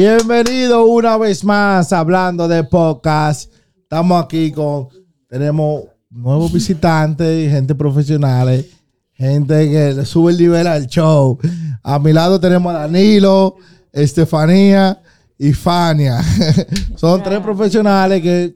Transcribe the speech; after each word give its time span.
Bienvenido 0.00 0.86
una 0.86 1.18
vez 1.18 1.44
más 1.44 1.92
hablando 1.92 2.48
de 2.48 2.64
podcast. 2.64 3.52
Estamos 3.76 4.24
aquí 4.24 4.50
con, 4.50 4.88
tenemos 5.28 5.82
nuevos 6.08 6.50
visitantes 6.50 7.46
y 7.46 7.50
gente 7.50 7.74
profesional, 7.74 8.64
gente 9.12 9.70
que 9.70 9.92
le 9.92 10.06
sube 10.06 10.32
el 10.32 10.38
nivel 10.38 10.66
al 10.68 10.86
show. 10.86 11.38
A 11.82 11.98
mi 11.98 12.14
lado 12.14 12.40
tenemos 12.40 12.74
a 12.74 12.78
Danilo, 12.78 13.56
Estefanía 13.92 15.02
y 15.36 15.52
Fania. 15.52 16.22
Son 16.96 17.22
tres 17.22 17.40
profesionales 17.40 18.22
que 18.22 18.54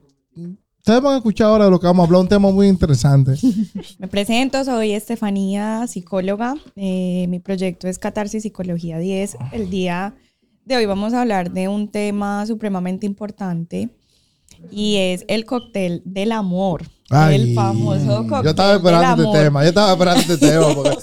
ustedes 0.79 1.03
van 1.03 1.13
a 1.13 1.17
escuchar 1.19 1.49
ahora 1.49 1.67
de 1.67 1.73
lo 1.73 1.79
que 1.79 1.87
vamos 1.87 2.05
a 2.05 2.07
hablar, 2.07 2.23
un 2.23 2.29
tema 2.29 2.51
muy 2.53 2.69
interesante. 2.69 3.35
Me 3.99 4.09
presento, 4.09 4.65
soy 4.65 4.93
Estefanía, 4.93 5.87
psicóloga. 5.89 6.55
Eh, 6.75 7.27
mi 7.29 7.39
proyecto 7.39 7.87
es 7.87 7.99
Catarsis 7.99 8.45
Psicología 8.45 8.97
10. 8.97 9.37
El 9.53 9.69
día 9.69 10.15
de 10.65 10.77
hoy 10.77 10.87
vamos 10.87 11.13
a 11.13 11.21
hablar 11.23 11.51
de 11.51 11.69
un 11.69 11.89
tema 11.89 12.47
supremamente 12.47 13.07
importante 13.07 13.91
y 14.71 14.97
es 14.97 15.25
el 15.29 15.45
cóctel 15.45 16.03
del 16.05 16.33
amor. 16.33 16.85
Ay, 17.11 17.35
el 17.37 17.55
famoso 17.55 18.23
cóctel 18.27 18.45
Yo 18.45 18.51
estaba 18.51 18.75
esperando 18.77 19.07
del 19.09 19.11
este 19.17 19.23
amor. 19.23 19.37
tema, 19.45 19.63
yo 19.63 19.69
estaba 19.69 19.93
esperando 19.93 20.21
este 20.21 20.39
tema. 20.39 20.75
Porque 20.75 20.97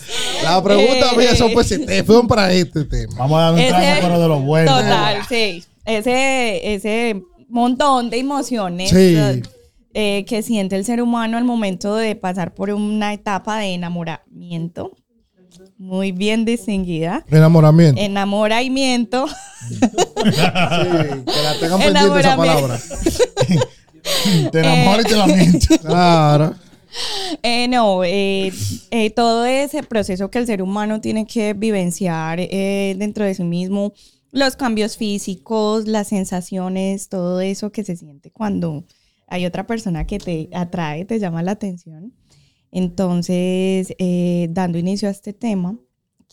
la 0.43 0.63
pregunta 0.63 1.11
Eh, 1.13 1.17
mía 1.17 1.35
son 1.35 1.51
pues 1.53 1.67
si 1.67 1.85
te 1.85 2.03
fueron 2.03 2.27
para 2.27 2.51
este 2.51 2.85
tema. 2.85 3.13
Vamos 3.17 3.37
a 3.39 3.41
dar 3.43 3.53
un 3.53 3.67
trago, 3.67 4.01
pero 4.01 4.19
de 4.19 4.27
los 4.27 4.43
buenos. 4.43 4.81
Total, 4.81 5.17
sí. 5.29 5.63
Ese, 5.85 6.73
ese 6.73 7.21
montón 7.49 8.09
de 8.09 8.17
emociones 8.17 8.89
Sí. 8.89 9.15
eh, 9.93 10.25
que 10.27 10.41
siente 10.41 10.75
el 10.75 10.85
ser 10.85 11.01
humano 11.01 11.37
al 11.37 11.43
momento 11.43 11.95
de 11.95 12.15
pasar 12.15 12.53
por 12.55 12.71
una 12.71 13.13
etapa 13.13 13.57
de 13.59 13.73
enamoramiento. 13.75 14.91
Muy 15.81 16.11
bien 16.11 16.45
distinguida. 16.45 17.25
Enamoramiento. 17.27 17.99
Enamoramiento. 17.99 19.27
Sí, 19.27 19.79
que 19.79 20.29
la 20.29 21.55
tengan 21.59 21.79
pendiente 21.79 22.19
esa 22.19 22.37
palabra. 22.37 22.79
Te 24.51 24.59
enamoras 24.59 25.05
y 25.05 25.09
te 25.09 25.15
la 25.15 25.25
mientes. 25.25 25.79
Claro. 25.81 26.53
Eh, 27.41 27.67
no, 27.67 28.03
eh, 28.03 28.53
eh, 28.91 29.09
todo 29.09 29.43
ese 29.45 29.81
proceso 29.81 30.29
que 30.29 30.37
el 30.37 30.45
ser 30.45 30.61
humano 30.61 31.01
tiene 31.01 31.25
que 31.25 31.55
vivenciar 31.55 32.39
eh, 32.39 32.95
dentro 32.99 33.25
de 33.25 33.33
sí 33.33 33.43
mismo, 33.43 33.93
los 34.31 34.55
cambios 34.55 34.97
físicos, 34.97 35.87
las 35.87 36.09
sensaciones, 36.09 37.09
todo 37.09 37.41
eso 37.41 37.71
que 37.71 37.83
se 37.83 37.95
siente 37.95 38.29
cuando 38.29 38.85
hay 39.25 39.47
otra 39.47 39.65
persona 39.65 40.05
que 40.05 40.19
te 40.19 40.47
atrae, 40.53 41.05
te 41.05 41.17
llama 41.17 41.41
la 41.41 41.53
atención. 41.53 42.13
Entonces, 42.71 43.93
eh, 43.99 44.47
dando 44.51 44.77
inicio 44.77 45.07
a 45.07 45.11
este 45.11 45.33
tema, 45.33 45.75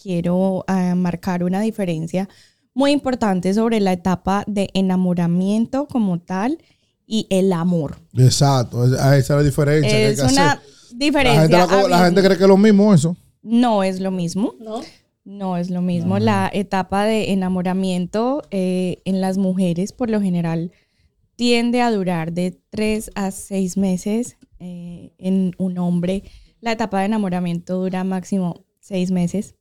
quiero 0.01 0.65
ah, 0.69 0.95
marcar 0.95 1.43
una 1.45 1.61
diferencia 1.61 2.29
muy 2.75 2.93
importante 2.93 3.53
sobre 3.55 3.81
la 3.81 3.93
etapa 3.93 4.45
de 4.47 4.71
enamoramiento 4.75 5.87
como 5.89 6.21
tal 6.21 6.59
y 7.07 7.27
el 7.31 7.53
amor. 7.53 7.97
Exacto. 8.17 8.85
es- 8.85 8.93
Esa 8.93 9.17
es 9.19 9.29
la 9.31 9.43
diferencia. 9.43 9.91
que 9.91 9.97
hay 9.97 10.13
Es 10.13 10.21
que 10.21 10.27
una 10.33 10.53
hacer. 10.53 10.63
diferencia. 10.97 11.49
La 11.59 11.69
gente, 11.69 11.89
la 11.89 12.05
gente 12.05 12.23
cree 12.23 12.37
que 12.37 12.43
es 12.45 12.49
lo 12.49 12.57
mismo 12.57 12.95
eso. 12.95 13.17
No 13.43 13.83
es 13.83 13.99
lo 14.01 14.11
mismo. 14.11 14.55
¿No? 14.61 14.81
No 15.25 15.57
es 15.57 15.71
lo 15.71 15.83
mismo. 15.83 16.19
La 16.19 16.51
etapa 16.53 17.05
de 17.05 17.33
enamoramiento 17.33 18.43
eh, 18.51 19.03
en 19.05 19.21
las 19.21 19.39
mujeres, 19.39 19.93
por 19.93 20.09
lo 20.11 20.21
general, 20.21 20.71
tiende 21.37 21.83
a 21.83 21.91
durar 21.91 22.33
de 22.33 22.59
tres 22.71 23.11
a 23.15 23.31
seis 23.31 23.77
meses. 23.77 24.37
Eh, 24.61 25.13
en 25.19 25.55
un 25.59 25.79
hombre, 25.79 26.23
la 26.61 26.73
etapa 26.73 27.01
de 27.01 27.07
enamoramiento 27.07 27.77
dura 27.81 28.05
máximo 28.05 28.65
seis 28.81 29.11
meses. 29.11 29.55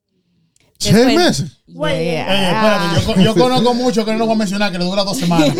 ¿Seis 0.79 1.15
meses? 1.15 1.63
Yeah. 1.67 2.51
espérate, 2.51 3.01
yo, 3.01 3.05
co- 3.13 3.19
yo 3.21 3.33
conozco 3.35 3.73
mucho 3.73 4.05
que 4.05 4.11
no 4.11 4.19
lo 4.19 4.25
voy 4.27 4.35
a 4.35 4.37
mencionar, 4.37 4.71
que 4.71 4.77
le 4.77 4.85
dura 4.85 5.03
dos 5.03 5.17
semanas. 5.17 5.49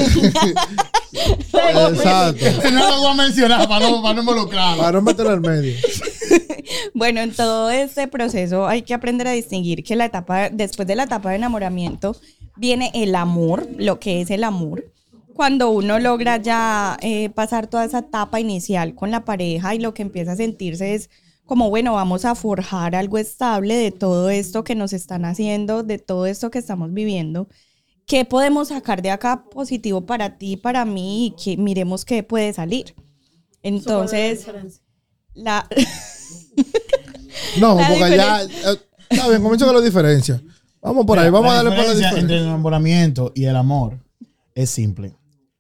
Exacto. 1.14 2.46
no 2.72 2.90
lo 2.90 2.98
voy 3.02 3.12
a 3.12 3.14
mencionar 3.16 3.68
para 3.68 3.90
no, 3.90 4.02
para 4.02 4.14
no 4.16 4.20
involucrarlo. 4.22 4.78
Para 4.84 4.92
no 4.94 5.02
meterlo 5.02 5.32
al 5.32 5.42
medio. 5.42 5.74
Bueno, 6.94 7.22
en 7.22 7.32
todo 7.32 7.70
este 7.70 8.08
proceso 8.10 8.68
hay 8.68 8.82
que 8.82 8.94
aprender 8.94 9.26
a 9.28 9.32
distinguir 9.32 9.84
que 9.84 9.96
la 9.96 10.06
etapa, 10.06 10.50
después 10.50 10.86
de 10.88 10.96
la 10.96 11.04
etapa 11.04 11.30
de 11.30 11.38
enamoramiento, 11.38 12.16
viene 12.58 12.92
el 12.94 13.16
amor, 13.16 13.68
lo 13.78 14.00
que 14.00 14.20
es 14.22 14.32
el 14.32 14.44
amor. 14.44 14.84
Cuando 15.38 15.70
uno 15.70 16.00
logra 16.00 16.38
ya 16.38 16.98
eh, 17.02 17.30
pasar 17.30 17.68
toda 17.68 17.86
esa 17.86 18.00
etapa 18.00 18.40
inicial 18.40 18.96
con 18.96 19.12
la 19.12 19.24
pareja 19.24 19.76
y 19.76 19.80
lo 19.80 19.94
que 19.94 20.02
empieza 20.02 20.32
a 20.32 20.36
sentirse 20.36 20.96
es 20.96 21.12
como, 21.46 21.70
bueno, 21.70 21.94
vamos 21.94 22.26
a 22.26 22.34
forjar 22.34 22.96
algo 22.96 23.20
estable 23.20 23.76
de 23.76 23.92
todo 23.92 24.32
esto 24.32 24.64
que 24.64 24.74
nos 24.74 24.94
están 24.94 25.26
haciendo, 25.26 25.84
de 25.84 26.00
todo 26.00 26.26
esto 26.26 26.50
que 26.50 26.58
estamos 26.58 26.92
viviendo. 26.92 27.48
¿Qué 28.08 28.26
podemos 28.26 28.70
sacar 28.70 29.04
de 29.04 29.12
acá 29.12 29.44
positivo 29.52 30.08
para 30.08 30.40
ti, 30.40 30.58
para 30.58 30.86
mí 30.86 31.28
y 31.28 31.32
que 31.44 31.56
miremos 31.56 32.04
qué 32.04 32.24
puede 32.24 32.52
salir? 32.52 32.96
Entonces, 33.62 34.48
la... 35.36 35.68
No, 37.60 37.76
La 37.76 37.88
porque 37.88 38.18
ya. 38.18 38.42
eh, 38.44 38.48
Está 39.10 39.30
bien, 39.30 39.42
comienza 39.44 39.66
con 39.68 39.76
la 39.76 39.82
diferencia. 39.82 40.42
Vamos 40.82 41.06
por 41.06 41.20
ahí, 41.20 41.30
vamos 41.30 41.52
a 41.52 41.56
darle 41.56 41.70
por 41.70 41.86
la 41.86 41.94
diferencia. 41.94 42.20
entre 42.20 42.38
el 42.38 42.44
enamoramiento 42.44 43.32
y 43.36 43.46
el 43.46 43.56
amor 43.56 44.00
es 44.56 44.70
simple. 44.72 45.14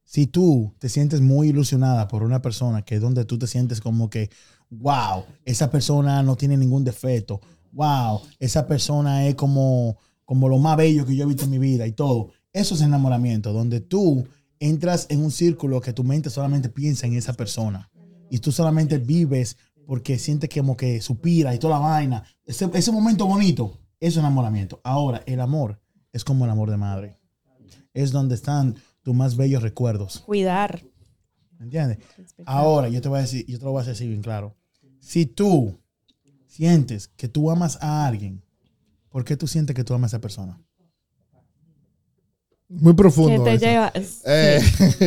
Si 0.07 0.25
tú 0.25 0.73
te 0.79 0.88
sientes 0.88 1.19
muy 1.19 1.50
ilusionada 1.50 2.07
por 2.07 2.23
una 2.23 2.41
persona 2.41 2.81
que 2.81 2.95
es 2.95 3.01
donde 3.01 3.25
tú 3.25 3.38
te 3.38 3.45
sientes 3.45 3.81
como 3.81 4.09
que, 4.09 4.29
wow, 4.69 5.25
esa 5.44 5.69
persona 5.69 6.23
no 6.23 6.38
tiene 6.38 6.56
ningún 6.56 6.85
defecto, 6.85 7.41
wow, 7.73 8.22
esa 8.40 8.66
persona 8.68 9.28
es 9.28 9.35
como, 9.35 9.97
como 10.23 10.47
lo 10.47 10.59
más 10.59 10.78
bello 10.78 11.06
que 11.06 11.13
yo 11.13 11.25
he 11.25 11.28
visto 11.28 11.44
en 11.44 11.51
mi 11.51 11.59
vida 11.59 11.85
y 11.85 11.91
todo. 11.91 12.29
Eso 12.53 12.75
es 12.75 12.81
enamoramiento, 12.81 13.51
donde 13.51 13.81
tú 13.81 14.25
entras 14.62 15.07
en 15.09 15.22
un 15.22 15.29
círculo 15.29 15.81
que 15.81 15.91
tu 15.91 16.06
mente 16.06 16.29
solamente 16.29 16.69
piensa 16.69 17.06
en 17.06 17.16
esa 17.16 17.34
persona 17.34 17.91
y 18.29 18.39
tú 18.39 18.53
solamente 18.53 19.00
vives 19.00 19.57
porque 19.85 20.18
sientes 20.18 20.50
como 20.50 20.78
que 20.78 21.01
suspira 21.01 21.53
y 21.53 21.59
toda 21.59 21.81
la 21.81 21.85
vaina. 21.85 22.24
Ese, 22.45 22.69
ese 22.74 22.94
momento 22.94 23.25
bonito, 23.25 23.78
eso 24.00 24.19
es 24.22 24.24
enamoramiento. 24.24 24.79
Ahora, 24.85 25.22
el 25.25 25.41
amor 25.41 25.81
es 26.13 26.24
como 26.24 26.45
el 26.45 26.51
amor 26.51 26.72
de 26.72 26.78
madre. 26.78 27.19
Es 27.94 28.13
donde 28.13 28.35
están 28.35 28.78
tus 29.07 29.16
más 29.16 29.38
bellos 29.38 29.63
recuerdos. 29.63 30.19
Cuidar. 30.25 30.84
¿Me 31.57 31.63
entiendes? 31.63 32.00
Ahora, 32.45 32.90
yo 32.90 33.00
te 33.01 33.07
voy 33.07 33.19
a 33.19 33.22
decir, 33.22 33.45
yo 33.47 33.57
te 33.57 33.63
lo 33.63 33.72
voy 33.72 33.81
a 33.81 33.85
decir 33.85 34.09
bien 34.09 34.22
claro. 34.22 34.53
Si 35.00 35.25
tú 35.25 35.79
sientes 36.45 37.07
que 37.07 37.29
tú 37.29 37.50
amas 37.50 37.78
a 37.81 38.06
alguien, 38.06 38.44
¿por 39.07 39.23
qué 39.23 39.38
tú 39.38 39.47
sientes 39.47 39.73
que 39.73 39.85
tú 39.85 39.94
amas 39.94 40.12
a 40.13 40.18
esa 40.18 40.22
persona? 40.22 40.59
Muy 42.68 42.91
¿Qué 42.91 42.97
profundo. 42.97 43.44
te 43.45 43.53
eso. 43.53 43.66
llevas? 43.66 43.94
Eh, 44.25 44.59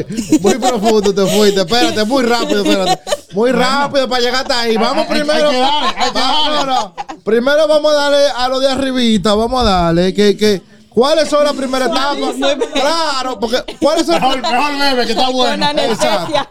muy 0.40 0.54
profundo 0.54 1.14
te 1.14 1.26
fuiste. 1.26 1.60
Espérate, 1.60 2.04
muy 2.06 2.22
rápido, 2.22 2.64
espérate. 2.64 3.02
Muy 3.34 3.52
rápido 3.52 4.08
para 4.08 4.22
llegar 4.22 4.40
hasta 4.42 4.60
ahí. 4.62 4.76
Vamos 4.78 5.04
hay- 5.10 5.18
hay 5.18 5.20
primero. 5.24 5.50
que 5.50 5.58
darle, 5.58 5.88
hay 5.98 6.10
que 6.10 6.18
Va- 6.18 6.32
darle. 6.54 6.56
no, 6.56 6.64
no. 6.64 6.94
Primero 7.22 7.68
vamos 7.68 7.92
a 7.92 7.96
darle 7.96 8.28
a 8.34 8.48
lo 8.48 8.60
de 8.60 8.66
arribita. 8.66 9.34
Vamos 9.34 9.60
a 9.60 9.64
darle. 9.64 10.14
Que, 10.14 10.38
que, 10.38 10.62
¿Cuáles 10.90 11.28
son 11.28 11.44
las 11.44 11.54
primeras 11.54 11.88
etapas? 11.88 12.34
Claro, 12.72 13.38
porque 13.38 13.58
¿cuáles 13.80 14.06
son? 14.06 14.16
Mejor, 14.16 14.42
mejor 14.42 14.78
bebe, 14.78 15.06
que 15.06 15.12
está 15.12 15.30
bueno. 15.30 15.66
anestesia. 15.66 16.50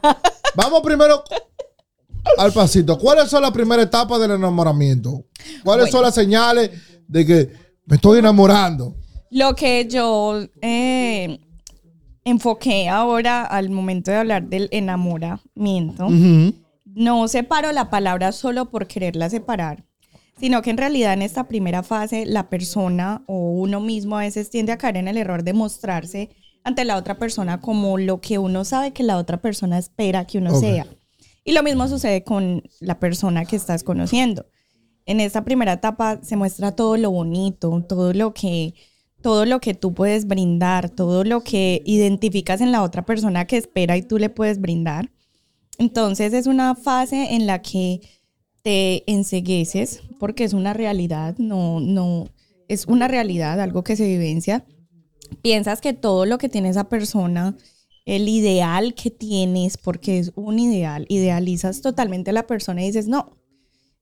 Vamos 0.56 0.82
primero 0.82 1.24
al 2.38 2.52
pasito. 2.52 2.98
¿Cuáles 2.98 3.30
son 3.30 3.42
las 3.42 3.52
primeras 3.52 3.86
etapas 3.86 4.20
del 4.20 4.32
enamoramiento? 4.32 5.26
¿Cuáles 5.64 5.92
son 5.92 6.04
las 6.04 6.16
señales 6.16 6.72
de 7.08 7.26
que 7.26 7.50
me 7.86 7.96
estoy 7.96 8.20
enamorando? 8.20 8.96
Lo 9.32 9.56
que 9.56 9.88
yo 9.88 10.42
eh, 10.62 11.40
enfoqué 12.24 12.90
ahora 12.90 13.44
al 13.44 13.70
momento 13.70 14.12
de 14.12 14.18
hablar 14.18 14.44
del 14.44 14.70
enamoramiento, 14.72 16.08
no 16.86 17.28
separo 17.28 17.72
la 17.72 17.90
palabra 17.90 18.32
solo 18.32 18.70
por 18.70 18.88
quererla 18.88 19.30
separar, 19.30 19.84
sino 20.40 20.62
que 20.62 20.70
en 20.70 20.78
realidad 20.78 21.14
en 21.14 21.22
esta 21.22 21.48
primera 21.48 21.84
fase 21.84 22.26
la 22.26 22.50
persona 22.50 23.24
o 23.28 23.52
uno 23.52 23.80
mismo 23.80 24.18
a 24.18 24.22
veces 24.22 24.50
tiende 24.50 24.72
a 24.72 24.78
caer 24.78 24.98
en 24.98 25.08
el 25.08 25.18
error 25.18 25.44
de 25.44 25.54
mostrarse 25.54 26.30
ante 26.64 26.86
la 26.86 26.98
otra 26.98 27.18
persona 27.18 27.62
como 27.62 27.98
lo 27.98 28.22
que 28.22 28.38
uno 28.38 28.66
sabe 28.66 28.92
que 28.92 29.04
la 29.04 29.18
otra 29.18 29.38
persona 29.38 29.78
espera 29.78 30.26
que 30.26 30.38
uno 30.38 30.54
Ok. 30.54 30.60
sea. 30.60 30.88
Y 31.44 31.54
lo 31.54 31.64
mismo 31.64 31.88
sucede 31.88 32.24
con 32.24 32.64
la 32.80 33.00
persona 33.00 33.46
que 33.46 33.56
estás 33.56 33.84
conociendo. 33.84 34.46
En 35.06 35.20
esta 35.20 35.44
primera 35.44 35.74
etapa 35.74 36.20
se 36.22 36.36
muestra 36.36 36.76
todo 36.76 36.98
lo 36.98 37.12
bonito, 37.12 37.84
todo 37.88 38.14
lo 38.14 38.34
que 38.34 38.76
todo 39.22 39.46
lo 39.46 39.60
que 39.60 39.74
tú 39.74 39.94
puedes 39.94 40.28
brindar, 40.28 40.90
todo 40.90 41.26
lo 41.26 41.42
que 41.42 41.82
identificas 41.86 42.62
en 42.62 42.72
la 42.72 42.84
otra 42.84 43.04
persona 43.06 43.46
que 43.46 43.58
espera 43.58 43.98
y 43.98 44.02
tú 44.02 44.18
le 44.18 44.30
puedes 44.30 44.62
brindar. 44.62 45.12
Entonces 45.78 46.34
es 46.34 46.48
una 46.48 46.76
fase 46.76 47.34
en 47.36 47.46
la 47.46 47.62
que 47.62 48.02
te 48.70 49.04
ensegueces 49.12 50.02
porque 50.20 50.44
es 50.44 50.54
una 50.54 50.74
realidad, 50.74 51.34
no, 51.40 51.80
no, 51.80 52.28
es 52.68 52.86
una 52.86 53.08
realidad, 53.08 53.60
algo 53.60 53.84
que 53.84 53.96
se 53.96 54.06
vivencia. 54.06 54.64
Piensas 55.42 55.82
que 55.82 55.94
todo 55.94 56.28
lo 56.28 56.38
que 56.38 56.50
tiene 56.50 56.70
esa 56.70 56.84
persona, 56.88 57.56
el 58.06 58.30
ideal 58.30 58.94
que 58.94 59.10
tienes, 59.10 59.78
porque 59.78 60.20
es 60.20 60.32
un 60.36 60.60
ideal, 60.60 61.08
idealizas 61.10 61.82
totalmente 61.82 62.30
a 62.30 62.34
la 62.34 62.46
persona 62.46 62.84
y 62.84 62.86
dices, 62.86 63.08
no, 63.08 63.38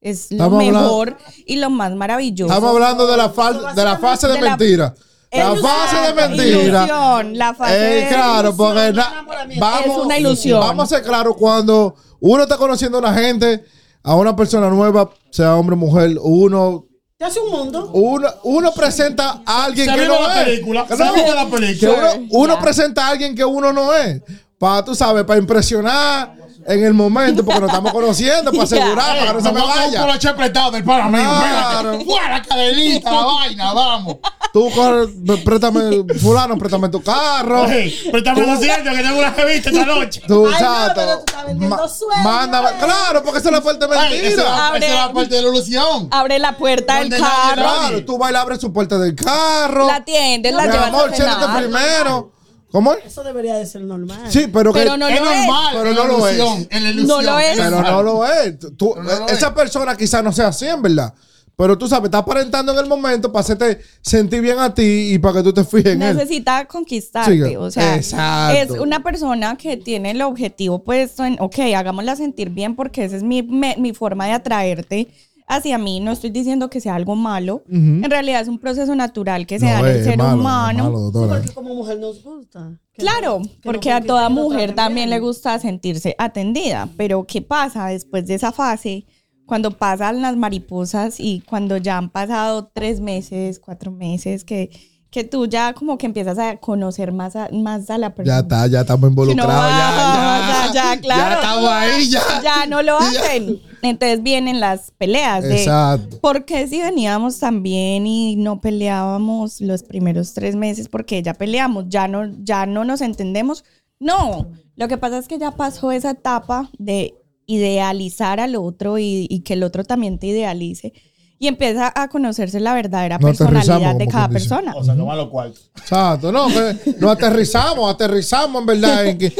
es 0.01 0.31
lo 0.31 0.35
Estamos 0.35 0.59
hablando- 0.65 0.81
mejor 0.81 1.17
y 1.45 1.55
lo 1.55 1.69
más 1.69 1.95
maravilloso. 1.95 2.51
Estamos 2.53 2.73
hablando 2.75 3.07
de 3.07 3.15
la, 3.15 3.33
fal- 3.33 3.73
de 3.73 3.83
la 3.85 3.97
fase 3.99 4.27
de, 4.27 4.33
De 4.33 4.41
la- 4.41 4.49
mentira. 4.57 4.95
La 5.31 5.53
Es 5.53 5.61
fase 5.61 6.07
de 6.07 6.13
mentira. 6.13 6.83
ilusión, 6.83 7.37
la 7.37 7.53
fase 7.53 7.75
Eh, 7.75 8.01
de- 8.03 8.07
claro, 8.09 8.53
porque 8.53 8.91
na- 8.91 9.25
vamos, 9.57 9.85
Es 9.97 10.05
una 10.05 10.17
ilusión. 10.19 10.59
Vamos 10.59 10.91
a 10.91 10.97
ser 10.97 11.05
claros, 11.05 11.37
cuando 11.37 11.95
uno 12.19 12.43
está 12.43 12.57
conociendo 12.57 12.97
a 12.97 13.01
una 13.01 13.13
gente, 13.13 13.63
a 14.07 14.15
una 14.15 14.35
persona 14.35 14.69
nueva, 14.69 15.09
sea 15.31 15.55
hombre 15.55 15.75
o 15.75 15.77
mujer, 15.77 16.17
uno, 16.21 16.85
Te 17.17 17.25
hace 17.25 17.39
un 17.41 17.51
mundo. 17.51 17.89
uno, 17.93 18.29
uno 18.43 18.71
presenta 18.71 19.41
a 19.45 19.65
alguien 19.65 19.89
Se 19.89 19.95
que 19.95 20.07
no 20.07 20.21
la 20.27 20.41
es. 20.41 20.45
película, 20.49 20.85
Que 20.87 20.95
se 20.95 21.03
no, 21.05 21.13
vive 21.13 21.35
la 21.35 21.45
que 21.45 21.51
película. 21.51 22.13
uno, 22.15 22.27
uno 22.31 22.59
presenta 22.61 23.05
a 23.05 23.09
alguien 23.09 23.35
que 23.35 23.43
uno 23.43 23.73
no 23.73 23.93
es. 23.93 24.21
Para, 24.57 24.85
tú 24.85 24.95
sabes, 24.95 25.23
para 25.25 25.39
impresionar 25.39 26.35
en 26.67 26.83
el 26.83 26.93
momento, 26.93 27.45
porque 27.45 27.61
nos 27.61 27.69
estamos 27.69 27.91
conociendo, 27.93 28.51
para 28.51 28.65
Ya. 28.65 28.75
asegurar, 28.77 29.17
para 29.17 29.27
que 29.27 29.33
no 29.33 29.41
se 29.41 29.51
me 29.53 29.59
Vamos 29.61 29.75
vaya. 29.75 30.01
coloche 30.01 30.27
apretado 30.27 30.71
del 30.71 30.83
pana 30.83 31.07
mío. 31.07 32.03
Fuera, 32.05 32.41
cadenita, 32.41 33.11
la 33.11 33.23
vaina, 33.25 33.73
vamos. 33.73 34.17
Tú 34.51 34.69
corre, 34.71 35.07
préstame, 35.45 36.03
fulano, 36.19 36.57
préstame 36.57 36.89
tu 36.89 37.01
carro. 37.01 37.63
Oye, 37.63 37.95
préstame 38.11 38.45
200 38.45 38.93
que 38.95 39.03
tengo 39.03 39.19
una 39.19 39.29
revista 39.31 39.69
esta 39.69 39.85
noche. 39.85 40.21
Tú, 40.27 40.45
Ay, 40.47 40.53
no, 40.53 40.59
chato, 40.59 40.91
pero 40.95 41.13
tú 41.19 41.23
estás 41.25 41.45
vendiendo 41.45 41.75
ma- 41.77 41.87
sueños, 41.87 42.23
Mándame, 42.23 42.69
eh. 42.69 42.73
claro, 42.79 43.23
porque 43.23 43.39
esa 43.39 43.49
es 43.49 43.55
la 43.55 43.61
fuerte 43.61 43.85
Ay, 43.89 43.91
esa 43.91 44.05
es 44.15 44.21
mentira. 44.23 44.43
la- 44.43 44.67
Abre. 44.67 44.85
esa 44.85 44.87
es 44.93 44.99
la 45.07 45.13
parte 45.13 45.35
de 45.35 45.41
la 45.41 45.47
ilusión. 45.49 46.07
Abre 46.11 46.39
la 46.39 46.57
puerta 46.57 46.95
del 46.99 47.09
carro, 47.11 47.61
la- 47.63 47.77
Claro, 47.87 48.05
tú 48.05 48.17
vas 48.17 48.29
y 48.29 48.33
le 48.33 48.39
abres 48.39 48.59
su 48.61 48.73
puerta 48.73 48.97
del 48.97 49.15
carro. 49.15 49.87
la 49.87 49.95
atiendes, 49.95 50.53
la 50.53 50.63
Mi 50.63 50.71
llevas 50.71 50.87
amor, 50.87 51.09
a 51.11 51.15
siéntate 51.15 51.45
cenar. 51.45 51.57
primero. 51.63 52.31
¿Cómo 52.71 52.93
es? 52.93 53.05
Eso 53.05 53.23
debería 53.23 53.55
de 53.55 53.65
ser 53.65 53.81
normal. 53.81 54.19
Sí, 54.29 54.47
pero 54.51 54.73
que. 54.73 54.79
Pero 54.79 54.97
no 54.97 55.07
es 55.07 55.19
lo 55.21 55.31
es. 55.31 55.37
normal, 55.45 55.67
Pero 55.73 55.93
no 55.93 56.05
lo 56.05 56.27
es. 56.27 56.37
No 56.37 57.21
lo 57.21 57.39
es. 57.39 57.57
Pero 57.57 57.69
normal. 57.71 57.91
no 57.93 58.03
lo 58.03 58.25
es. 58.25 58.59
Tú- 58.77 58.93
no 58.97 59.03
lo 59.03 59.27
esa 59.27 59.47
es. 59.47 59.53
persona 59.53 59.95
quizás 59.95 60.23
no 60.23 60.31
sea 60.33 60.47
así, 60.47 60.65
en 60.67 60.81
verdad. 60.81 61.13
Pero 61.55 61.75
tú 61.75 61.87
sabes, 61.87 62.05
está 62.09 62.19
aparentando 62.19 62.71
en 62.71 62.77
el 62.77 62.85
momento 62.85 63.31
para 63.31 63.41
hacerte 63.41 63.79
sentir 64.01 64.41
bien 64.41 64.59
a 64.59 64.71
ti 64.71 65.13
y 65.13 65.17
para 65.17 65.35
que 65.35 65.43
tú 65.43 65.53
te 65.53 65.63
fijes 65.63 65.93
en 65.93 66.01
él. 66.03 66.15
necesita 66.15 66.65
conquistarte. 66.67 67.31
Siga. 67.31 67.59
O 67.59 67.71
sea, 67.71 67.95
Exacto. 67.95 68.75
es 68.75 68.79
una 68.79 69.01
persona 69.01 69.57
que 69.57 69.75
tiene 69.77 70.11
el 70.11 70.21
objetivo 70.21 70.83
puesto 70.83 71.25
en, 71.25 71.35
ok, 71.39 71.57
hagámosla 71.75 72.15
sentir 72.15 72.51
bien 72.51 72.75
porque 72.75 73.05
esa 73.05 73.15
es 73.15 73.23
mi, 73.23 73.41
me- 73.41 73.75
mi 73.79 73.91
forma 73.95 74.27
de 74.27 74.33
atraerte 74.33 75.07
hacia 75.47 75.77
mí. 75.77 75.99
No 75.99 76.11
estoy 76.11 76.29
diciendo 76.29 76.69
que 76.69 76.81
sea 76.81 76.95
algo 76.95 77.15
malo. 77.15 77.63
En 77.69 78.03
realidad 78.09 78.41
es 78.41 78.47
un 78.47 78.59
proceso 78.59 78.93
natural 78.95 79.47
que 79.47 79.59
se 79.59 79.65
da 79.65 79.79
en 79.79 79.85
el 79.85 79.95
es 79.97 80.03
ser 80.05 80.17
malo, 80.17 80.29
es 80.29 80.35
humano. 80.39 80.83
malo, 80.83 81.11
porque 81.13 81.51
como 81.53 81.73
mujer 81.73 81.99
nos 81.99 82.21
gusta. 82.23 82.77
Claro, 82.97 83.41
que 83.43 83.49
porque 83.63 83.89
nos 83.91 84.01
a 84.01 84.05
toda 84.05 84.29
mujer 84.29 84.73
también 84.75 85.09
bien. 85.09 85.19
le 85.21 85.25
gusta 85.25 85.57
sentirse 85.59 86.15
atendida, 86.17 86.89
pero 86.97 87.25
¿qué 87.25 87.41
pasa 87.41 87.87
después 87.87 88.27
de 88.27 88.35
esa 88.35 88.51
fase? 88.51 89.05
Cuando 89.45 89.71
pasan 89.71 90.21
las 90.21 90.35
mariposas 90.35 91.19
y 91.19 91.41
cuando 91.47 91.77
ya 91.77 91.97
han 91.97 92.09
pasado 92.09 92.69
tres 92.73 92.99
meses, 92.99 93.59
cuatro 93.59 93.91
meses, 93.91 94.43
que, 94.43 94.69
que 95.09 95.23
tú 95.23 95.45
ya 95.45 95.71
como 95.73 95.97
que 95.97 96.05
empiezas 96.05 96.37
a 96.37 96.57
conocer 96.57 97.13
más 97.13 97.35
a, 97.37 97.47
más 97.53 97.89
a 97.89 97.97
la 97.97 98.13
persona. 98.13 98.35
Ya 98.35 98.41
está, 98.41 98.67
ya 98.67 98.81
estamos 98.81 99.09
involucrados. 99.09 99.53
No, 99.53 99.59
ya, 99.69 100.67
ya, 100.67 100.73
ya, 100.73 100.73
ya, 100.95 101.01
claro. 101.01 101.29
Ya 101.29 101.35
estamos 101.35 101.69
ahí, 101.69 102.09
ya. 102.09 102.21
Ya 102.43 102.65
no 102.65 102.81
lo 102.81 102.99
Ya. 103.13 103.21
hacen. 103.21 103.61
Entonces 103.87 104.23
vienen 104.23 104.59
las 104.59 104.91
peleas 104.91 105.43
de 105.43 105.59
Exacto. 105.59 106.19
¿por 106.19 106.45
qué 106.45 106.67
si 106.67 106.81
veníamos 106.81 107.39
tan 107.39 107.63
bien 107.63 108.05
y 108.05 108.35
no 108.35 108.61
peleábamos 108.61 109.61
los 109.61 109.83
primeros 109.83 110.33
tres 110.33 110.55
meses? 110.55 110.89
Porque 110.89 111.21
ya 111.23 111.33
peleamos, 111.33 111.85
ya 111.87 112.07
no, 112.07 112.31
ya 112.43 112.65
no 112.65 112.85
nos 112.85 113.01
entendemos. 113.01 113.63
No, 113.99 114.51
lo 114.75 114.87
que 114.87 114.97
pasa 114.97 115.17
es 115.17 115.27
que 115.27 115.39
ya 115.39 115.51
pasó 115.51 115.91
esa 115.91 116.11
etapa 116.11 116.69
de 116.77 117.15
idealizar 117.47 118.39
al 118.39 118.55
otro 118.55 118.97
y, 118.97 119.25
y 119.29 119.39
que 119.39 119.53
el 119.53 119.63
otro 119.63 119.83
también 119.83 120.19
te 120.19 120.27
idealice. 120.27 120.93
Y 121.39 121.47
empieza 121.47 121.93
a 121.95 122.07
conocerse 122.07 122.59
la 122.59 122.73
verdadera 122.73 123.19
No 123.19 123.27
personalidad 123.27 123.95
de 123.95 124.07
cada 124.07 124.27
persona. 124.27 124.73
O 124.75 124.83
sea, 124.83 124.95
no 124.95 125.15
los 125.15 125.29
cuartos. 125.29 125.69
Exacto, 125.77 126.31
no, 126.31 126.47
nos 126.49 127.11
aterrizamos, 127.11 127.93
aterrizamos 127.93 128.61
en 128.61 128.65
verdad 128.65 129.05
en 129.05 129.17
que 129.19 129.33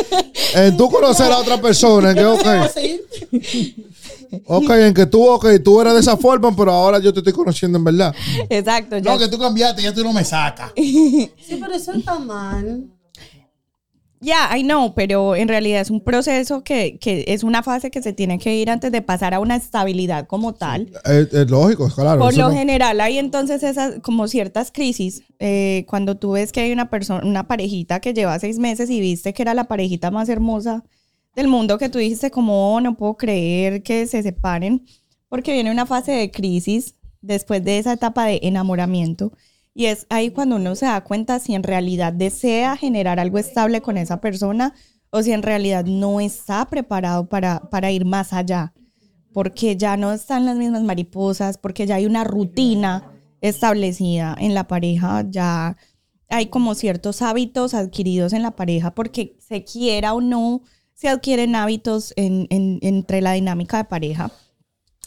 en 0.54 0.78
tú 0.78 0.92
conocer 0.92 1.32
a 1.32 1.40
otra 1.40 1.60
persona, 1.60 2.12
en 2.12 2.18
que 2.18 2.26
ok, 2.26 2.46
Sí. 2.76 3.86
Ok, 4.46 4.70
en 4.72 4.94
que 4.94 5.06
tú, 5.06 5.26
ok, 5.28 5.46
tú 5.64 5.80
eres 5.82 5.94
de 5.94 6.00
esa 6.00 6.18
forma, 6.18 6.56
pero 6.56 6.72
ahora 6.72 7.00
yo 7.00 7.14
te 7.14 7.20
estoy 7.20 7.34
conociendo 7.34 7.78
en 7.78 7.84
verdad. 7.84 8.14
Exacto, 8.50 8.98
ya 8.98 9.14
No, 9.14 9.20
que 9.20 9.28
tú 9.28 9.38
cambiaste, 9.38 9.82
ya 9.82 9.94
tú 9.94 10.04
no 10.04 10.14
me 10.14 10.24
sacas. 10.24 10.72
Sí, 10.76 11.32
pero 11.60 11.74
eso 11.74 11.92
está 11.94 12.20
mal. 12.20 12.86
Ya, 14.20 14.58
I 14.58 14.64
know, 14.64 14.96
pero 14.96 15.36
en 15.36 15.48
realidad 15.48 15.80
es 15.80 15.92
un 15.92 16.02
proceso 16.04 16.64
que, 16.64 16.98
que 16.98 17.24
es 17.28 17.44
una 17.44 17.62
fase 17.62 17.92
que 17.92 18.02
se 18.02 18.14
tiene 18.14 18.40
que 18.40 18.56
ir 18.56 18.72
antes 18.72 18.92
de 18.92 19.04
pasar 19.04 19.36
a 19.36 19.40
una 19.40 19.56
estabilidad 19.56 20.26
como 20.26 20.56
tal. 20.56 20.92
Es, 21.06 21.32
es 21.32 21.52
lógico, 21.52 21.88
claro. 21.94 22.20
Por 22.20 22.36
lo 22.36 22.48
no- 22.50 22.54
general 22.56 23.00
hay 23.00 23.20
entonces 23.20 23.62
esas 23.62 24.00
como 24.02 24.28
ciertas 24.28 24.72
crisis. 24.72 25.22
eh, 25.38 25.86
cuando 25.88 26.18
tú 26.18 26.32
ves 26.32 26.52
que 26.52 26.62
hay 26.62 26.72
una 26.72 26.90
persona, 26.90 27.24
una 27.24 27.48
parejita 27.48 28.00
que 28.00 28.16
lleva 28.16 28.40
seis 28.40 28.58
meses 28.58 28.90
y 28.90 29.00
viste 29.00 29.36
que 29.36 29.44
era 29.44 29.54
la 29.54 29.66
parejita 29.68 30.10
más 30.10 30.30
hermosa 30.30 30.84
del 31.38 31.48
mundo, 31.48 31.78
que 31.78 31.88
tú 31.88 32.00
dijiste 32.00 32.32
como 32.32 32.74
"Oh, 32.76 32.82
no 32.82 32.98
puedo 32.98 33.16
creer 33.16 33.84
que 33.84 34.06
se 34.08 34.22
separen, 34.22 34.86
porque 35.30 35.54
viene 35.54 35.72
una 35.72 35.86
fase 35.86 36.12
de 36.12 36.32
crisis 36.32 36.96
después 37.22 37.64
de 37.64 37.78
esa 37.80 37.94
etapa 37.94 38.26
de 38.26 38.40
enamoramiento. 38.44 39.32
Y 39.74 39.86
es 39.86 40.06
ahí 40.10 40.32
cuando 40.32 40.58
uno 40.58 40.76
se 40.76 40.88
da 40.88 41.02
cuenta 41.04 41.40
si 41.40 41.54
en 41.54 41.64
realidad 41.64 42.12
desea 42.12 42.76
generar 42.76 43.20
algo 43.20 43.38
estable 43.38 43.82
con 43.82 43.98
esa 43.98 44.20
persona 44.20 44.74
o 45.12 45.24
si 45.24 45.32
en 45.32 45.44
realidad 45.44 45.86
no 45.86 46.20
está 46.20 46.66
preparado 46.66 47.30
para, 47.30 47.70
para 47.70 47.92
ir 47.92 48.04
más 48.04 48.34
allá 48.34 48.74
porque 49.38 49.78
ya 49.78 49.98
no 49.98 50.14
están 50.14 50.48
las 50.48 50.56
mismas 50.56 50.82
mariposas, 50.82 51.60
porque 51.60 51.86
ya 51.86 51.94
hay 51.94 52.08
una 52.08 52.24
rutina 52.24 53.12
establecida 53.40 54.36
en 54.40 54.56
la 54.56 54.68
pareja, 54.68 55.24
ya 55.30 55.78
hay 56.28 56.48
como 56.48 56.74
ciertos 56.74 57.22
hábitos 57.22 57.76
adquiridos 57.76 58.34
en 58.34 58.42
la 58.42 58.56
pareja, 58.56 58.96
porque 58.96 59.38
se 59.38 59.64
quiera 59.64 60.16
o 60.16 60.22
no, 60.22 60.64
se 60.98 61.08
adquieren 61.10 61.56
hábitos 61.56 62.12
en- 62.16 62.48
en- 62.50 62.80
entre 62.82 63.22
la 63.22 63.34
dinámica 63.34 63.78
de 63.78 63.84
pareja. 63.84 64.32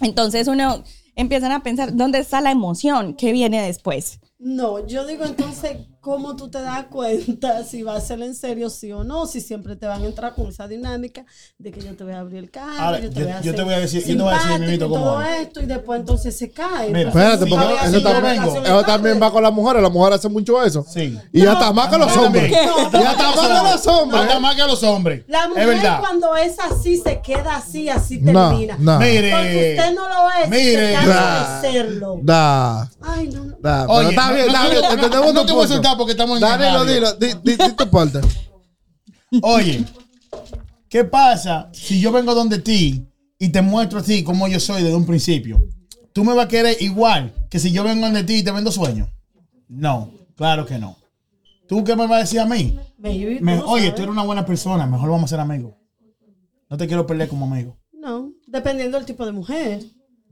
Entonces 0.01 0.47
uno 0.47 0.85
empiezan 1.17 1.51
a 1.53 1.63
pensar, 1.65 1.95
¿dónde 1.97 2.21
está 2.21 2.41
la 2.41 2.53
emoción? 2.53 3.15
¿Qué 3.15 3.33
viene 3.33 3.61
después? 3.61 4.21
No, 4.39 4.87
yo 4.87 5.05
digo 5.07 5.25
entonces, 5.25 5.77
¿cómo 6.00 6.35
tú 6.37 6.49
te 6.50 6.61
das 6.62 6.87
cuenta 6.87 7.62
si 7.64 7.82
va 7.82 7.97
a 7.97 8.00
ser 8.00 8.20
en 8.23 8.35
serio 8.35 8.70
sí 8.70 8.91
o 8.93 9.05
no? 9.05 9.26
Si 9.26 9.41
siempre 9.41 9.76
te 9.76 9.87
van 9.87 10.02
a 10.02 10.06
entrar 10.06 10.35
con 10.35 10.47
esa 10.49 10.67
dinámica 10.67 11.25
de 11.58 11.70
que 11.70 11.81
yo 11.81 11.94
te 11.97 12.05
voy 12.05 12.14
a 12.14 12.20
abrir 12.20 12.38
el 12.38 12.50
carro, 12.50 12.73
Ahora, 12.81 12.99
yo 13.00 13.11
te 13.11 13.20
yo- 13.20 13.25
voy 13.26 13.32
a 13.32 13.35
yo 13.35 13.38
hacer 13.41 13.55
te 13.56 13.62
voy 13.62 13.75
a 13.75 13.79
decir- 13.81 14.05
yo 14.06 14.17
te 14.17 14.23
voy 14.23 14.32
a 14.32 14.58
decir, 14.58 14.75
y 14.75 14.79
cómo 14.79 14.94
todo 14.94 15.23
es. 15.23 15.41
esto 15.43 15.61
y 15.61 15.67
después 15.67 16.00
entonces 16.00 16.37
se 16.38 16.50
cae. 16.50 16.88
Mira, 16.91 17.08
Espérate, 17.11 17.47
porque 17.47 17.75
eso 17.85 18.02
también, 18.02 18.43
eso 18.64 18.82
también 18.85 19.23
va 19.23 19.31
con 19.31 19.43
las 19.43 19.53
mujeres. 19.53 19.82
Las 19.82 19.93
mujeres 19.93 20.19
hacen 20.19 20.32
mucho 20.32 20.63
eso. 20.65 20.84
Sí. 20.89 21.19
Y 21.32 21.44
hasta 21.46 21.72
más 21.72 21.89
que 21.89 21.98
los 21.98 22.17
hombres. 22.17 22.51
Y 22.51 22.55
hasta 22.55 23.01
más 23.01 23.15
que 23.17 23.72
los 23.72 23.86
hombres. 23.86 24.20
Hasta 24.22 24.41
más 24.41 24.55
que 24.56 24.63
los 24.63 24.82
hombres. 24.82 25.25
La 25.29 25.43
es 25.44 25.48
mujer 25.51 25.67
verdad. 25.67 26.01
cuando 26.01 26.36
es 26.36 26.58
así 26.58 26.96
se 26.96 27.20
queda 27.20 27.56
así, 27.56 27.89
así 27.89 28.19
No, 28.20 28.48
termina. 28.51 28.77
no. 28.79 28.98
Mire. 28.98 29.31
Porque 29.32 29.77
usted 29.79 29.94
no 29.94 30.08
lo 30.08 30.31
es, 30.43 30.48
Mire. 30.51 30.96
se 31.01 31.06
Nah. 31.06 31.60
de 31.60 31.70
serlo. 31.72 32.19
Da, 32.22 32.91
Ay, 33.03 33.29
no, 33.29 33.44
no. 33.44 33.56
da. 33.60 33.86
Oye, 33.89 34.08
está 34.10 34.32
bien, 34.32 34.46
no- 34.46 34.53
está 34.53 34.63
no- 34.65 34.70
bien. 34.70 34.82
no- 34.82 34.91
Entendemos 34.91 35.34
no 35.34 35.41
tu 35.46 35.53
punto. 35.55 35.75
Porque 35.97 36.13
estamos 36.13 36.37
en 36.37 36.41
Danilo, 36.41 36.85
dilo. 36.85 37.13
Di, 37.15 37.29
di, 37.43 37.56
di 37.56 37.73
tu 37.77 37.89
parte. 37.91 38.20
Oye, 39.43 39.85
¿qué 40.89 41.05
pasa 41.05 41.70
si 41.73 42.01
yo 42.01 42.11
vengo 42.13 42.35
donde 42.35 42.59
ti 42.59 43.06
y 43.39 43.49
te 43.51 43.63
muestro 43.63 44.01
a 44.01 44.03
ti 44.03 44.23
como 44.25 44.49
yo 44.49 44.59
soy 44.61 44.82
desde 44.82 44.97
un 44.97 45.06
principio? 45.06 45.63
¿Tú 46.13 46.25
me 46.25 46.35
vas 46.35 46.47
a 46.47 46.49
querer 46.49 46.77
igual 46.81 47.32
que 47.49 47.59
si 47.59 47.70
yo 47.70 47.85
vengo 47.85 48.03
donde 48.06 48.25
ti 48.25 48.35
y 48.37 48.43
te 48.43 48.51
vendo 48.51 48.73
sueños? 48.73 49.09
No, 49.69 50.11
claro 50.37 50.67
que 50.67 50.79
no. 50.79 50.97
¿Tú 51.69 51.85
qué 51.85 51.94
me 51.94 52.06
vas 52.09 52.19
a 52.19 52.20
decir 52.23 52.41
a 52.41 52.47
mí? 52.47 52.77
Baby, 52.99 53.39
Me- 53.41 53.61
oye, 53.61 53.82
sabes. 53.85 53.94
tú 53.94 54.03
eres 54.03 54.13
una 54.13 54.25
buena 54.25 54.44
persona, 54.44 54.87
mejor 54.87 55.09
vamos 55.11 55.25
a 55.25 55.29
ser 55.37 55.41
amigos. 55.41 55.75
No 56.69 56.77
te 56.77 56.87
quiero 56.89 57.06
perder 57.06 57.29
como 57.29 57.47
amigo. 57.47 57.77
No, 57.93 58.32
dependiendo 58.47 58.97
del 58.97 59.06
tipo 59.06 59.25
de 59.25 59.32
mujer. 59.32 59.85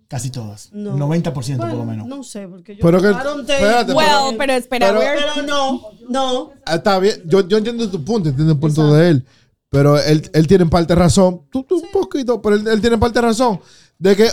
Casi 0.09 0.31
todas. 0.31 0.71
No. 0.73 0.97
90% 0.97 1.59
por 1.59 1.73
lo 1.75 1.85
menos. 1.85 2.07
No 2.09 2.23
sé, 2.23 2.49
porque 2.49 2.75
yo. 2.77 2.81
Pero 2.83 3.01
que- 3.03 3.11
espérate, 3.11 3.93
Well, 3.93 4.37
pero 4.39 4.53
espera, 4.55 4.89
pero- 4.89 5.01
Pero 5.01 5.47
no, 5.47 5.81
no. 6.09 6.51
Ah, 6.65 6.77
Está 6.77 6.99
bien. 6.99 7.23
Yo, 7.27 7.47
yo 7.47 7.59
entiendo 7.59 7.91
tu 7.91 8.03
punto, 8.03 8.31
entiendo 8.31 8.55
el 8.55 8.59
punto 8.59 8.93
de 8.95 9.11
él. 9.11 9.27
Pero 9.71 9.99
él, 9.99 10.31
él 10.33 10.47
tiene 10.47 10.65
en 10.65 10.71
parte 10.71 10.95
razón. 10.95 11.43
Tú, 11.51 11.63
tú 11.63 11.77
un 11.77 11.91
poquito, 11.93 12.41
pero 12.41 12.57
él, 12.57 12.67
él 12.67 12.81
tiene 12.81 12.95
en 12.95 13.01
parte 13.01 13.21
razón. 13.21 13.61
De 13.99 14.17
que 14.17 14.31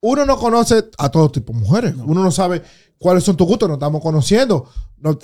uno 0.00 0.24
no 0.24 0.38
conoce 0.38 0.84
a 0.96 1.08
todo 1.08 1.28
tipo 1.28 1.52
de 1.52 1.58
mujeres. 1.58 1.94
Uno 2.06 2.22
no 2.22 2.30
sabe 2.30 2.62
cuáles 2.96 3.24
son 3.24 3.36
tus 3.36 3.48
gustos. 3.48 3.68
Nos 3.68 3.76
estamos 3.78 4.00
conociendo. 4.00 4.68
No- 4.98 5.18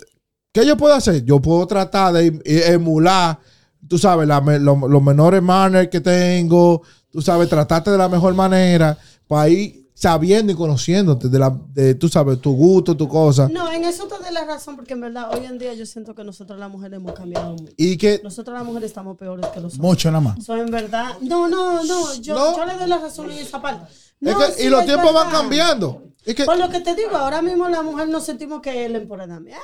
¿Qué 0.52 0.66
yo 0.66 0.76
puedo 0.76 0.94
hacer? 0.94 1.24
Yo 1.24 1.40
puedo 1.40 1.64
tratar 1.68 2.12
de 2.14 2.26
em- 2.26 2.40
emular, 2.44 3.38
tú 3.86 3.98
sabes, 3.98 4.26
la 4.26 4.40
me- 4.40 4.58
lo- 4.58 4.88
los 4.88 5.02
menores 5.02 5.40
manners 5.42 5.90
que 5.90 6.00
tengo. 6.00 6.82
Tú 7.08 7.22
sabes, 7.22 7.48
tratarte 7.48 7.90
de 7.92 7.98
la 7.98 8.08
mejor 8.08 8.34
manera 8.34 8.98
para 9.26 9.48
ir 9.48 9.86
sabiendo 9.94 10.52
y 10.52 10.54
conociéndote 10.54 11.30
de, 11.30 11.38
la, 11.38 11.58
de 11.72 11.94
tú 11.94 12.06
sabes, 12.08 12.38
tu 12.40 12.52
gusto, 12.54 12.94
tu 12.96 13.08
cosa. 13.08 13.48
No, 13.48 13.72
en 13.72 13.82
eso 13.84 14.06
te 14.06 14.14
doy 14.22 14.30
la 14.32 14.44
razón, 14.44 14.76
porque 14.76 14.92
en 14.92 15.00
verdad 15.00 15.30
hoy 15.32 15.46
en 15.46 15.56
día 15.56 15.72
yo 15.72 15.86
siento 15.86 16.14
que 16.14 16.22
nosotros 16.22 16.58
las 16.58 16.70
mujeres 16.70 16.98
hemos 16.98 17.14
cambiado 17.14 17.52
mucho. 17.52 17.72
Y 17.78 17.96
que 17.96 18.20
Nosotros 18.22 18.54
las 18.58 18.66
mujeres 18.66 18.90
estamos 18.90 19.16
peores 19.16 19.46
que 19.46 19.60
los 19.60 19.72
hombres. 19.72 19.80
Mucho 19.80 20.10
nada 20.10 20.20
más. 20.20 20.38
Eso 20.38 20.54
en 20.56 20.70
verdad. 20.70 21.16
No, 21.22 21.48
no, 21.48 21.82
no. 21.82 22.14
Yo, 22.20 22.34
No. 22.34 22.56
yo 22.56 22.66
le 22.66 22.74
doy 22.74 22.88
la 22.88 22.98
razón 22.98 23.30
en 23.30 23.38
esa 23.38 23.60
parte. 23.62 23.90
Es 24.20 24.32
No, 24.32 24.38
que- 24.38 24.52
sí, 24.52 24.66
y 24.66 24.68
los 24.68 24.84
tiempos 24.84 25.12
van 25.12 25.30
cambiando. 25.30 26.02
Es 26.24 26.34
que, 26.34 26.44
Por 26.44 26.58
lo 26.58 26.68
que 26.68 26.80
te 26.80 26.96
digo, 26.96 27.16
ahora 27.16 27.40
mismo 27.40 27.68
la 27.68 27.82
mujer 27.82 28.08
no 28.08 28.20
sentimos 28.20 28.60
que 28.60 28.86
el 28.86 28.96
empoderamiento. 28.96 29.62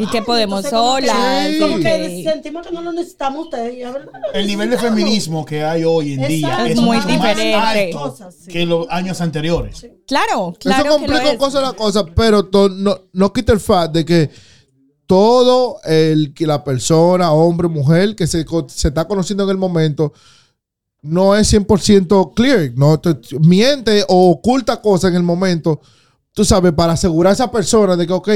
Y 0.00 0.06
que 0.08 0.22
podemos 0.22 0.64
entonces 0.64 1.60
como 1.60 1.76
que- 1.76 2.08
Sí. 2.08 2.24
Como 2.24 2.32
sentimos 2.32 2.66
que 2.66 2.72
no 2.74 2.82
lo 2.82 2.92
necesitamos 2.92 3.44
ustedes. 3.44 3.74
y 3.76 3.82
la 3.84 3.92
verdad, 3.92 4.10
lo 4.20 4.32
El 4.32 4.46
nivel 4.48 4.68
de 4.70 4.78
feminismo 4.78 5.44
que 5.44 5.62
hay 5.62 5.84
hoy 5.84 6.14
en 6.14 6.26
día 6.26 6.64
es, 6.66 6.72
Es 6.72 6.76
muy 6.80 6.96
mucho 6.96 7.08
más 7.08 7.36
diferente. 7.36 7.54
alto 7.96 8.16
que 8.48 8.66
los 8.66 8.86
años 8.90 9.20
anteriores. 9.20 9.86
Claro, 10.08 10.52
claro 10.58 10.76
eso 10.76 10.82
que 10.82 10.88
lo 10.88 10.96
complica 10.96 11.32
es. 11.32 11.38
cosas 11.38 11.62
la 11.62 11.72
cosa, 11.74 12.04
pero 12.04 12.46
to- 12.46 12.68
no, 12.68 13.02
no 13.12 13.32
quita 13.32 13.52
el 13.52 13.60
fact 13.60 13.92
de 13.94 14.04
que 14.04 14.30
todo 15.06 15.80
el 15.84 16.34
que 16.34 16.46
la 16.46 16.62
persona, 16.64 17.32
hombre, 17.32 17.68
mujer, 17.68 18.14
que 18.16 18.26
se, 18.26 18.44
se 18.68 18.88
está 18.88 19.06
conociendo 19.06 19.44
en 19.44 19.50
el 19.50 19.56
momento, 19.56 20.12
no 21.02 21.34
es 21.34 21.52
100% 21.52 22.34
clear, 22.34 22.72
no 22.76 22.98
te- 23.00 23.18
miente 23.40 24.04
o 24.08 24.30
oculta 24.30 24.80
cosas 24.80 25.10
en 25.10 25.16
el 25.16 25.22
momento, 25.22 25.80
tú 26.32 26.44
sabes, 26.44 26.72
para 26.72 26.92
asegurar 26.94 27.30
a 27.30 27.34
esa 27.34 27.50
persona 27.50 27.96
de 27.96 28.06
que, 28.06 28.12
ok, 28.12 28.28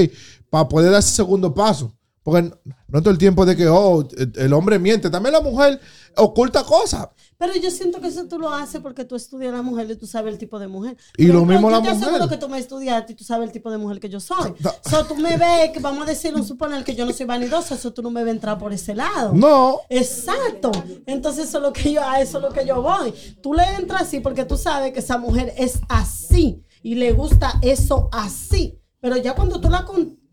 para 0.51 0.69
poder 0.69 0.91
dar 0.91 1.01
ese 1.01 1.11
segundo 1.11 1.53
paso. 1.53 1.95
Porque 2.23 2.51
no 2.89 3.01
todo 3.03 3.11
el 3.11 3.19
tiempo 3.19 3.45
de 3.45 3.55
que, 3.55 3.67
oh, 3.69 4.09
el 4.37 4.53
hombre 4.55 4.79
miente, 4.79 5.11
también 5.11 5.35
la 5.35 5.41
mujer 5.43 5.79
oculta 6.17 6.65
cosas. 6.65 7.09
Pero 7.37 7.53
yo 7.57 7.71
siento 7.71 8.01
que 8.01 8.07
eso 8.09 8.27
tú 8.27 8.39
lo 8.39 8.51
haces 8.51 8.81
porque 8.81 9.05
tú 9.05 9.17
estudias 9.17 9.53
a 9.53 9.57
la 9.57 9.63
mujer 9.63 9.91
y 9.91 9.97
tú 9.97 10.07
sabes 10.07 10.33
el 10.33 10.39
tipo 10.39 10.59
de 10.59 10.69
mujer. 10.69 10.97
Y 11.17 11.27
Por 11.27 11.35
lo 11.37 11.45
mismo 11.45 11.69
la 11.71 11.79
yo 11.79 11.83
te 11.83 11.91
mujer. 11.95 12.09
aseguro 12.09 12.29
que 12.29 12.37
tú 12.37 12.49
me 12.49 12.59
estudiaste 12.59 13.13
y 13.13 13.17
tú 13.17 13.25
sabes 13.25 13.47
el 13.49 13.53
tipo 13.53 13.71
de 13.71 13.79
mujer 13.79 13.99
que 14.01 14.09
yo 14.09 14.21
soy. 14.21 14.55
Da- 14.61 14.75
So, 14.89 15.05
tú 15.05 15.17
me 15.17 15.37
ves, 15.37 15.71
que 15.73 15.81
vamos 15.81 16.03
a 16.07 16.11
decir, 16.11 16.35
un 16.35 16.45
suponer 16.47 16.85
que 16.85 16.95
yo 16.95 17.05
no 17.05 17.13
soy 17.13 17.27
vanidosa, 17.27 17.75
eso 17.75 17.93
tú 17.93 18.03
no 18.03 18.11
me 18.11 18.21
vas 18.23 18.29
a 18.29 18.33
entrar 18.33 18.59
por 18.59 18.73
ese 18.73 18.95
lado. 18.95 19.33
No, 19.35 19.81
Exacto. 19.91 20.71
Entonces 21.07 21.49
eso 21.49 21.59
es 21.59 21.63
lo 21.63 21.73
que 21.73 21.93
yo, 21.93 22.03
a 22.03 22.21
eso 22.21 22.39
es 22.39 22.43
lo 22.45 22.51
que 22.51 22.65
yo 22.67 22.81
voy. 22.81 23.13
Tú 23.43 23.53
le 23.53 23.65
entras 23.75 24.03
así 24.03 24.21
porque 24.21 24.45
tú 24.45 24.57
sabes 24.57 24.93
que 24.93 25.01
esa 25.01 25.19
mujer 25.19 25.53
es 25.57 25.81
así 25.89 26.63
y 26.83 26.95
le 26.95 27.13
gusta 27.13 27.59
eso 27.63 28.09
así. 28.13 28.79
Pero 29.01 29.17
ya 29.17 29.35
cuando 29.35 29.61
tú 29.61 29.69
la 29.69 29.85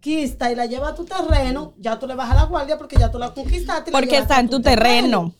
conquistas 0.01 0.51
y 0.51 0.55
la 0.55 0.65
llevas 0.65 0.93
a 0.93 0.95
tu 0.95 1.05
terreno, 1.05 1.73
ya 1.77 1.99
tú 1.99 2.07
le 2.07 2.15
bajas 2.15 2.35
la 2.35 2.45
guardia 2.45 2.77
porque 2.77 2.97
ya 2.97 3.11
tú 3.11 3.19
la 3.19 3.33
conquistaste. 3.33 3.91
Porque 3.91 4.17
está 4.17 4.37
a 4.37 4.39
en 4.39 4.49
tu 4.49 4.59
terreno. 4.61 5.35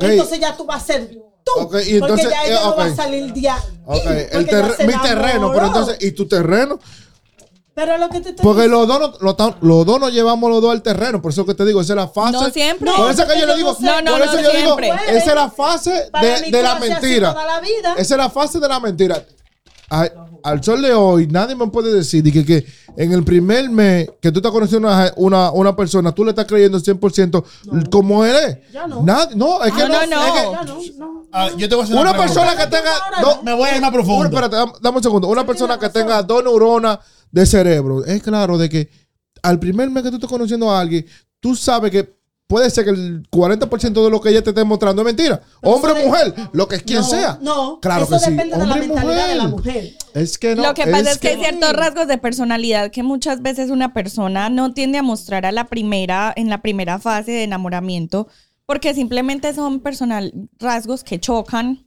Entonces 0.00 0.40
ya 0.40 0.56
tú 0.56 0.64
vas 0.66 0.82
a 0.82 0.86
ser 0.86 1.10
tú. 1.44 1.52
Ok, 1.56 1.76
y 1.86 1.94
entonces, 1.94 2.26
porque 2.26 2.34
ya 2.36 2.44
ella 2.44 2.60
eh, 2.60 2.64
no 2.64 2.76
va 2.76 2.84
a 2.86 2.94
salir 2.94 3.32
de 3.32 3.48
ahí. 3.48 3.60
El 4.32 4.86
mi 4.86 4.94
terreno, 5.00 5.52
pero 5.52 5.66
entonces, 5.66 5.98
¿y 6.00 6.10
tu 6.12 6.26
terreno? 6.26 6.78
Pero 7.72 7.96
lo 7.98 8.08
que 8.10 8.20
te 8.20 8.30
estoy 8.30 8.44
Porque 8.44 8.66
los 8.66 8.86
dos, 8.86 8.98
no- 8.98 9.12
los, 9.20 9.36
los 9.62 9.86
dos 9.86 10.00
nos 10.00 10.12
llevamos 10.12 10.50
los 10.50 10.60
dos 10.60 10.72
al 10.72 10.82
terreno, 10.82 11.22
por 11.22 11.30
eso 11.30 11.46
que 11.46 11.54
te 11.54 11.64
digo, 11.64 11.80
esa 11.80 11.92
es 11.92 11.96
la 11.96 12.08
fase. 12.08 12.32
No 12.32 12.50
siempre. 12.50 12.90
Por 12.94 13.10
eso 13.10 13.26
que 13.26 13.38
yo 13.38 13.46
le 13.46 13.56
digo, 13.56 13.76
No, 13.80 14.02
no, 14.02 14.10
por 14.10 14.18
no 14.18 14.24
eso 14.24 14.40
yo 14.42 14.50
digo, 14.50 14.76
siempre. 14.76 14.88
esa 15.16 15.30
es 15.30 15.34
la 15.34 15.50
fase 15.50 16.10
de, 16.50 16.62
la 16.62 16.72
a 16.72 16.80
mentira. 16.80 17.32
toda 17.32 17.46
la 17.46 17.60
vida. 17.60 17.94
Esa 17.96 18.14
es 18.14 18.18
la 18.18 18.28
fase 18.28 18.58
de 18.58 18.68
la 18.68 18.80
mentira. 18.80 19.24
Al, 19.90 20.12
al 20.42 20.64
sol 20.64 20.80
de 20.80 20.94
hoy, 20.94 21.26
nadie 21.26 21.54
me 21.54 21.66
puede 21.66 21.92
decir 21.92 22.22
que, 22.32 22.44
que 22.46 22.64
en 22.96 23.12
el 23.12 23.24
primer 23.24 23.68
mes 23.70 24.08
que 24.22 24.32
tú 24.32 24.38
estás 24.38 24.52
conociendo 24.52 24.88
a 24.88 24.94
una, 24.94 25.12
una, 25.16 25.50
una 25.52 25.76
persona, 25.76 26.12
tú 26.12 26.24
le 26.24 26.30
estás 26.30 26.46
creyendo 26.46 26.78
100% 26.78 27.44
como 27.90 28.24
él 28.24 28.34
es. 28.36 28.72
Ya 28.72 28.86
no. 28.86 29.02
No, 29.02 29.62
es 29.64 29.72
que 29.74 29.82
Ah, 29.82 29.88
no, 29.88 30.06
no. 30.06 30.26
es 30.26 30.32
que 30.32 30.50
Ya 30.52 30.64
no, 30.64 30.78
no. 30.98 31.26
Ah, 31.32 31.48
yo 31.56 31.68
te 31.68 31.74
voy 31.74 31.82
a 31.82 31.84
hacer 31.84 31.96
una 31.96 32.12
pregunta. 32.12 32.34
persona 32.34 32.56
que 32.56 32.66
tenga 32.70 32.90
Me 33.42 33.52
voy 33.54 33.68
a 33.68 33.76
ir 33.76 33.82
más 33.82 33.90
profundo. 33.90 34.20
Una- 34.20 34.46
espérate, 34.46 34.72
dame 34.80 34.96
un 34.96 35.02
segundo. 35.02 35.28
Una 35.28 35.44
persona 35.44 35.78
que 35.78 35.88
tenga 35.90 36.22
dos 36.22 36.42
neuronas 36.42 36.98
de 37.30 37.46
cerebro, 37.46 38.04
es 38.04 38.22
claro 38.22 38.56
de 38.58 38.68
que 38.68 38.90
al 39.42 39.58
primer 39.58 39.90
mes 39.90 40.02
que 40.02 40.10
tú 40.10 40.16
estás 40.16 40.30
conociendo 40.30 40.70
a 40.70 40.80
alguien, 40.80 41.04
tú 41.38 41.54
sabes 41.54 41.90
que 41.90 42.19
puede 42.50 42.68
ser 42.68 42.84
que 42.84 42.90
el 42.90 43.22
40% 43.30 44.04
de 44.04 44.10
lo 44.10 44.20
que 44.20 44.28
ella 44.28 44.42
te 44.42 44.50
esté 44.50 44.64
mostrando 44.64 45.00
es 45.02 45.06
mentira. 45.06 45.40
Hombre 45.62 45.92
o 45.92 45.94
de- 45.94 46.04
mujer, 46.06 46.34
lo 46.52 46.68
que 46.68 46.80
quien 46.80 46.98
No, 46.98 47.04
sea. 47.06 47.38
No, 47.40 47.78
claro 47.80 48.02
eso 48.04 48.12
que 48.14 48.18
sí. 48.18 48.30
depende 48.32 48.56
de 48.58 48.66
la 48.66 48.72
Hombre 48.74 48.88
mentalidad 48.88 49.28
de 49.28 49.34
la 49.36 49.46
mujer. 49.48 49.94
Es 50.14 50.36
que 50.36 50.56
no. 50.56 50.62
lo 50.64 50.74
que 50.74 50.86
pasa 50.88 51.12
es, 51.12 51.18
que, 51.18 51.28
hay 51.28 51.36
que- 51.36 51.44
ciertos 51.44 51.72
rasgos 51.72 52.08
de 52.08 52.18
personalidad 52.18 52.90
que 52.90 53.02
muchas 53.04 53.40
veces 53.40 53.70
una 53.70 53.94
persona 53.94 54.50
no 54.50 54.74
tiende 54.74 54.98
a 54.98 55.02
mostrar 55.02 55.46
a 55.46 55.52
la 55.52 55.68
primera, 55.68 56.32
en 56.36 56.50
la 56.50 56.60
primera 56.60 56.98
fase 56.98 57.30
de 57.30 57.44
enamoramiento, 57.44 58.26
porque 58.66 58.92
simplemente 58.94 59.54
son 59.54 59.78
personal, 59.80 60.32
rasgos 60.58 61.04
que 61.04 61.20
chocan 61.20 61.86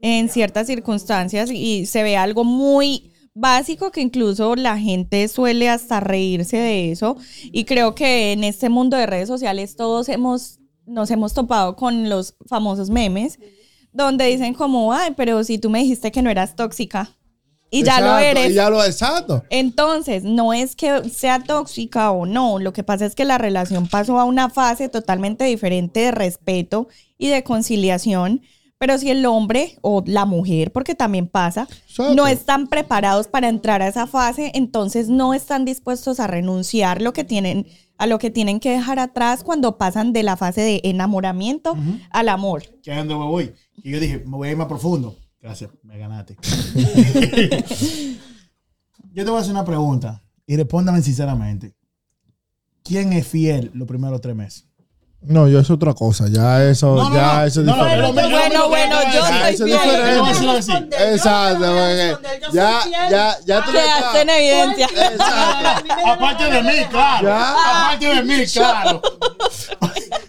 en 0.00 0.28
ciertas 0.28 0.68
circunstancias 0.68 1.50
y 1.50 1.86
se 1.86 2.02
ve 2.04 2.16
algo 2.16 2.44
muy 2.44 3.10
básico 3.34 3.90
que 3.90 4.00
incluso 4.00 4.54
la 4.56 4.78
gente 4.78 5.26
suele 5.28 5.68
hasta 5.68 6.00
reírse 6.00 6.56
de 6.56 6.92
eso. 6.92 7.16
Y 7.44 7.64
creo 7.64 7.94
que 7.94 8.32
en 8.32 8.44
este 8.44 8.68
mundo 8.68 8.96
de 8.96 9.06
redes 9.06 9.28
sociales 9.28 9.76
todos 9.76 10.08
hemos, 10.08 10.60
nos 10.86 11.10
hemos 11.10 11.34
topado 11.34 11.76
con 11.76 12.08
los 12.08 12.36
famosos 12.46 12.90
memes 12.90 13.38
donde 13.92 14.26
dicen 14.26 14.54
como, 14.54 14.92
ay, 14.92 15.12
pero 15.16 15.44
si 15.44 15.58
tú 15.58 15.70
me 15.70 15.80
dijiste 15.80 16.10
que 16.10 16.22
no 16.22 16.30
eras 16.30 16.56
tóxica 16.56 17.16
y 17.70 17.82
ya 17.82 18.00
lo 18.00 18.18
eres. 18.18 18.50
Y 18.50 18.54
ya 18.54 18.70
lo 18.70 18.84
exacto. 18.84 19.42
Entonces, 19.50 20.22
no 20.22 20.52
es 20.52 20.76
que 20.76 21.08
sea 21.10 21.42
tóxica 21.42 22.10
o 22.12 22.26
no, 22.26 22.58
lo 22.58 22.72
que 22.72 22.84
pasa 22.84 23.06
es 23.06 23.14
que 23.14 23.24
la 23.24 23.38
relación 23.38 23.88
pasó 23.88 24.20
a 24.20 24.24
una 24.24 24.48
fase 24.48 24.88
totalmente 24.88 25.44
diferente 25.44 26.00
de 26.00 26.10
respeto 26.12 26.88
y 27.18 27.28
de 27.28 27.42
conciliación, 27.42 28.42
pero 28.84 28.98
si 28.98 29.08
el 29.08 29.24
hombre 29.24 29.78
o 29.80 30.04
la 30.06 30.26
mujer, 30.26 30.70
porque 30.70 30.94
también 30.94 31.26
pasa, 31.26 31.66
Exacto. 31.88 32.14
no 32.14 32.26
están 32.26 32.66
preparados 32.66 33.28
para 33.28 33.48
entrar 33.48 33.80
a 33.80 33.88
esa 33.88 34.06
fase, 34.06 34.52
entonces 34.54 35.08
no 35.08 35.32
están 35.32 35.64
dispuestos 35.64 36.20
a 36.20 36.26
renunciar 36.26 37.00
lo 37.00 37.14
que 37.14 37.24
tienen 37.24 37.66
a 37.96 38.06
lo 38.06 38.18
que 38.18 38.28
tienen 38.28 38.60
que 38.60 38.72
dejar 38.72 38.98
atrás 38.98 39.42
cuando 39.42 39.78
pasan 39.78 40.12
de 40.12 40.22
la 40.22 40.36
fase 40.36 40.60
de 40.60 40.82
enamoramiento 40.84 41.74
al 42.10 42.28
amor. 42.28 42.64
es 42.84 42.94
donde 42.94 43.14
me 43.14 43.24
voy. 43.24 43.54
Y 43.82 43.90
yo 43.90 44.00
dije, 44.00 44.18
me 44.18 44.36
voy 44.36 44.48
a 44.48 44.50
ir 44.50 44.58
más 44.58 44.66
profundo. 44.66 45.16
Gracias, 45.40 45.70
me 45.82 45.96
ganaste. 45.96 46.36
yo 49.14 49.24
te 49.24 49.30
voy 49.30 49.38
a 49.38 49.40
hacer 49.40 49.52
una 49.52 49.64
pregunta 49.64 50.22
y 50.46 50.56
respóndame 50.56 51.00
sinceramente. 51.00 51.74
¿Quién 52.82 53.14
es 53.14 53.26
fiel 53.26 53.70
los 53.72 53.88
primeros 53.88 54.20
tres 54.20 54.36
meses? 54.36 54.68
No, 55.26 55.48
yo 55.48 55.58
es 55.60 55.70
otra 55.70 55.94
cosa. 55.94 56.26
Ya 56.28 56.62
eso, 56.64 56.94
No, 56.94 57.08
no, 57.08 57.14
ya 57.14 57.34
no. 57.36 57.44
eso 57.44 57.60
es 57.60 57.66
No, 57.66 57.76
no, 57.76 57.84
diferente. 57.84 58.22
pero 58.22 58.28
Bueno, 58.38 58.68
bueno, 58.68 58.96
yo 59.04 59.20
Ya, 59.20 59.26
soy 59.28 59.54
eso 59.54 59.64
es 59.66 59.72
fiel. 59.80 59.90
diferente. 59.90 60.96
Yo. 60.98 61.04
Exacto, 61.14 61.64
Yo 61.64 62.18
yo 62.48 62.52
ya, 62.52 62.80
fiel. 62.82 62.92
ya, 63.10 63.36
ya 63.46 63.64
tú 63.64 63.72
le 63.72 63.78
Quedaste 63.80 64.20
en 64.20 64.28
estás- 64.28 64.38
evidencia. 64.38 64.86
Exacto. 64.86 65.94
Aparte 66.10 66.44
de 66.50 66.62
mí, 66.62 66.84
claro. 66.90 67.26
Ya. 67.28 67.52
Aparte 67.52 68.06
de 68.14 68.22
mí, 68.22 68.46
claro. 68.46 69.02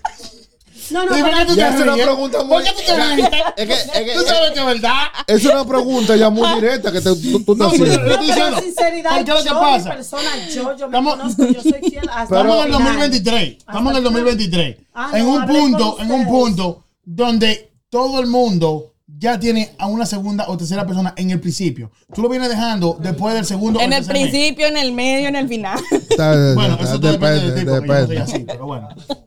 No, 0.95 1.05
no, 1.05 1.17
¿Y 1.17 1.21
por 1.21 1.29
qué 1.33 1.45
tú 1.45 1.55
Ya 1.55 1.69
te 1.71 1.75
es 1.75 1.81
una 1.81 1.93
pregunta 1.95 2.37
¿Por 2.37 2.47
muy. 2.47 2.63
qué 2.63 2.69
tú 2.71 2.81
te 2.85 2.95
ríes? 3.15 3.29
Es 3.57 3.67
que, 3.67 3.73
es 3.73 3.91
que- 3.91 4.13
Tú 4.13 4.21
sabes 4.25 4.51
que 4.51 4.59
es 4.59 4.65
verdad. 4.65 4.97
es 5.27 5.45
una 5.45 5.65
pregunta 5.65 6.15
ya 6.15 6.29
muy 6.29 6.47
directa 6.55 6.89
que 6.91 7.01
te- 7.01 7.15
tú, 7.15 7.43
tú 7.43 7.55
No, 7.55 7.67
estás 7.67 7.81
haciendo. 7.81 7.95
Yo 7.95 7.99
No, 7.99 8.05
pero 8.07 8.21
diciendo, 8.21 8.59
sinceridad, 8.61 9.09
¿por 9.15 9.25
qué 9.25 9.31
lo 9.31 9.37
que 9.43 9.49
yo, 9.49 9.59
pasa? 9.59 9.89
mi 9.89 9.95
persona, 9.95 10.29
yo, 10.47 10.53
yo 10.55 10.63
me 10.89 10.97
Estamos- 10.97 11.15
conozco, 11.17 11.45
yo 11.47 11.61
soy 11.61 11.89
fiel 11.89 12.09
hasta 12.09 12.23
Estamos 12.23 12.55
en 12.55 12.61
el 12.61 12.65
final. 12.77 12.81
2023. 12.83 13.49
Estamos 13.59 13.91
en 13.91 13.97
el 13.97 14.03
2023. 14.03 14.77
Ah, 14.93 15.09
en 15.13 15.25
no, 15.25 15.31
un 15.33 15.45
punto, 15.45 15.97
en 15.99 16.11
un 16.11 16.25
punto 16.27 16.83
donde 17.03 17.73
todo 17.89 18.19
el 18.21 18.27
mundo 18.27 18.93
ya 19.17 19.37
tiene 19.39 19.71
a 19.77 19.87
una 19.87 20.05
segunda 20.05 20.45
o 20.47 20.55
tercera 20.57 20.85
persona 20.85 21.13
en 21.17 21.29
el 21.31 21.39
principio. 21.41 21.91
Tú 22.13 22.21
lo 22.21 22.29
vienes 22.29 22.47
dejando 22.49 22.97
después 23.01 23.33
del 23.35 23.45
segundo 23.45 23.79
o 23.79 23.81
En 23.81 23.91
el 23.91 23.99
tercer 24.05 24.13
mes. 24.21 24.29
principio, 24.31 24.67
en 24.67 24.77
el 24.77 24.91
medio, 24.93 25.27
en 25.27 25.35
el 25.35 25.47
final. 25.49 25.77
Está- 25.91 26.53
Bueno, 26.53 26.73
está- 26.75 26.83
eso 26.85 26.99
todo 27.01 27.11
depende 27.11 27.51
del 27.51 27.55
tipo, 27.59 27.81
que 27.81 27.87
yo 27.87 27.93
soy 27.93 28.01
depende. 28.15 28.21
así, 28.21 28.39
pero 28.47 28.65
bueno. 28.65 28.89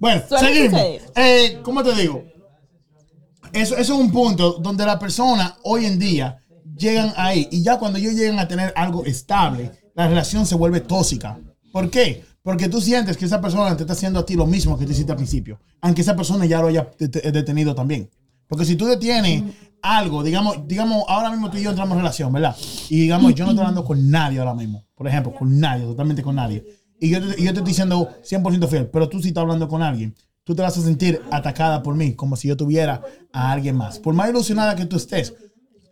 Bueno, 0.00 0.22
Suele 0.28 0.46
seguimos. 0.54 0.80
Eh, 1.14 1.58
¿Cómo 1.62 1.82
te 1.84 1.94
digo? 1.94 2.24
Eso, 3.52 3.76
eso 3.76 3.94
es 3.94 4.00
un 4.00 4.10
punto 4.10 4.54
donde 4.60 4.86
la 4.86 4.98
persona 4.98 5.56
hoy 5.62 5.84
en 5.84 5.98
día 5.98 6.38
llegan 6.76 7.12
ahí 7.16 7.48
y 7.50 7.62
ya 7.62 7.78
cuando 7.78 7.98
ellos 7.98 8.14
llegan 8.14 8.38
a 8.38 8.48
tener 8.48 8.72
algo 8.76 9.04
estable, 9.04 9.72
la 9.94 10.08
relación 10.08 10.46
se 10.46 10.54
vuelve 10.54 10.80
tóxica. 10.80 11.38
¿Por 11.72 11.90
qué? 11.90 12.24
Porque 12.42 12.68
tú 12.68 12.80
sientes 12.80 13.16
que 13.16 13.26
esa 13.26 13.40
persona 13.40 13.76
te 13.76 13.82
está 13.82 13.92
haciendo 13.92 14.20
a 14.20 14.24
ti 14.26 14.34
lo 14.34 14.46
mismo 14.46 14.78
que 14.78 14.86
te 14.86 14.92
hiciste 14.92 15.12
al 15.12 15.16
principio, 15.18 15.60
aunque 15.80 16.00
esa 16.02 16.16
persona 16.16 16.46
ya 16.46 16.60
lo 16.60 16.68
haya 16.68 16.88
det- 16.98 17.32
detenido 17.32 17.74
también. 17.74 18.08
Porque 18.46 18.64
si 18.64 18.76
tú 18.76 18.86
detienes 18.86 19.42
algo, 19.82 20.22
digamos, 20.22 20.66
digamos, 20.66 21.04
ahora 21.08 21.30
mismo 21.30 21.50
tú 21.50 21.58
y 21.58 21.62
yo 21.62 21.70
entramos 21.70 21.92
en 21.96 21.98
relación, 22.02 22.32
¿verdad? 22.32 22.56
Y 22.88 23.00
digamos, 23.00 23.34
yo 23.34 23.44
no 23.44 23.50
estoy 23.50 23.64
hablando 23.64 23.84
con 23.84 24.10
nadie 24.10 24.38
ahora 24.38 24.54
mismo, 24.54 24.84
por 24.94 25.06
ejemplo, 25.08 25.32
con 25.34 25.58
nadie, 25.60 25.84
totalmente 25.84 26.22
con 26.22 26.34
nadie. 26.36 26.64
Y 27.00 27.10
yo 27.10 27.20
te, 27.20 27.40
y 27.40 27.44
yo 27.44 27.52
te 27.52 27.58
estoy 27.58 27.64
diciendo 27.64 28.08
100% 28.22 28.68
fiel, 28.68 28.86
pero 28.88 29.08
tú 29.08 29.20
sí 29.20 29.28
estás 29.28 29.42
hablando 29.42 29.68
con 29.68 29.82
alguien, 29.82 30.14
tú 30.44 30.54
te 30.54 30.62
vas 30.62 30.76
a 30.76 30.82
sentir 30.82 31.22
atacada 31.30 31.82
por 31.82 31.94
mí, 31.94 32.14
como 32.14 32.36
si 32.36 32.48
yo 32.48 32.56
tuviera 32.56 33.02
a 33.32 33.50
alguien 33.52 33.76
más. 33.76 33.98
Por 33.98 34.14
más 34.14 34.28
ilusionada 34.30 34.76
que 34.76 34.86
tú 34.86 34.96
estés, 34.96 35.34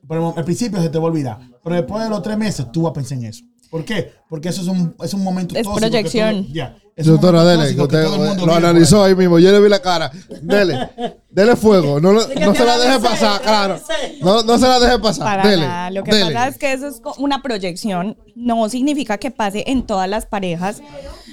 pero 0.07 0.35
al 0.37 0.45
principio 0.45 0.81
se 0.81 0.88
te 0.88 0.99
va 0.99 1.05
a 1.05 1.09
olvidar. 1.09 1.38
Pero 1.62 1.77
después 1.77 2.03
de 2.05 2.11
los 2.11 2.23
tres 2.23 2.37
meses, 2.38 2.67
tú 2.73 2.83
vas 2.83 2.91
a 2.91 2.95
pensar 2.95 3.19
en 3.19 3.25
eso. 3.25 3.45
¿Por 3.71 3.85
qué? 3.85 4.12
Porque 4.29 4.49
eso 4.49 4.62
es 4.62 4.69
un, 4.69 4.95
es 5.03 5.12
un 5.12 5.23
momento 5.23 5.55
Es 5.55 5.62
tóxico 5.62 5.88
proyección. 5.88 6.47
ya, 6.53 6.77
es 6.88 6.88
un 6.99 7.05
Doctora, 7.05 7.45
dele, 7.45 7.62
que 7.69 7.75
tóxico 7.75 7.88
que 7.88 7.97
usted 7.97 8.05
todo 8.05 8.23
el 8.23 8.28
mundo 8.28 8.47
lo 8.47 8.55
vive 8.55 8.67
analizó 8.67 9.05
ahí 9.05 9.14
mismo. 9.14 9.38
Yo 9.38 9.52
le 9.52 9.61
vi 9.61 9.69
la 9.69 9.81
cara. 9.81 10.11
Dele, 10.43 10.90
dele 11.31 11.57
fuego. 11.57 12.00
No, 12.00 12.12
no 12.12 12.21
se 12.23 12.64
la 12.64 12.78
deje 12.78 12.99
pasar, 13.00 13.40
claro. 13.40 13.81
No, 14.21 14.43
no 14.43 14.59
se 14.59 14.67
la 14.67 14.81
deje 14.81 14.99
pasar. 14.99 15.25
Para 15.25 15.49
dele. 15.49 15.67
nada. 15.67 15.90
Lo 15.90 16.02
que 16.02 16.12
dele. 16.12 16.35
pasa 16.35 16.49
es 16.49 16.59
que 16.59 16.73
eso 16.73 16.88
es 16.88 17.00
una 17.19 17.43
proyección. 17.43 18.17
No 18.35 18.69
significa 18.69 19.19
que 19.19 19.31
pase 19.31 19.64
en 19.67 19.85
todas 19.87 20.09
las 20.09 20.26
parejas. 20.26 20.83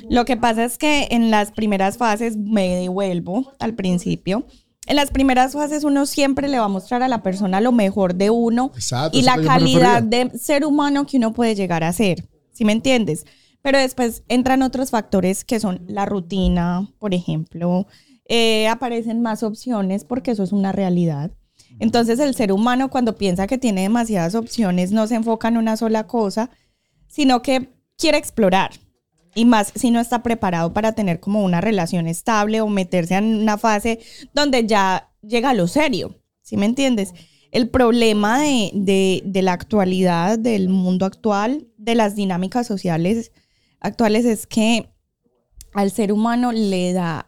Lo 0.09 0.25
que 0.25 0.37
pasa 0.37 0.63
es 0.65 0.77
que 0.77 1.07
en 1.11 1.31
las 1.31 1.51
primeras 1.51 1.97
fases 1.97 2.37
me 2.37 2.75
devuelvo 2.75 3.53
al 3.59 3.73
principio. 3.73 4.45
en 4.87 4.97
las 4.97 5.09
primeras 5.09 5.53
fases 5.53 5.83
uno 5.83 6.05
siempre 6.05 6.47
le 6.47 6.59
va 6.59 6.65
a 6.65 6.69
mostrar 6.69 7.01
a 7.01 7.07
la 7.07 7.23
persona 7.23 7.59
lo 7.59 7.71
mejor 7.71 8.13
de 8.13 8.29
uno 8.29 8.71
Exacto, 8.75 9.17
y 9.17 9.21
eso 9.21 9.35
la 9.35 9.41
calidad 9.41 10.03
de 10.03 10.29
ser 10.37 10.63
humano 10.63 11.07
que 11.07 11.17
uno 11.17 11.33
puede 11.33 11.55
llegar 11.55 11.83
a 11.83 11.91
ser. 11.91 12.23
¿Sí 12.51 12.65
me 12.65 12.71
entiendes? 12.71 13.25
Pero 13.65 13.79
después 13.79 14.23
entran 14.27 14.61
otros 14.61 14.91
factores 14.91 15.43
que 15.43 15.59
son 15.59 15.81
la 15.87 16.05
rutina, 16.05 16.87
por 16.99 17.15
ejemplo. 17.15 17.87
eh, 18.27 18.67
aparecen 18.67 19.21
más 19.21 19.41
opciones 19.43 20.03
porque 20.03 20.31
eso 20.31 20.43
es 20.43 20.51
una 20.51 20.71
realidad. 20.71 21.31
Entonces 21.79 22.19
el 22.19 22.33
ser 22.35 22.51
humano 22.51 22.89
cuando 22.89 23.15
piensa 23.17 23.47
que 23.47 23.57
tiene 23.57 23.81
demasiadas 23.81 24.35
opciones 24.35 24.91
no 24.91 25.07
se 25.07 25.15
enfoca 25.15 25.47
en 25.47 25.57
una 25.57 25.77
sola 25.77 26.05
cosa, 26.07 26.49
sino 27.07 27.41
que 27.41 27.69
quiere 27.97 28.17
explorar. 28.19 28.71
Y 29.35 29.45
más 29.45 29.71
si 29.75 29.89
no 29.91 29.99
está 29.99 30.21
preparado 30.23 30.73
para 30.73 30.93
tener 30.93 31.19
como 31.19 31.43
una 31.43 31.59
relación 31.59 32.07
estable 32.07 32.61
o 32.61 32.67
meterse 32.67 33.15
en 33.15 33.35
una 33.35 33.57
fase 33.57 33.99
donde 34.33 34.65
ya 34.67 35.09
llega 35.21 35.49
a 35.49 35.53
lo 35.55 35.67
serio. 35.67 36.19
¿Sí 36.43 36.55
me 36.55 36.65
entiendes? 36.67 37.13
El 37.51 37.69
problema 37.69 38.39
de, 38.41 38.71
de- 38.73 39.21
de 39.25 39.41
la 39.41 39.53
actualidad, 39.53 40.37
del 40.39 40.69
mundo 40.69 41.05
actual, 41.05 41.67
de 41.77 41.95
las 41.95 42.15
dinámicas 42.15 42.67
sociales 42.67 43.31
actuales 43.85 44.25
es 44.25 44.47
que 44.47 44.89
al 45.73 45.91
ser 45.91 46.11
humano 46.11 46.51
le 46.51 46.93
da 46.93 47.27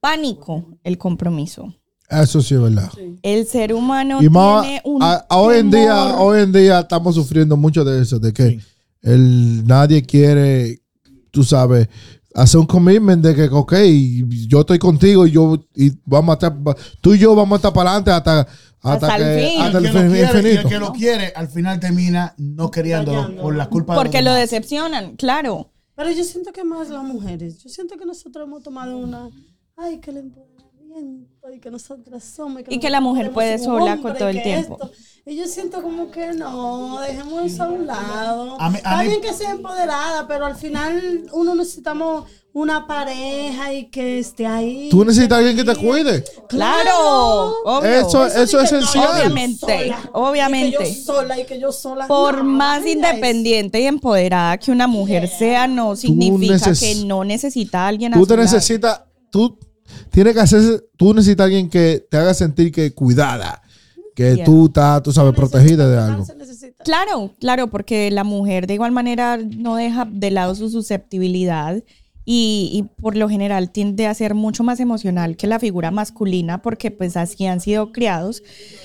pánico 0.00 0.64
el 0.84 0.98
compromiso. 0.98 1.74
Eso 2.08 2.40
sí 2.42 2.54
es 2.54 2.60
verdad. 2.60 2.90
El 3.22 3.46
ser 3.46 3.72
humano 3.72 4.20
y 4.22 4.28
más, 4.28 4.62
tiene 4.62 4.80
un 4.84 5.02
a- 5.02 5.24
a 5.28 5.36
hoy 5.38 5.58
en 5.58 5.70
día, 5.70 6.16
hoy 6.18 6.40
en 6.42 6.52
día 6.52 6.80
estamos 6.80 7.14
sufriendo 7.14 7.56
mucho 7.56 7.84
de 7.84 8.02
eso, 8.02 8.18
de 8.18 8.32
que 8.32 8.58
el, 9.02 9.64
nadie 9.66 10.02
quiere, 10.02 10.80
tú 11.30 11.44
sabes, 11.44 11.88
hacer 12.34 12.58
un 12.60 12.66
commitment 12.66 13.22
de 13.24 13.34
que, 13.36 13.44
ok, 13.44 13.74
yo 14.48 14.60
estoy 14.60 14.78
contigo 14.78 15.26
y 15.26 15.30
yo 15.30 15.64
y 15.74 15.92
vamos 16.04 16.30
a 16.32 16.34
estar, 16.34 16.56
tú 17.00 17.14
y 17.14 17.18
yo 17.18 17.34
vamos 17.34 17.52
a 17.52 17.56
estar 17.58 17.72
para 17.72 17.90
adelante 17.90 18.10
hasta, 18.10 18.40
hasta, 18.82 19.06
Hasta 19.06 19.16
el 19.16 19.22
que, 19.40 19.48
fin. 19.50 19.62
hasta 19.62 19.78
el, 19.78 19.86
el 19.86 19.92
que, 19.92 19.98
lo 19.98 20.00
fin- 20.02 20.10
quiere, 20.12 20.52
el 20.60 20.64
que 20.68 20.78
lo 20.78 20.92
quiere, 20.92 21.32
al 21.36 21.48
final 21.48 21.78
termina 21.78 22.34
no 22.38 22.70
queriéndolo 22.70 23.36
por 23.40 23.54
la 23.54 23.68
culpa 23.68 23.94
de 23.94 24.00
Porque 24.00 24.18
los 24.22 24.24
lo 24.32 24.34
demás. 24.34 24.50
decepcionan, 24.50 25.16
claro. 25.16 25.69
Pero 26.00 26.12
yo 26.12 26.24
siento 26.24 26.50
que 26.50 26.64
más 26.64 26.88
las 26.88 27.04
mujeres. 27.04 27.58
Yo 27.62 27.68
siento 27.68 27.98
que 27.98 28.06
nosotros 28.06 28.46
hemos 28.46 28.62
tomado 28.62 28.96
una. 28.96 29.28
Ay, 29.76 30.00
que 30.00 30.10
el 30.10 30.16
y 31.54 31.58
que 31.60 31.70
nosotras 31.70 32.22
somos. 32.24 32.62
Y 32.68 32.78
que 32.78 32.90
la 32.90 33.00
mujer 33.00 33.30
puede 33.32 33.58
sola 33.58 33.96
con 33.98 34.14
todo 34.16 34.28
el 34.28 34.42
tiempo. 34.42 34.78
esto. 34.82 34.90
Y 35.26 35.36
yo 35.36 35.46
siento 35.46 35.82
como 35.82 36.10
que 36.10 36.32
no, 36.32 36.98
dejemos 37.00 37.44
eso 37.44 37.64
a 37.64 37.68
un 37.68 37.86
lado. 37.86 38.56
A 38.60 38.70
mí- 38.70 38.76
a 38.76 38.78
Está 38.78 39.02
mí- 39.02 39.08
bien 39.08 39.20
que 39.20 39.32
sea 39.32 39.50
empoderada, 39.50 40.26
pero 40.26 40.46
al 40.46 40.56
final 40.56 41.26
uno 41.32 41.54
necesitamos 41.54 42.24
una 42.52 42.86
pareja 42.86 43.72
y 43.72 43.90
que 43.90 44.18
esté 44.18 44.46
ahí. 44.46 44.88
Tú 44.90 45.04
necesitas 45.04 45.36
a 45.36 45.38
alguien 45.38 45.56
que 45.56 45.64
te 45.64 45.76
cuide. 45.78 46.24
Claro, 46.48 47.54
obvio. 47.64 47.90
Eso- 47.90 48.26
eso 48.26 48.60
es 48.60 48.72
esencial. 48.72 49.08
Obviamente, 49.14 49.58
sola, 49.60 50.10
obviamente. 50.12 50.76
Y 50.76 50.78
que 50.78 50.94
yo 50.94 51.02
sola 51.04 51.38
y 51.40 51.44
que 51.44 51.60
yo 51.60 51.72
sola. 51.72 52.06
Por 52.08 52.38
No, 52.38 52.44
más 52.44 52.84
independiente 52.86 53.80
y 53.80 53.86
empoderada 53.86 54.58
que 54.58 54.70
una 54.72 54.86
mujer 54.86 55.28
sea, 55.28 55.66
no 55.68 55.94
significa 55.96 56.54
neces- 56.54 56.80
que 56.80 57.04
no 57.06 57.24
necesita 57.24 57.84
a 57.84 57.88
alguien 57.88 58.14
a 58.14 58.16
Tú 58.16 58.26
te 58.26 58.36
necesitas, 58.36 59.02
tú 59.30 59.56
tienes 60.10 60.34
que 60.34 60.40
hacer, 60.40 60.84
tú 60.96 61.14
necesitas 61.14 61.44
a 61.44 61.46
alguien 61.46 61.68
que 61.68 62.06
te 62.10 62.16
haga 62.16 62.34
sentir 62.34 62.72
que 62.72 62.92
cuidada, 62.92 63.62
que 64.14 64.36
Yeah. 64.36 64.44
tú 64.44 64.66
estás, 64.66 65.02
tú 65.02 65.12
sabes, 65.12 65.34
protegida 65.34 65.88
de 65.88 65.98
algo. 65.98 66.26
Claro, 66.84 67.32
claro, 67.38 67.68
porque 67.68 68.10
la 68.10 68.24
mujer 68.24 68.66
de 68.66 68.74
igual 68.74 68.92
manera 68.92 69.36
no 69.38 69.76
deja 69.76 70.06
de 70.10 70.30
lado 70.30 70.54
su 70.54 70.70
susceptibilidad 70.70 71.82
y, 72.24 72.70
y 72.72 72.82
por 73.02 73.16
lo 73.16 73.28
general 73.28 73.70
tiende 73.70 74.06
a 74.06 74.14
ser 74.14 74.34
mucho 74.34 74.62
más 74.62 74.78
emocional 74.78 75.36
que 75.36 75.46
la 75.46 75.58
figura 75.58 75.90
masculina 75.90 76.62
porque 76.62 76.90
pues 76.90 77.16
así 77.16 77.46
han 77.46 77.60
sido 77.60 77.92
criados. 77.92 78.42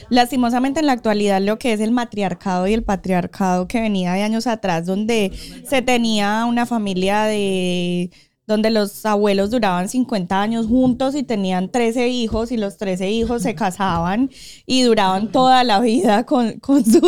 Lastimosamente 0.09 0.79
en 0.79 0.87
la 0.87 0.93
actualidad 0.93 1.41
lo 1.41 1.59
que 1.59 1.73
es 1.73 1.79
el 1.79 1.91
matriarcado 1.91 2.67
y 2.67 2.73
el 2.73 2.83
patriarcado 2.83 3.67
que 3.67 3.81
venía 3.81 4.13
de 4.13 4.23
años 4.23 4.47
atrás 4.47 4.85
donde 4.85 5.31
se 5.67 5.81
tenía 5.81 6.45
una 6.45 6.65
familia 6.65 7.23
de 7.23 8.09
donde 8.47 8.69
los 8.69 9.05
abuelos 9.05 9.49
duraban 9.49 9.89
50 9.89 10.39
años 10.41 10.67
juntos 10.67 11.15
y 11.15 11.23
tenían 11.23 11.69
13 11.69 12.09
hijos 12.09 12.51
y 12.51 12.57
los 12.57 12.77
13 12.77 13.09
hijos 13.09 13.41
se 13.41 13.55
casaban 13.55 14.29
y 14.67 14.83
duraban 14.83 15.31
toda 15.31 15.63
la 15.63 15.79
vida 15.79 16.25
con, 16.25 16.59
con 16.59 16.85
su, 16.85 16.99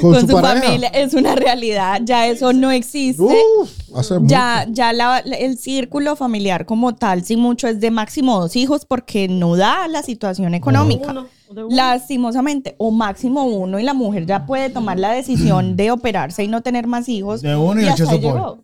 Con 0.00 0.12
con 0.12 0.28
su 0.28 0.38
familia. 0.38 0.88
Es 0.88 1.12
una 1.14 1.34
realidad, 1.34 2.00
ya 2.04 2.26
eso 2.26 2.52
no 2.52 2.70
existe. 2.70 3.22
Uf, 3.22 3.70
hace 3.94 4.14
ya 4.22 4.66
ya 4.70 4.92
la- 4.92 5.18
el 5.18 5.58
círculo 5.58 6.16
familiar 6.16 6.64
como 6.66 6.94
tal, 6.94 7.24
si 7.24 7.36
mucho, 7.36 7.68
es 7.68 7.78
de 7.80 7.90
máximo 7.90 8.40
dos 8.40 8.56
hijos 8.56 8.86
porque 8.86 9.28
no 9.28 9.54
da 9.56 9.88
la 9.88 10.02
situación 10.02 10.54
económica. 10.54 11.10
Uno, 11.10 11.26
de 11.50 11.64
uno. 11.64 11.76
Lastimosamente, 11.76 12.74
o 12.78 12.90
máximo 12.90 13.44
uno, 13.44 13.78
y 13.78 13.82
la 13.82 13.94
mujer 13.94 14.26
ya 14.26 14.46
puede 14.46 14.70
tomar 14.70 14.98
la 14.98 15.12
decisión 15.12 15.76
de 15.76 15.90
operarse 15.90 16.42
y 16.44 16.48
no 16.48 16.62
tener 16.62 16.86
más 16.86 17.08
hijos. 17.08 17.42
De 17.42 17.54
uno 17.54 17.80
y 17.80 17.84
el 17.84 17.90
hasta 17.90 18.16
llegó. 18.16 18.58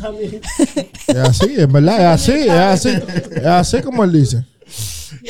También. 0.00 0.40
Es 1.06 1.16
así, 1.16 1.46
en 1.56 1.72
verdad, 1.72 1.98
es 2.00 2.06
así, 2.30 2.32
es 2.32 2.50
así, 2.50 2.88
es 3.36 3.46
así 3.46 3.80
como 3.82 4.04
él 4.04 4.12
dice. 4.12 4.44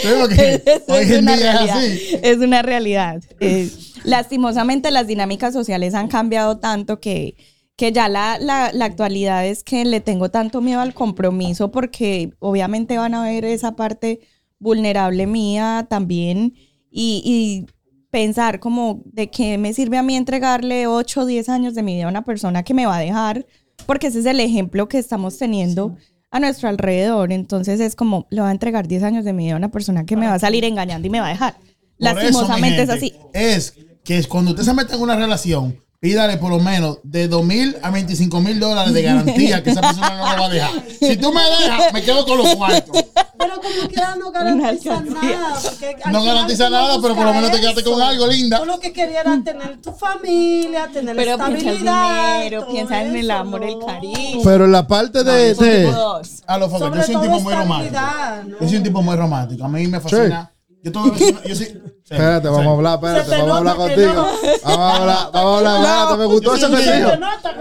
Creo 0.03 0.29
que 0.29 0.62
hoy 0.88 0.98
es 1.05 1.11
en 1.11 1.22
una 1.22 1.37
día 1.37 1.51
es 1.53 1.55
realidad. 1.55 1.77
así. 1.79 2.16
Es 2.22 2.38
una 2.38 2.62
realidad. 2.62 3.22
Eh, 3.40 3.70
lastimosamente 4.05 4.90
las 4.90 5.07
dinámicas 5.07 5.53
sociales 5.53 5.94
han 5.94 6.09
cambiado 6.09 6.59
tanto 6.59 7.01
que, 7.01 7.37
que 7.77 7.92
ya 7.92 8.09
la, 8.09 8.38
la- 8.38 8.72
la 8.72 8.85
actualidad 8.85 9.46
es 9.46 9.62
que 9.64 9.85
le 9.85 10.01
tengo 10.01 10.31
tanto 10.31 10.61
miedo 10.61 10.81
al 10.81 10.94
compromiso 10.94 11.70
porque 11.70 12.31
obviamente 12.40 12.98
van 12.98 13.14
a 13.14 13.22
ver 13.22 13.44
esa 13.44 13.77
parte 13.77 14.20
vulnerable 14.59 15.27
mía 15.27 15.87
también 15.88 16.55
y, 16.90 17.22
y 17.24 17.66
pensar 18.11 18.59
como 18.59 19.03
de 19.05 19.31
qué 19.31 19.59
me 19.59 19.72
sirve 19.72 19.98
a 19.98 20.03
mí 20.03 20.16
entregarle 20.16 20.87
8 20.88 21.20
o 21.20 21.27
10 21.27 21.48
años 21.48 21.74
de 21.74 21.83
mi 21.85 21.94
vida 21.94 22.07
a 22.07 22.11
una 22.11 22.24
persona 22.24 22.62
que 22.64 22.74
me 22.74 22.87
va 22.87 22.96
a 22.96 23.01
dejar 23.01 23.46
porque 23.88 24.09
ese 24.09 24.18
es 24.18 24.27
el 24.27 24.38
ejemplo 24.38 24.87
que 24.87 24.98
estamos 24.98 25.38
teniendo 25.38 25.96
a 26.31 26.40
nuestro 26.40 26.68
alrededor. 26.68 27.33
Entonces 27.33 27.81
es 27.81 27.96
como, 27.96 28.27
le 28.29 28.42
voy 28.42 28.51
a 28.51 28.53
entregar 28.53 28.87
10 28.87 29.03
años 29.03 29.24
de 29.24 29.33
mi 29.33 29.44
vida 29.44 29.55
a 29.55 29.57
una 29.57 29.70
persona 29.70 30.05
que 30.05 30.14
me 30.14 30.27
va 30.27 30.35
a 30.35 30.38
salir 30.38 30.62
engañando 30.66 31.07
y 31.07 31.11
me 31.11 31.20
va 31.20 31.29
a 31.29 31.31
dejar. 31.31 31.55
Por 31.55 31.64
eso, 31.64 31.74
Lastimosamente 31.96 32.83
es 32.83 32.90
así. 32.90 33.14
Es 33.33 33.74
que 34.05 34.22
cuando 34.24 34.51
usted 34.51 34.64
se 34.64 34.74
mete 34.74 34.94
en 34.94 35.01
una 35.01 35.16
relación, 35.16 35.83
pídale 36.00 36.37
por 36.37 36.50
lo 36.50 36.61
menos 36.61 36.98
de 37.02 37.26
2 37.28 37.44
mil 37.44 37.76
a 37.82 37.90
25 37.90 38.40
mil 38.40 38.61
dólares 38.61 38.92
de 38.94 39.02
garantía 39.02 39.62
que 39.62 39.70
esa 39.70 39.80
persona 39.80 40.11
no 40.11 40.16
lo 40.37 40.40
va 40.42 40.46
a 40.46 40.48
dejar. 40.48 40.70
Si 41.00 41.16
tú 41.16 41.32
me 41.32 41.40
dejas, 41.42 41.92
me 41.92 42.02
quedo 42.02 42.24
con 42.24 42.38
los 42.38 42.54
cuartos. 42.54 43.04
Pero 43.38 43.54
como 43.61 43.88
quiera 43.88 44.14
no 44.16 44.30
garantiza 44.30 45.00
nada. 45.00 45.61
No 46.12 46.22
garantiza 46.24 46.64
no 46.64 46.70
nada, 46.70 46.98
pero 47.02 47.14
por 47.16 47.24
lo 47.26 47.34
menos 47.34 47.50
te 47.50 47.61
quedaste 47.61 47.82
con 47.84 48.00
algo, 48.00 48.26
linda. 48.28 48.58
Tú 48.61 48.64
lo 48.66 48.78
que 48.78 48.92
querías 48.92 49.24
era 49.26 49.42
tener 49.42 49.80
tu 49.80 49.92
familia, 49.92 50.88
tener 50.92 51.16
Pero 51.16 51.37
piensa 51.37 51.46
el 51.48 51.56
estabilidad. 51.56 52.34
dinero, 52.38 52.61
todo 52.62 52.72
piensa 52.72 53.02
en 53.02 53.16
el 53.16 53.30
amor, 53.30 53.64
el 53.64 53.78
no. 53.78 53.87
cariño. 53.87 54.40
Pero 54.44 54.64
en 54.66 54.72
la 54.72 54.87
parte 54.87 55.24
de, 55.24 55.54
Son 55.54 55.64
de- 55.64 55.78
tipos- 55.87 55.94
Dos. 55.96 56.42
A 56.46 56.58
los 56.58 56.70
focos, 56.70 56.87
Sobre 56.88 57.00
yo 57.00 57.06
soy 57.06 57.14
un 57.16 57.22
tipo 57.22 57.40
muy 57.40 57.54
romántico. 57.54 58.00
¿no? 58.46 58.61
Yo 58.61 58.68
soy 58.68 58.76
un 58.76 58.82
tipo 58.84 59.02
muy 59.02 59.16
romántico. 59.16 59.64
A 59.64 59.68
mí 59.68 59.87
me 59.88 60.00
fascina. 60.00 60.52
Yo 60.83 60.93
todo 60.93 61.14
yo 61.14 61.55
soy. 61.55 61.83
Espérate, 62.11 62.49
vamos 62.49 62.67
a 62.67 62.71
hablar, 62.71 62.95
espérate, 62.95 63.31
vamos 63.37 63.51
a 63.51 63.59
hablar 63.59 63.77
contigo. 63.77 64.12
no. 64.14 64.27
Vamos 64.64 64.79
a 64.79 64.97
hablar, 64.97 65.31
vamos 65.31 65.53
a 65.53 65.57
hablar, 65.77 65.77
espérate, 65.99 66.17
me 66.17 66.25
gustó 66.25 66.55
eso 66.55 66.71
que 66.71 66.77
dijo. 66.79 67.11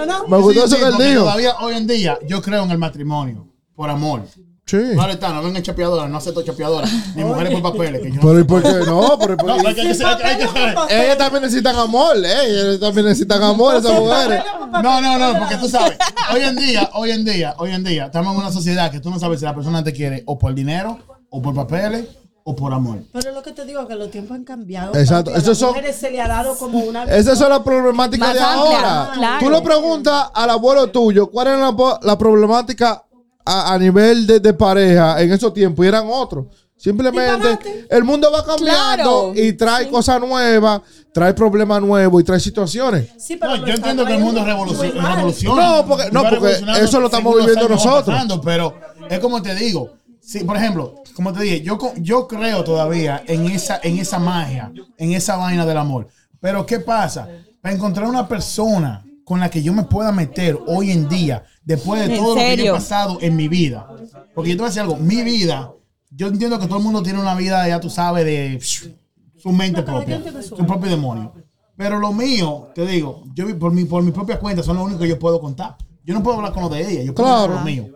no. 0.06 0.28
Me 0.30 0.38
gustó 0.38 0.66
eso 0.66 0.78
que 0.78 1.04
dijo. 1.04 1.22
Todavía 1.24 1.56
hoy 1.60 1.74
en 1.76 1.86
día 1.88 2.18
yo 2.28 2.42
creo 2.42 2.64
en 2.64 2.72
el 2.72 2.78
matrimonio. 2.78 3.48
Por 3.76 3.90
amor. 3.90 4.24
Sí. 4.66 4.78
Claro 4.96 5.12
está, 5.14 5.30
no 5.34 5.44
vengan 5.44 5.62
chapeadoras, 5.64 6.10
no 6.10 6.18
acepto 6.18 6.42
chapeadoras. 6.44 6.90
Ni 7.16 7.24
mujeres 7.24 7.54
por 7.60 7.72
papeles. 7.72 8.02
Que 8.02 8.10
yo 8.10 8.16
no 8.16 8.22
Pero 8.22 8.40
¿y 8.40 8.44
por 8.44 8.62
qué 8.64 8.70
no? 8.86 9.18
Pero, 9.20 9.36
No, 9.38 9.54
hay 9.54 9.62
que, 9.62 9.68
hay 9.68 9.76
que, 9.76 10.04
hay 10.04 10.18
que- 10.18 10.24
hay 10.24 10.38
que 10.38 10.46
saber. 10.48 10.76
ellas 10.90 11.18
también 11.18 11.44
necesitan 11.44 11.76
amor, 11.78 12.16
¿eh? 12.18 12.34
Ellas 12.48 12.80
también 12.80 13.06
necesitan 13.06 13.44
amor, 13.44 13.76
esas 13.76 13.94
mujeres. 14.00 14.44
No, 14.84 15.02
no, 15.02 15.18
no, 15.18 15.40
porque 15.40 15.56
tú 15.58 15.70
sabes, 15.70 15.98
hoy 16.34 16.42
en 16.42 16.56
día, 16.56 16.90
hoy 16.94 17.12
en 17.12 17.24
día, 17.26 17.56
hoy 17.60 17.72
en 17.72 17.84
día, 17.84 18.06
estamos 18.08 18.34
en 18.34 18.40
una 18.42 18.52
sociedad 18.52 18.92
que 18.92 19.00
tú 19.00 19.10
no 19.10 19.20
sabes 19.20 19.40
si 19.40 19.46
la 19.46 19.56
persona 19.56 19.84
te 19.84 19.94
quiere 19.94 20.24
o 20.26 20.38
por 20.38 20.54
dinero, 20.54 21.00
o 21.30 21.42
por 21.42 21.54
papeles, 21.56 22.06
o 22.50 22.56
por 22.56 22.72
amor. 22.74 23.00
Pero 23.12 23.34
lo 23.34 23.44
que 23.44 23.52
te 23.52 23.66
digo 23.66 23.86
que 23.90 23.96
los 23.96 24.10
tiempos 24.10 24.34
han 24.36 24.46
cambiado. 24.46 24.96
Exacto, 24.96 25.32
las 25.32 25.44
son- 25.58 25.68
mujeres 25.70 25.98
se 25.98 26.10
le 26.10 26.22
ha 26.22 26.30
dado 26.30 26.56
como 26.58 26.80
una. 26.80 27.04
Esas 27.04 27.38
son 27.38 27.50
las 27.50 27.60
problemáticas 27.60 28.30
Más 28.30 28.38
de 28.38 28.42
amplia, 28.42 28.78
ahora. 29.02 29.12
claro. 29.16 29.40
Tú 29.46 29.50
le 29.52 29.62
preguntas 29.62 30.28
al 30.34 30.50
abuelo 30.52 30.88
tuyo 30.88 31.28
cuál 31.30 31.48
era 31.48 31.58
la, 31.58 32.00
la 32.04 32.18
problemática 32.18 33.04
a, 33.44 33.74
a 33.74 33.78
nivel 33.78 34.26
de, 34.26 34.40
de 34.40 34.54
pareja 34.54 35.22
en 35.22 35.34
esos 35.34 35.54
tiempos 35.54 35.84
y 35.86 35.90
eran 35.90 36.06
otros. 36.10 36.46
Simplemente 36.78 37.86
el 37.90 38.04
mundo 38.06 38.32
va 38.32 38.46
cambiando 38.46 39.32
Claro. 39.34 39.34
y 39.36 39.52
trae 39.54 39.90
cosas 39.90 40.22
nuevas, 40.22 40.82
trae 41.14 41.34
problemas 41.34 41.82
nuevos 41.82 42.22
y 42.22 42.24
trae 42.24 42.40
situaciones. 42.40 43.10
Sí, 43.18 43.36
pero 43.36 43.58
No, 43.58 43.66
yo 43.66 43.74
entiendo 43.74 44.06
que 44.06 44.14
el 44.16 44.20
mundo 44.22 44.46
revoluciona. 44.46 45.16
revoluciona. 45.16 45.62
No, 45.80 45.86
porque- 45.86 46.12
no, 46.12 46.24
porque 46.30 46.62
eso 46.82 47.00
lo 47.02 47.08
estamos 47.08 47.36
viviendo 47.36 47.68
nosotros. 47.68 48.06
pasando, 48.06 48.40
pero 48.40 48.74
es 49.10 49.20
como 49.20 49.42
te 49.42 49.54
digo. 49.54 49.90
Sí, 50.22 50.44
por 50.44 50.56
ejemplo, 50.58 50.94
como 51.18 51.34
te 51.34 51.42
dije, 51.42 51.62
yo, 51.62 51.80
yo 52.00 52.28
creo 52.28 52.64
todavía 52.64 53.24
en 53.26 53.48
esa, 53.48 53.80
en 53.82 53.98
esa 53.98 54.20
magia, 54.20 54.72
en 55.00 55.14
esa 55.14 55.36
vaina 55.36 55.66
del 55.66 55.78
amor. 55.78 56.10
Pero 56.40 56.64
¿qué 56.64 56.78
pasa? 56.78 57.28
Para 57.60 57.74
encontrar 57.74 58.08
una 58.08 58.28
persona 58.28 59.04
con 59.24 59.40
la 59.40 59.50
que 59.50 59.64
yo 59.64 59.74
me 59.74 59.82
pueda 59.82 60.12
meter 60.12 60.60
hoy 60.68 60.92
en 60.92 61.10
día, 61.10 61.44
después 61.64 62.02
de 62.08 62.14
¿En 62.14 62.22
todo 62.22 62.36
lo 62.36 62.42
que 62.42 62.58
yo 62.58 62.66
he 62.66 62.72
pasado 62.72 63.18
en 63.20 63.36
mi 63.36 63.48
vida. 63.48 63.88
Porque 64.36 64.52
yo 64.52 64.58
te 64.58 64.60
voy 64.60 64.66
a 64.66 64.70
decir 64.70 64.82
algo, 64.84 64.98
mi 64.98 65.24
vida 65.24 65.74
yo 66.12 66.28
entiendo 66.28 66.60
que 66.60 66.68
todo 66.68 66.78
el 66.78 66.84
mundo 66.84 67.02
tiene 67.02 67.20
una 67.20 67.34
vida, 67.34 67.68
ya 67.68 67.80
tú 67.80 67.90
sabes, 67.90 68.24
de 68.24 68.60
su 68.62 69.52
mente 69.52 69.82
propia, 69.82 70.22
su 70.44 70.68
propio 70.68 70.92
demonio. 70.92 71.34
Pero 71.76 71.98
lo 71.98 72.14
mío, 72.14 72.70
te 72.76 72.86
digo, 72.86 73.24
yo 73.34 73.58
por 73.58 73.74
mi, 73.74 73.86
por 73.86 74.04
mi 74.04 74.12
propia 74.12 74.38
cuenta, 74.38 74.62
son 74.62 74.78
lo 74.78 74.84
único 74.84 75.00
que 75.00 75.08
yo 75.08 75.18
puedo 75.18 75.42
contar. 75.42 75.78
Yo 76.04 76.14
no 76.14 76.22
puedo 76.22 76.38
hablar 76.38 76.54
con 76.54 76.62
lo 76.62 76.70
de 76.70 76.82
ella, 76.82 77.02
yo 77.02 77.16
puedo 77.16 77.28
hablar 77.28 77.50
Claro. 77.50 77.66
lo 77.66 77.66
mío. 77.66 77.88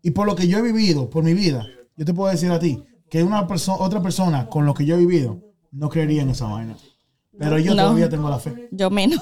Y 0.00 0.12
por 0.12 0.28
lo 0.28 0.36
que 0.36 0.46
yo 0.46 0.58
he 0.58 0.62
vivido, 0.62 1.10
por 1.10 1.24
mi 1.24 1.34
vida, 1.34 1.66
yo 1.98 2.04
te 2.06 2.14
puedo 2.14 2.30
decir 2.30 2.50
a 2.50 2.58
ti 2.58 2.82
que 3.10 3.22
una 3.22 3.46
persona, 3.46 3.78
otra 3.82 4.00
persona 4.00 4.46
con 4.48 4.64
lo 4.64 4.72
que 4.72 4.86
yo 4.86 4.94
he 4.94 4.98
vivido 4.98 5.40
no 5.72 5.88
creería 5.90 6.22
en 6.22 6.30
esa 6.30 6.46
vaina. 6.46 6.76
Pero 7.38 7.58
yo 7.58 7.74
No. 7.74 7.82
todavía 7.82 8.08
tengo 8.08 8.28
la 8.30 8.38
fe. 8.38 8.68
Yo 8.72 8.88
menos. 8.90 9.20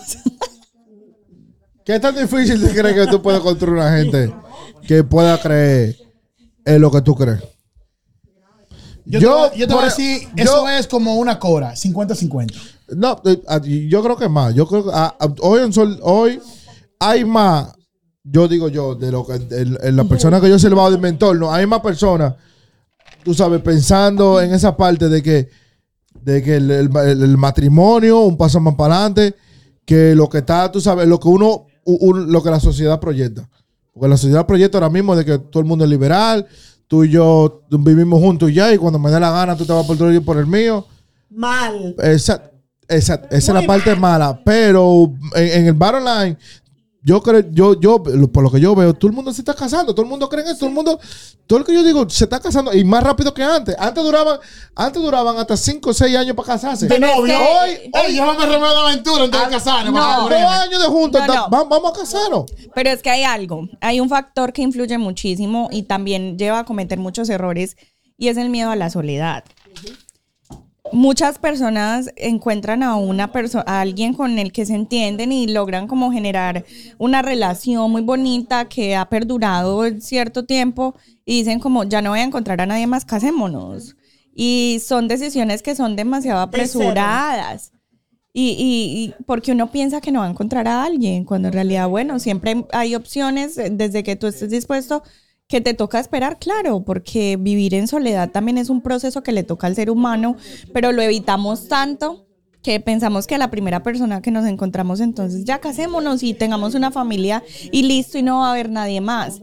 ¿Qué 1.84 2.00
tan 2.00 2.14
difícil 2.16 2.60
te 2.64 2.72
crees 2.74 2.94
que 2.94 3.06
tú 3.10 3.22
puedes 3.22 3.40
construir 3.40 3.74
una 3.74 3.96
gente 3.96 4.32
que 4.86 5.04
pueda 5.04 5.40
creer 5.40 5.96
en 6.64 6.80
lo 6.80 6.90
que 6.90 7.00
tú 7.00 7.14
crees? 7.14 7.40
Yo, 9.04 9.20
Yo, 9.20 9.50
te, 9.50 9.58
yo 9.58 9.68
te 9.68 9.74
voy 9.74 9.82
a 9.82 9.86
decir, 9.86 10.28
yo- 10.34 10.42
eso 10.44 10.68
es 10.68 10.86
como 10.88 11.14
una 11.16 11.38
cora, 11.38 11.74
50-50. 11.76 12.54
No, 12.96 13.20
eh, 13.24 13.40
ah, 13.46 13.60
yo 13.64 14.02
creo 14.02 14.16
que 14.16 14.28
más. 14.28 14.52
Yo 14.54 14.66
creo 14.66 14.84
que 14.84 14.90
ah, 14.92 15.14
ah, 15.20 15.28
hoy, 15.42 15.62
en 15.62 15.72
sol, 15.72 15.98
hoy 16.02 16.40
hay 16.98 17.24
más, 17.24 17.72
yo 18.24 18.48
digo 18.48 18.68
yo, 18.68 18.96
de 18.96 19.12
lo 19.12 19.24
que 19.24 19.34
en, 19.34 19.78
en 19.80 19.96
la 19.96 20.04
persona 20.04 20.40
que 20.40 20.46
yo 20.48 20.54
he 20.54 20.56
observado 20.56 20.90
de 20.90 20.98
mentor, 20.98 21.36
no, 21.38 21.52
hay 21.52 21.66
más 21.66 21.80
personas, 21.82 22.34
tú 23.26 23.34
sabes, 23.34 23.60
pensando 23.60 24.40
en 24.40 24.54
esa 24.54 24.76
parte 24.76 25.08
de 25.08 25.20
que, 25.20 25.48
de 26.22 26.40
que 26.44 26.54
el, 26.58 26.70
el- 26.70 26.96
el- 26.96 27.22
el 27.24 27.36
matrimonio, 27.36 28.20
un 28.20 28.36
paso 28.36 28.60
más 28.60 28.76
para 28.76 28.94
adelante, 28.94 29.34
que 29.84 30.14
lo 30.14 30.28
que 30.28 30.38
está, 30.38 30.70
tú 30.70 30.80
sabes, 30.80 31.08
lo 31.08 31.18
que 31.18 31.26
uno, 31.26 31.66
un- 31.84 32.30
lo 32.30 32.40
que 32.40 32.50
la 32.50 32.60
sociedad 32.60 33.00
proyecta. 33.00 33.48
Porque 33.92 34.08
la 34.08 34.16
sociedad 34.16 34.46
proyecta 34.46 34.78
ahora 34.78 34.90
mismo 34.90 35.16
de 35.16 35.24
que 35.24 35.38
todo 35.40 35.58
el 35.60 35.66
mundo 35.66 35.84
es 35.84 35.90
liberal, 35.90 36.46
tú 36.86 37.02
y 37.02 37.10
yo 37.10 37.62
vivimos 37.68 38.20
juntos 38.20 38.54
ya, 38.54 38.72
y 38.72 38.78
cuando 38.78 39.00
me 39.00 39.10
dé 39.10 39.18
la 39.18 39.32
gana 39.32 39.56
tú 39.56 39.66
te 39.66 39.72
vas 39.72 39.84
por 39.84 39.96
yo 39.96 40.22
por 40.22 40.38
el 40.38 40.46
mío. 40.46 40.86
Mal. 41.28 41.96
Esa, 41.98 42.52
esa, 42.86 43.14
esa 43.28 43.36
es 43.36 43.48
la 43.48 43.62
parte 43.66 43.96
mala. 43.96 44.40
Pero 44.44 45.12
en, 45.34 45.48
en 45.62 45.66
el 45.66 45.72
bottom 45.72 46.04
line, 46.04 46.38
yo 47.06 47.22
creo, 47.22 47.44
yo, 47.52 47.78
yo, 47.78 48.02
por 48.02 48.42
lo 48.42 48.50
que 48.50 48.58
yo 48.58 48.74
veo, 48.74 48.92
todo 48.92 49.08
el 49.08 49.14
mundo 49.14 49.32
se 49.32 49.40
está 49.40 49.54
casando, 49.54 49.94
todo 49.94 50.02
el 50.02 50.08
mundo 50.08 50.28
cree 50.28 50.42
en 50.42 50.48
eso, 50.48 50.58
todo 50.58 50.70
el 50.70 50.74
mundo, 50.74 50.98
todo 51.46 51.60
lo 51.60 51.64
que 51.64 51.72
yo 51.72 51.84
digo, 51.84 52.10
se 52.10 52.24
está 52.24 52.40
casando 52.40 52.74
y 52.74 52.82
más 52.82 53.00
rápido 53.00 53.32
que 53.32 53.44
antes. 53.44 53.76
Antes 53.78 54.02
duraban, 54.02 54.40
antes 54.74 55.00
duraban 55.00 55.36
hasta 55.36 55.56
5 55.56 55.88
o 55.88 55.94
6 55.94 56.16
años 56.16 56.34
para 56.34 56.48
casarse. 56.54 56.86
Es 56.92 57.00
novio. 57.00 57.38
Hoy, 57.38 57.90
Oye, 57.92 58.12
llévame 58.12 58.42
a 58.42 58.46
Romeo 58.46 58.70
de 58.72 58.80
Aventura 58.80 59.22
antes 59.22 59.40
de 59.40 59.46
casarnos. 59.48 59.94
no. 59.94 60.28
dos 60.28 60.32
años 60.32 60.82
de 60.82 60.88
juntos, 60.88 61.22
No, 61.28 61.48
vamos 61.48 61.92
a 61.92 62.00
casarnos. 62.00 62.46
Pero 62.74 62.90
es 62.90 63.00
que 63.02 63.10
hay 63.10 63.22
algo, 63.22 63.68
hay 63.80 64.00
un 64.00 64.08
factor 64.08 64.52
que 64.52 64.62
influye 64.62 64.98
muchísimo 64.98 65.68
y 65.70 65.84
también 65.84 66.36
lleva 66.36 66.58
a 66.58 66.64
cometer 66.64 66.98
muchos 66.98 67.28
errores 67.28 67.76
y 68.18 68.28
es 68.28 68.36
el 68.36 68.50
miedo 68.50 68.70
a 68.70 68.76
la 68.76 68.90
soledad. 68.90 69.44
Muchas 70.92 71.38
personas 71.38 72.10
encuentran 72.16 72.82
a 72.82 72.96
una 72.96 73.32
persona, 73.32 73.64
a 73.66 73.80
alguien 73.80 74.14
con 74.14 74.38
el 74.38 74.52
que 74.52 74.64
se 74.66 74.74
entienden 74.74 75.32
y 75.32 75.46
logran 75.48 75.88
como 75.88 76.12
generar 76.12 76.64
una 76.98 77.22
relación 77.22 77.90
muy 77.90 78.02
bonita 78.02 78.66
que 78.68 78.94
ha 78.96 79.08
perdurado 79.08 79.82
cierto 80.00 80.44
tiempo 80.44 80.94
y 81.24 81.38
dicen 81.38 81.58
como 81.58 81.84
ya 81.84 82.02
no 82.02 82.10
voy 82.10 82.20
a 82.20 82.24
encontrar 82.24 82.60
a 82.60 82.66
nadie 82.66 82.86
más, 82.86 83.04
casémonos. 83.04 83.96
Y 84.34 84.80
son 84.86 85.08
decisiones 85.08 85.62
que 85.62 85.74
son 85.74 85.96
demasiado 85.96 86.40
apresuradas. 86.40 87.72
Y, 88.32 88.50
y- 88.50 89.04
y 89.18 89.24
porque 89.24 89.52
uno 89.52 89.72
piensa 89.72 90.00
que 90.02 90.12
no 90.12 90.20
va 90.20 90.26
a 90.26 90.30
encontrar 90.30 90.68
a 90.68 90.84
alguien, 90.84 91.24
cuando 91.24 91.48
en 91.48 91.54
realidad, 91.54 91.88
bueno, 91.88 92.18
siempre 92.18 92.66
hay 92.72 92.94
opciones 92.94 93.56
eh, 93.56 93.70
desde 93.72 94.02
que 94.02 94.14
tú 94.14 94.26
estés 94.26 94.50
dispuesto, 94.50 95.02
que 95.48 95.60
te 95.60 95.74
toca 95.74 96.00
esperar, 96.00 96.38
claro, 96.38 96.80
porque 96.80 97.36
vivir 97.38 97.74
en 97.74 97.86
soledad 97.86 98.30
también 98.30 98.58
es 98.58 98.68
un 98.68 98.80
proceso 98.80 99.22
que 99.22 99.32
le 99.32 99.44
toca 99.44 99.66
al 99.66 99.76
ser 99.76 99.90
humano, 99.90 100.36
pero 100.72 100.92
lo 100.92 101.02
evitamos 101.02 101.68
tanto 101.68 102.26
que 102.62 102.80
pensamos 102.80 103.28
que 103.28 103.36
a 103.36 103.38
la 103.38 103.50
primera 103.50 103.84
persona 103.84 104.20
que 104.20 104.32
nos 104.32 104.44
encontramos 104.44 105.00
entonces 105.00 105.44
ya 105.44 105.60
casémonos 105.60 106.24
y 106.24 106.34
tengamos 106.34 106.74
una 106.74 106.90
familia 106.90 107.44
y 107.70 107.84
listo 107.84 108.18
y 108.18 108.22
no 108.22 108.40
va 108.40 108.48
a 108.48 108.50
haber 108.50 108.70
nadie 108.70 109.00
más. 109.00 109.40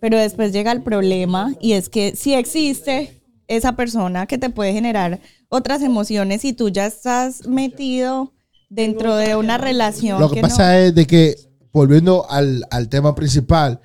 Pero 0.00 0.16
después 0.16 0.52
llega 0.52 0.72
el 0.72 0.82
problema 0.82 1.54
y 1.60 1.74
es 1.74 1.90
que 1.90 2.16
si 2.16 2.32
existe 2.32 3.22
esa 3.46 3.76
persona 3.76 4.26
que 4.26 4.38
te 4.38 4.48
puede 4.48 4.72
generar 4.72 5.20
otras 5.50 5.82
emociones 5.82 6.46
y 6.46 6.54
tú 6.54 6.70
ya 6.70 6.86
estás 6.86 7.46
metido 7.46 8.32
dentro 8.70 9.16
de 9.16 9.36
una 9.36 9.58
relación. 9.58 10.18
Lo 10.18 10.30
que, 10.30 10.40
pasa 10.40 10.78
es 10.78 10.94
de 10.94 11.06
que, 11.06 11.36
volviendo 11.72 12.28
al, 12.30 12.66
al 12.70 12.88
tema 12.88 13.14
principal, 13.14 13.80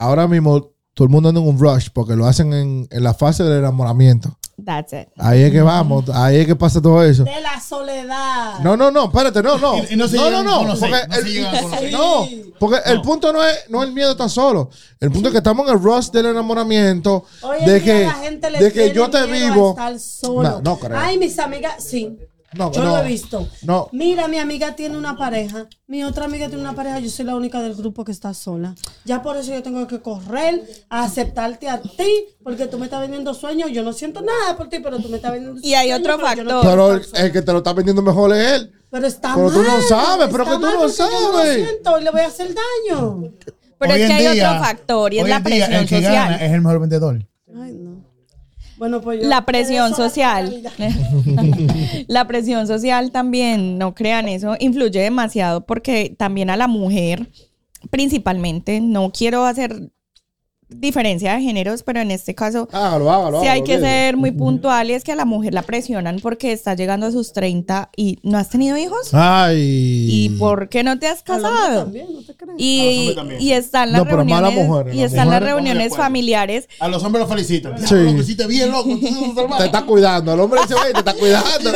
ahora 0.00 0.26
mismo 0.26 0.72
todo 0.94 1.04
el 1.06 1.10
mundo 1.10 1.28
anda 1.28 1.40
en 1.40 1.46
un 1.46 1.58
rush 1.58 1.88
porque 1.92 2.16
lo 2.16 2.26
hacen 2.26 2.52
en, 2.52 2.88
en 2.90 3.02
la 3.04 3.14
fase 3.14 3.44
del 3.44 3.60
enamoramiento. 3.60 4.36
That's 4.62 4.92
it. 4.92 5.08
Ahí 5.16 5.40
es 5.42 5.52
que 5.52 5.62
vamos, 5.62 6.04
ahí 6.12 6.36
es 6.36 6.46
que 6.46 6.54
pasa 6.54 6.82
todo 6.82 7.02
eso. 7.02 7.24
De 7.24 7.40
la 7.40 7.58
soledad. 7.60 8.58
No, 8.60 8.76
no, 8.76 8.90
no, 8.90 9.04
espérate, 9.04 9.42
no, 9.42 9.56
no. 9.56 9.78
Y- 9.78 9.94
y 9.94 9.96
no 9.96 10.06
se 10.06 10.16
no, 10.16 10.30
no, 10.30 10.42
no, 10.42 10.74
porque 10.78 10.90
no 11.08 11.14
el- 11.16 11.92
no, 11.92 12.28
porque 12.58 12.78
el 12.84 13.00
punto 13.00 13.32
no 13.32 13.42
es, 13.42 13.56
no 13.70 13.82
es 13.82 13.88
el 13.88 13.94
miedo 13.94 14.14
tan 14.16 14.28
solo. 14.28 14.68
El 14.98 15.10
punto 15.10 15.28
es 15.28 15.32
que 15.32 15.38
estamos 15.38 15.66
en 15.66 15.74
el 15.76 15.82
rush 15.82 16.10
del 16.10 16.26
enamoramiento, 16.26 17.24
Hoy 17.40 17.64
de 17.64 17.82
que, 17.82 18.04
la 18.04 18.12
gente 18.14 18.50
le 18.50 18.58
de 18.62 18.72
que 18.72 18.92
yo 18.92 19.08
te 19.08 19.24
vivo. 19.26 19.70
estar 19.70 19.98
solo. 19.98 20.42
No, 20.42 20.60
no 20.60 20.78
creo. 20.78 20.98
Ay, 20.98 21.16
mis 21.18 21.38
amigas, 21.38 21.82
sí. 21.82 22.18
No, 22.54 22.72
yo 22.72 22.82
no. 22.82 22.96
lo 22.96 23.02
he 23.04 23.06
visto. 23.06 23.48
No. 23.62 23.88
Mira, 23.92 24.26
mi 24.26 24.38
amiga 24.38 24.74
tiene 24.74 24.96
una 24.98 25.16
pareja. 25.16 25.66
Mi 25.86 26.02
otra 26.02 26.24
amiga 26.24 26.48
tiene 26.48 26.62
una 26.62 26.74
pareja. 26.74 26.98
Yo 26.98 27.08
soy 27.08 27.24
la 27.24 27.36
única 27.36 27.62
del 27.62 27.74
grupo 27.74 28.04
que 28.04 28.10
está 28.12 28.34
sola. 28.34 28.74
Ya 29.04 29.22
por 29.22 29.36
eso 29.36 29.52
yo 29.52 29.62
tengo 29.62 29.86
que 29.86 30.00
correr 30.00 30.62
a 30.88 31.04
aceptarte 31.04 31.68
a 31.68 31.80
ti. 31.80 32.24
Porque 32.42 32.66
tú 32.66 32.78
me 32.78 32.86
estás 32.86 33.00
vendiendo 33.02 33.34
sueños. 33.34 33.70
Yo 33.70 33.82
no 33.84 33.92
siento 33.92 34.20
nada 34.20 34.56
por 34.56 34.68
ti, 34.68 34.78
pero 34.80 34.98
tú 34.98 35.08
me 35.08 35.16
estás 35.16 35.32
vendiendo 35.32 35.60
Y 35.62 35.74
hay 35.74 35.90
sueños, 35.90 36.00
otro 36.00 36.26
pero 36.28 36.44
no 36.44 36.62
factor. 36.62 37.02
Pero 37.12 37.24
el, 37.26 37.32
que 37.32 37.42
te 37.42 37.52
lo 37.52 37.58
está 37.58 37.72
vendiendo 37.72 38.02
mejor 38.02 38.34
es 38.34 38.52
él. 38.52 38.72
Pero 38.90 39.06
está 39.06 39.34
Pero 39.36 39.46
mal. 39.48 39.54
tú 39.54 39.62
no 39.62 39.80
sabes, 39.82 40.28
pero 40.32 40.44
que 40.44 40.50
tú 40.50 40.58
no 40.58 40.60
porque 40.60 40.76
yo 40.76 40.82
lo 40.82 40.88
sabes. 40.88 41.54
siento 41.68 42.00
y 42.00 42.02
le 42.04 42.10
voy 42.10 42.20
a 42.22 42.26
hacer 42.26 42.48
daño. 42.48 43.32
Pero 43.78 43.94
Hoy 43.94 44.00
es 44.02 44.06
que 44.08 44.12
hay 44.12 44.34
día- 44.34 44.50
otro 44.50 44.64
factor 44.64 45.14
y 45.14 45.18
es 45.20 45.22
la 45.28 45.36
día, 45.36 45.44
presión 45.44 45.72
el 45.72 45.88
que 45.88 45.96
social. 45.96 46.12
gana 46.12 46.36
es 46.44 46.52
el 46.52 46.60
mejor 46.60 46.80
vendedor. 46.80 47.26
Ay, 47.56 47.72
no. 47.78 47.89
Bueno, 48.80 49.02
pues 49.02 49.20
yo. 49.20 49.28
La 49.28 49.44
presión 49.44 49.94
social. 49.94 50.62
la 52.06 52.26
presión 52.26 52.66
social 52.66 53.10
también, 53.12 53.76
no 53.76 53.94
crean 53.94 54.26
eso, 54.26 54.56
influye 54.58 55.00
demasiado 55.00 55.66
porque 55.66 56.16
también 56.16 56.48
a 56.48 56.56
la 56.56 56.66
mujer, 56.66 57.28
principalmente, 57.90 58.80
no 58.80 59.12
quiero 59.12 59.44
hacer 59.44 59.90
diferencia 60.70 61.34
de 61.34 61.40
géneros, 61.42 61.82
pero 61.82 62.00
en 62.00 62.10
este 62.10 62.34
caso 62.34 62.68
Hágalo, 62.72 63.10
hágalo. 63.10 63.40
sí 63.40 63.48
hay 63.48 63.60
hágalo, 63.60 63.64
que 63.66 63.80
ser 63.80 64.16
muy 64.16 64.30
puntual 64.30 64.90
y 64.90 64.94
es 64.94 65.04
que 65.04 65.12
a 65.12 65.16
la 65.16 65.24
mujer 65.24 65.52
la 65.52 65.62
presionan 65.62 66.18
porque 66.22 66.52
está 66.52 66.74
llegando 66.74 67.06
a 67.06 67.10
sus 67.10 67.32
30 67.32 67.90
y 67.96 68.18
no 68.22 68.38
has 68.38 68.48
tenido 68.48 68.76
hijos. 68.76 69.12
Ay. 69.12 69.58
¿Y 70.10 70.28
por 70.38 70.68
qué 70.68 70.82
no 70.84 70.98
te 70.98 71.06
has 71.08 71.22
casado? 71.22 71.84
también, 71.84 72.06
¿no 72.12 72.22
te 72.22 72.34
crees? 72.34 72.54
Y, 72.58 73.52
están 73.52 73.92
las 73.92 74.04
No, 74.04 74.10
reuniones, 74.16 74.54
mujeres, 74.54 74.94
y 74.94 75.02
están 75.02 75.28
las 75.30 75.42
reuniones 75.42 75.96
familiares 75.96 76.68
A 76.78 76.88
los 76.88 77.02
hombres 77.02 77.20
los 77.22 77.28
felicitan. 77.30 77.76
Sí. 77.86 77.94
Lo 77.94 78.20
hiciste 78.20 78.46
bien, 78.46 78.70
loco. 78.70 78.90
Te 79.58 79.64
está 79.66 79.82
cuidando. 79.82 80.32
El 80.34 80.40
hombre 80.40 80.60
dice, 80.62 80.74
"Oye, 80.74 80.92
te 80.92 80.98
está 81.00 81.14
cuidando. 81.14 81.70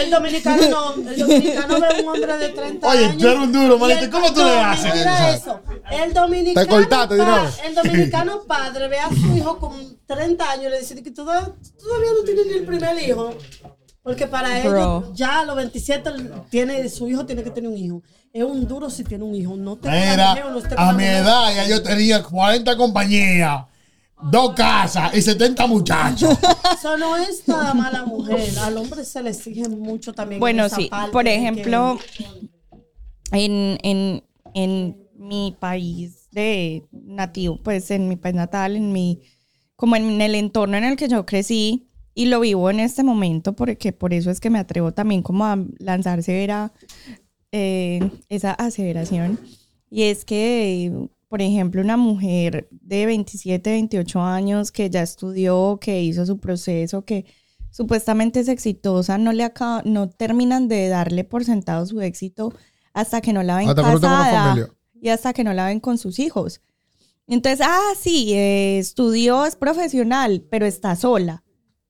El 0.00 0.10
dominicano 0.10 0.62
no, 0.68 1.10
el 1.10 1.18
dominicano 1.18 1.80
ve 1.80 1.86
a 1.86 2.00
un 2.02 2.08
hombre 2.08 2.36
de 2.38 2.48
30 2.50 2.88
Oye, 2.88 3.04
años. 3.06 3.16
tú 3.18 3.26
eres 3.28 3.40
un 3.40 3.52
duro, 3.52 3.78
manito. 3.78 4.10
¿Cómo 4.10 4.32
tú 4.32 4.40
le 4.44 4.58
haces? 4.60 4.94
Mira 4.94 5.34
eso. 5.34 5.60
El 5.90 6.12
dominicano, 6.12 6.66
Te 6.66 6.72
cortaste, 6.72 7.14
el 7.66 7.74
dominicano 7.74 8.25
padre 8.46 8.88
ve 8.88 8.98
a 8.98 9.08
su 9.10 9.36
hijo 9.36 9.58
con 9.58 9.72
30 10.06 10.50
años 10.50 10.66
y 10.66 10.70
le 10.70 10.78
dice 10.80 11.02
que 11.02 11.10
toda- 11.10 11.54
todavía 11.78 12.10
no 12.18 12.24
tiene 12.24 12.44
ni 12.44 12.52
el 12.58 12.64
primer 12.66 13.02
hijo. 13.08 13.34
Porque 14.02 14.26
para 14.28 14.60
ellos, 14.60 15.10
ya 15.14 15.40
a 15.40 15.44
los 15.44 15.56
27, 15.56 16.10
tiene, 16.48 16.88
su 16.88 17.08
hijo 17.08 17.26
tiene 17.26 17.42
que 17.42 17.50
tener 17.50 17.68
un 17.70 17.76
hijo. 17.76 18.02
Es 18.32 18.44
un 18.44 18.66
duro 18.68 18.88
si 18.88 19.02
tiene 19.02 19.24
un 19.24 19.34
hijo. 19.34 19.56
No 19.56 19.78
la 19.82 19.90
Mira, 19.90 20.28
mujer 20.30 20.44
o 20.44 20.50
no 20.50 20.58
esté 20.58 20.76
con 20.76 20.84
a 20.88 20.92
mi 20.92 21.04
edad 21.04 21.54
ya 21.54 21.66
yo 21.68 21.82
tenía 21.82 22.22
40 22.22 22.76
compañías, 22.76 23.64
dos 24.30 24.54
casas 24.54 25.12
y 25.12 25.20
70 25.22 25.66
muchachos. 25.66 26.38
Eso 26.78 26.96
no 26.98 27.16
es 27.16 27.48
nada 27.48 27.74
mala 27.74 28.04
mujer. 28.04 28.48
Al 28.60 28.76
hombre 28.76 29.04
se 29.04 29.20
le 29.24 29.30
exige 29.30 29.68
mucho 29.68 30.12
también. 30.12 30.36
en 30.36 30.40
Bueno, 30.40 30.66
esa 30.66 30.76
sí. 30.76 30.86
parte 30.88 31.10
Por 31.10 31.24
de 31.24 31.30
que- 31.30 31.36
ejemplo, 31.36 31.98
en, 33.32 33.78
en, 33.82 34.22
en 34.54 35.08
mi 35.18 35.56
país 35.58 36.15
de 36.36 36.86
nativo, 36.92 37.58
pues 37.62 37.90
en 37.90 38.08
mi 38.08 38.16
país 38.16 38.34
natal, 38.34 38.76
en 38.76 38.92
mi, 38.92 39.22
como 39.74 39.96
en 39.96 40.20
el 40.20 40.34
entorno 40.34 40.76
en 40.76 40.84
el 40.84 40.96
que 40.96 41.08
yo 41.08 41.24
crecí 41.24 41.88
y 42.14 42.26
lo 42.26 42.40
vivo 42.40 42.70
en 42.70 42.78
este 42.80 43.02
momento, 43.02 43.54
porque 43.54 43.92
por 43.92 44.12
eso 44.12 44.30
es 44.30 44.38
que 44.38 44.50
me 44.50 44.58
atrevo 44.58 44.92
también 44.92 45.22
como 45.22 45.46
a 45.46 45.58
lanzarse 45.78 46.44
era 46.44 46.72
eh, 47.52 48.00
esa 48.28 48.52
aseveración. 48.52 49.40
Y 49.90 50.04
es 50.04 50.24
que, 50.26 51.08
por 51.28 51.40
ejemplo, 51.40 51.80
una 51.80 51.96
mujer 51.96 52.68
de 52.70 53.06
27, 53.06 53.70
28 53.70 54.20
años 54.20 54.72
que 54.72 54.90
ya 54.90 55.02
estudió, 55.02 55.78
que 55.80 56.02
hizo 56.02 56.26
su 56.26 56.38
proceso, 56.38 57.04
que 57.04 57.24
supuestamente 57.70 58.40
es 58.40 58.48
exitosa, 58.48 59.16
no 59.16 59.32
le 59.32 59.44
acaba, 59.44 59.82
no 59.86 60.10
terminan 60.10 60.68
de 60.68 60.88
darle 60.88 61.24
por 61.24 61.44
sentado 61.44 61.86
su 61.86 62.02
éxito 62.02 62.52
hasta 62.92 63.22
que 63.22 63.32
no 63.32 63.42
la 63.42 63.56
ven 63.56 63.68
casada. 63.74 64.68
Y 65.00 65.08
hasta 65.10 65.32
que 65.32 65.44
no 65.44 65.52
la 65.52 65.66
ven 65.66 65.80
con 65.80 65.98
sus 65.98 66.18
hijos. 66.18 66.60
Entonces, 67.28 67.66
ah, 67.68 67.92
sí, 67.98 68.32
eh, 68.34 68.78
estudió, 68.78 69.44
es 69.46 69.56
profesional, 69.56 70.44
pero 70.50 70.64
está 70.66 70.94
sola. 70.96 71.42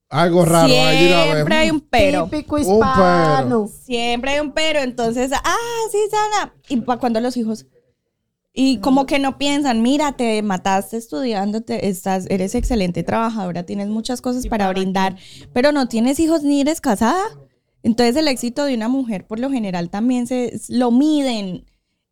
Algo 0.08 0.44
raro. 0.44 0.68
Siempre 0.68 1.54
hay 1.56 1.70
un 1.70 1.80
pero. 1.80 2.24
Típico 2.28 2.56
Un 2.56 2.62
hispano. 2.62 3.68
Siempre 3.68 4.30
hay 4.32 4.40
un 4.40 4.52
pero. 4.52 4.80
Entonces, 4.80 5.32
ah, 5.34 5.56
sí, 5.90 5.98
sana. 6.10 6.54
Y 6.68 6.76
para 6.78 7.00
cuando 7.00 7.20
los 7.20 7.36
hijos. 7.36 7.66
Y 8.58 8.78
como 8.78 9.04
que 9.04 9.18
no 9.18 9.36
piensan, 9.36 9.82
mira, 9.82 10.12
te 10.12 10.40
mataste 10.42 10.96
estudiando, 10.96 11.60
te- 11.60 11.88
estás, 11.88 12.24
eres 12.30 12.54
excelente 12.54 13.02
trabajadora, 13.02 13.64
tienes 13.66 13.88
muchas 13.88 14.22
cosas 14.22 14.46
para 14.46 14.70
brindar, 14.70 15.16
pero 15.52 15.72
no 15.72 15.88
tienes 15.88 16.18
hijos 16.20 16.42
ni 16.42 16.62
eres 16.62 16.80
casada. 16.80 17.22
Entonces 17.82 18.16
el 18.16 18.28
éxito 18.28 18.64
de 18.64 18.74
una 18.74 18.88
mujer 18.88 19.26
por 19.26 19.38
lo 19.40 19.50
general 19.50 19.90
también 19.90 20.26
se 20.26 20.58
lo 20.70 20.90
miden 20.90 21.66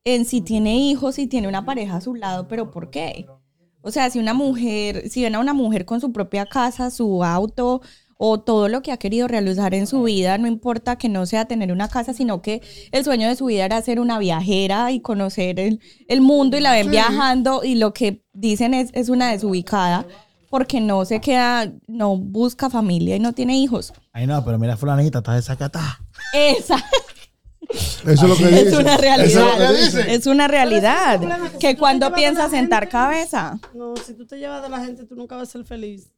en 0.04 0.24
si 0.26 0.42
tiene 0.42 0.76
hijos, 0.76 1.16
si 1.16 1.26
tiene 1.26 1.48
una 1.48 1.64
pareja 1.64 1.96
a 1.96 2.00
su 2.00 2.14
lado, 2.14 2.46
pero 2.46 2.70
¿por 2.70 2.90
qué? 2.90 3.26
O 3.80 3.90
sea, 3.90 4.08
si 4.10 4.18
una 4.18 4.34
mujer, 4.34 5.08
si 5.10 5.22
ven 5.22 5.34
a 5.34 5.40
una 5.40 5.54
mujer 5.54 5.84
con 5.84 6.00
su 6.00 6.12
propia 6.12 6.46
casa, 6.46 6.90
su 6.90 7.24
auto 7.24 7.82
o 8.16 8.40
todo 8.40 8.68
lo 8.68 8.82
que 8.82 8.92
ha 8.92 8.96
querido 8.96 9.28
realizar 9.28 9.74
en 9.74 9.86
su 9.86 10.02
vida, 10.04 10.38
no 10.38 10.46
importa 10.46 10.96
que 10.96 11.08
no 11.08 11.26
sea 11.26 11.46
tener 11.46 11.72
una 11.72 11.88
casa, 11.88 12.12
sino 12.12 12.40
que 12.40 12.62
el 12.92 13.04
sueño 13.04 13.28
de 13.28 13.36
su 13.36 13.46
vida 13.46 13.64
era 13.64 13.82
ser 13.82 13.98
una 13.98 14.18
viajera 14.18 14.92
y 14.92 15.00
conocer 15.00 15.58
el, 15.58 15.80
el 16.08 16.20
mundo 16.20 16.56
y 16.56 16.60
la 16.60 16.72
ven 16.72 16.90
viajando 16.90 17.64
y 17.64 17.74
lo 17.74 17.92
que 17.92 18.22
dicen 18.32 18.72
es, 18.72 18.90
es 18.92 19.08
una 19.08 19.32
desubicada 19.32 20.06
porque 20.48 20.80
no 20.80 21.04
se 21.04 21.20
queda, 21.20 21.72
no 21.88 22.16
busca 22.16 22.70
familia 22.70 23.16
y 23.16 23.20
no 23.20 23.32
tiene 23.32 23.58
hijos. 23.58 23.92
Ay, 24.12 24.26
no, 24.26 24.44
pero 24.44 24.58
mira, 24.58 24.76
fulanita, 24.76 25.18
está 25.18 25.34
desacatada. 25.34 25.98
Esa 26.32 26.76
Eso 27.74 28.10
es 28.12 28.22
lo 28.22 28.36
que 28.36 28.44
es 28.44 28.64
dice. 28.66 28.76
una 28.78 28.94
Eso 28.94 29.00
realidad. 29.02 29.26
es 29.26 29.34
lo 29.70 29.76
que 29.76 29.82
dice. 29.84 30.14
Es 30.14 30.26
una 30.26 30.48
realidad. 30.48 31.22
Es 31.22 31.50
que 31.52 31.58
Que 31.58 31.68
si 31.70 31.76
cuando 31.76 32.12
piensas 32.14 32.50
sentar 32.50 32.88
cabeza. 32.88 33.58
No, 33.74 33.94
si 33.96 34.14
tú 34.14 34.26
te 34.26 34.36
llevas 34.38 34.62
de 34.62 34.68
la 34.68 34.80
gente, 34.84 35.04
tú 35.04 35.14
nunca 35.16 35.36
vas 35.36 35.48
a 35.48 35.52
ser 35.52 35.64
feliz. 35.64 36.08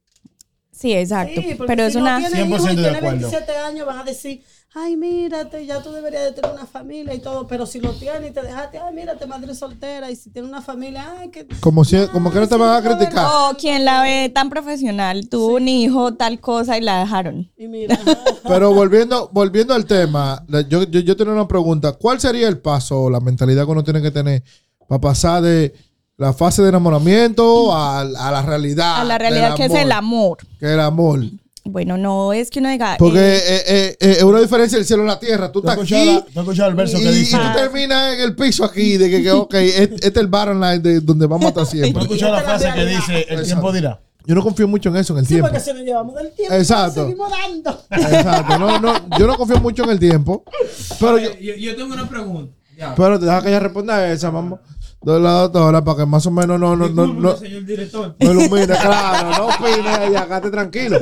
Sí, 0.71 0.93
exacto. 0.93 1.41
Sí, 1.41 1.57
Pero 1.65 1.83
es 1.85 1.93
si 1.93 1.99
una... 1.99 2.19
no 2.19 2.27
tienes 2.29 2.45
100% 2.47 2.49
hijos 2.49 2.63
y 2.63 2.67
de 2.67 2.73
tienes 2.75 2.95
acuerdo. 2.97 3.19
27 3.29 3.57
años, 3.57 3.87
van 3.87 3.97
a 3.99 4.03
decir, 4.03 4.43
ay, 4.75 4.95
mírate, 4.95 5.65
ya 5.65 5.81
tú 5.81 5.91
deberías 5.91 6.23
de 6.23 6.31
tener 6.33 6.51
una 6.51 6.65
familia 6.65 7.13
y 7.13 7.19
todo. 7.19 7.47
Pero 7.47 7.65
si 7.65 7.79
lo 7.79 7.93
tienes 7.93 8.29
y 8.29 8.33
te 8.33 8.41
dejaste, 8.41 8.79
ay, 8.79 8.93
mírate, 8.93 9.25
madre 9.25 9.55
soltera. 9.55 10.11
Y 10.11 10.15
si 10.15 10.29
tienes 10.29 10.49
una 10.49 10.61
familia, 10.61 11.15
ay, 11.19 11.29
que... 11.29 11.47
Como, 11.59 11.83
si, 11.83 11.97
como 12.07 12.31
que 12.31 12.39
no 12.39 12.47
te 12.47 12.57
van 12.57 12.75
a 12.75 12.87
criticar. 12.87 13.25
O 13.25 13.57
quien 13.57 13.85
la 13.85 14.01
ve 14.01 14.29
tan 14.33 14.49
profesional, 14.49 15.27
tuvo 15.29 15.55
un 15.55 15.67
hijo, 15.67 16.13
tal 16.13 16.39
cosa 16.39 16.77
y 16.77 16.81
la 16.81 16.99
dejaron. 16.99 17.51
Y 17.57 17.67
mira, 17.67 17.99
Pero 18.47 18.73
volviendo, 18.73 19.29
volviendo 19.31 19.73
al 19.73 19.85
tema, 19.85 20.43
yo, 20.69 20.83
yo, 20.83 20.99
yo 20.99 21.15
tengo 21.15 21.31
una 21.31 21.47
pregunta. 21.47 21.93
¿Cuál 21.93 22.19
sería 22.19 22.47
el 22.47 22.59
paso 22.59 23.03
o 23.03 23.09
la 23.09 23.19
mentalidad 23.19 23.65
que 23.65 23.71
uno 23.71 23.83
tiene 23.83 24.01
que 24.01 24.11
tener 24.11 24.43
para 24.87 25.01
pasar 25.01 25.41
de 25.41 25.73
la 26.17 26.33
fase 26.33 26.61
de 26.61 26.69
enamoramiento 26.69 27.73
a, 27.73 28.01
a 28.01 28.03
la 28.03 28.41
realidad? 28.41 29.01
A 29.01 29.03
la 29.03 29.17
realidad 29.17 29.55
que 29.55 29.65
es 29.65 29.73
el 29.73 29.91
amor. 29.91 30.37
Que 30.59 30.73
el 30.73 30.79
amor. 30.79 31.21
Bueno, 31.69 31.97
no 31.97 32.33
es 32.33 32.49
que 32.49 32.59
uno 32.59 32.69
diga... 32.69 32.95
Porque 32.97 33.19
eh, 33.19 33.37
eh, 33.47 33.63
eh, 33.67 33.97
eh, 33.99 34.15
es 34.17 34.23
una 34.23 34.39
diferencia 34.39 34.77
del 34.77 34.85
cielo 34.87 35.03
a 35.03 35.07
la 35.07 35.19
tierra. 35.19 35.51
Tú 35.51 35.61
¿Tú 35.61 35.69
estás 35.69 35.89
la- 35.89 36.17
aquí 36.17 36.25
tú 36.33 36.39
escuchado 36.41 36.69
el 36.69 36.75
verso 36.75 36.97
y, 36.97 37.01
que 37.03 37.09
y 37.11 37.13
dice? 37.15 37.37
tú 37.37 37.43
terminas 37.59 38.13
en 38.15 38.21
el 38.21 38.35
piso 38.35 38.63
aquí 38.65 38.97
de 38.97 39.09
que, 39.09 39.23
que 39.23 39.31
ok, 39.31 39.53
este, 39.53 39.95
este 39.95 40.07
es 40.07 40.15
el 40.17 40.27
bottom 40.27 40.59
line 40.61 40.79
de 40.79 40.99
donde 41.01 41.25
vamos 41.27 41.45
a 41.45 41.49
estar 41.49 41.63
¿Tú 41.63 41.67
has 41.67 41.69
siempre. 41.69 42.01
escuchado 42.03 42.31
la 42.33 42.41
la 42.41 42.43
frase 42.43 42.71
que 42.73 42.85
dice, 42.85 43.25
el 43.29 43.43
tiempo 43.45 43.71
dirá? 43.71 43.99
Yo 44.25 44.35
no 44.35 44.43
confío 44.43 44.67
mucho 44.67 44.89
en 44.89 44.97
eso, 44.97 45.13
en 45.13 45.19
el 45.19 45.25
sí, 45.25 45.35
tiempo. 45.35 45.47
porque 45.49 45.63
si 45.63 45.71
nos 45.73 45.83
llevamos 45.83 46.13
del 46.15 46.31
tiempo, 46.33 46.53
Exacto. 46.55 47.03
seguimos 47.05 47.29
dando. 47.31 47.81
Exacto. 47.89 48.59
No, 48.59 48.79
no, 48.79 48.93
yo 49.17 49.25
no 49.25 49.37
confío 49.37 49.57
mucho 49.61 49.83
en 49.85 49.89
el 49.91 49.99
tiempo. 49.99 50.43
Pero 50.99 51.17
yo, 51.17 51.29
yo, 51.39 51.55
yo 51.55 51.75
tengo 51.77 51.93
una 51.93 52.09
pregunta. 52.09 52.53
Ya. 52.77 52.93
pero 52.93 53.17
deja 53.17 53.41
que 53.41 53.47
ella 53.47 53.59
responda 53.59 53.95
a 53.95 54.11
esa, 54.11 54.29
mamá. 54.29 54.59
De 55.01 55.19
la 55.19 55.31
doctora, 55.43 55.83
para 55.83 55.97
que 55.99 56.05
más 56.05 56.25
o 56.25 56.31
menos 56.31 56.59
no, 56.59 56.75
no, 56.75 56.89
no, 56.89 57.07
no, 57.07 57.37
señor 57.37 57.63
director. 57.65 58.15
no 58.19 58.31
ilumine, 58.31 58.65
claro, 58.67 59.29
no 59.37 59.45
opine 59.47 60.11
ya, 60.11 60.25
quédate 60.25 60.49
tranquilo. 60.49 60.99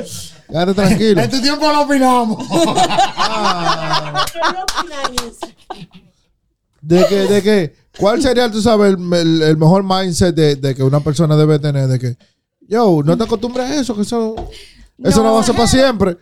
Quédate 0.48 0.74
tranquilo. 0.74 1.20
En 1.22 1.30
tu 1.30 1.40
tiempo 1.40 1.72
lo 1.72 1.80
opinamos. 1.82 2.46
Ah, 3.28 4.24
no 4.52 4.66
de 6.82 7.04
que, 7.08 7.14
de 7.16 7.42
que, 7.42 7.74
¿cuál 7.98 8.22
sería, 8.22 8.50
tú 8.50 8.62
sabes, 8.62 8.94
el, 8.94 9.12
el- 9.14 9.42
el 9.42 9.56
mejor 9.56 9.82
mindset 9.82 10.34
de, 10.34 10.54
de 10.56 10.74
que 10.74 10.82
una 10.84 11.00
persona 11.00 11.36
debe 11.36 11.58
tener? 11.58 11.88
De 11.88 11.98
que, 11.98 12.16
yo, 12.68 13.00
no 13.04 13.16
te 13.16 13.24
acostumbres 13.24 13.68
a 13.70 13.80
eso, 13.80 13.94
que 13.96 14.02
eso, 14.02 14.36
eso 15.02 15.18
no, 15.22 15.30
No. 15.30 15.34
va 15.34 15.40
a 15.40 15.44
ser 15.44 15.54
para 15.56 15.66
siempre. 15.66 16.16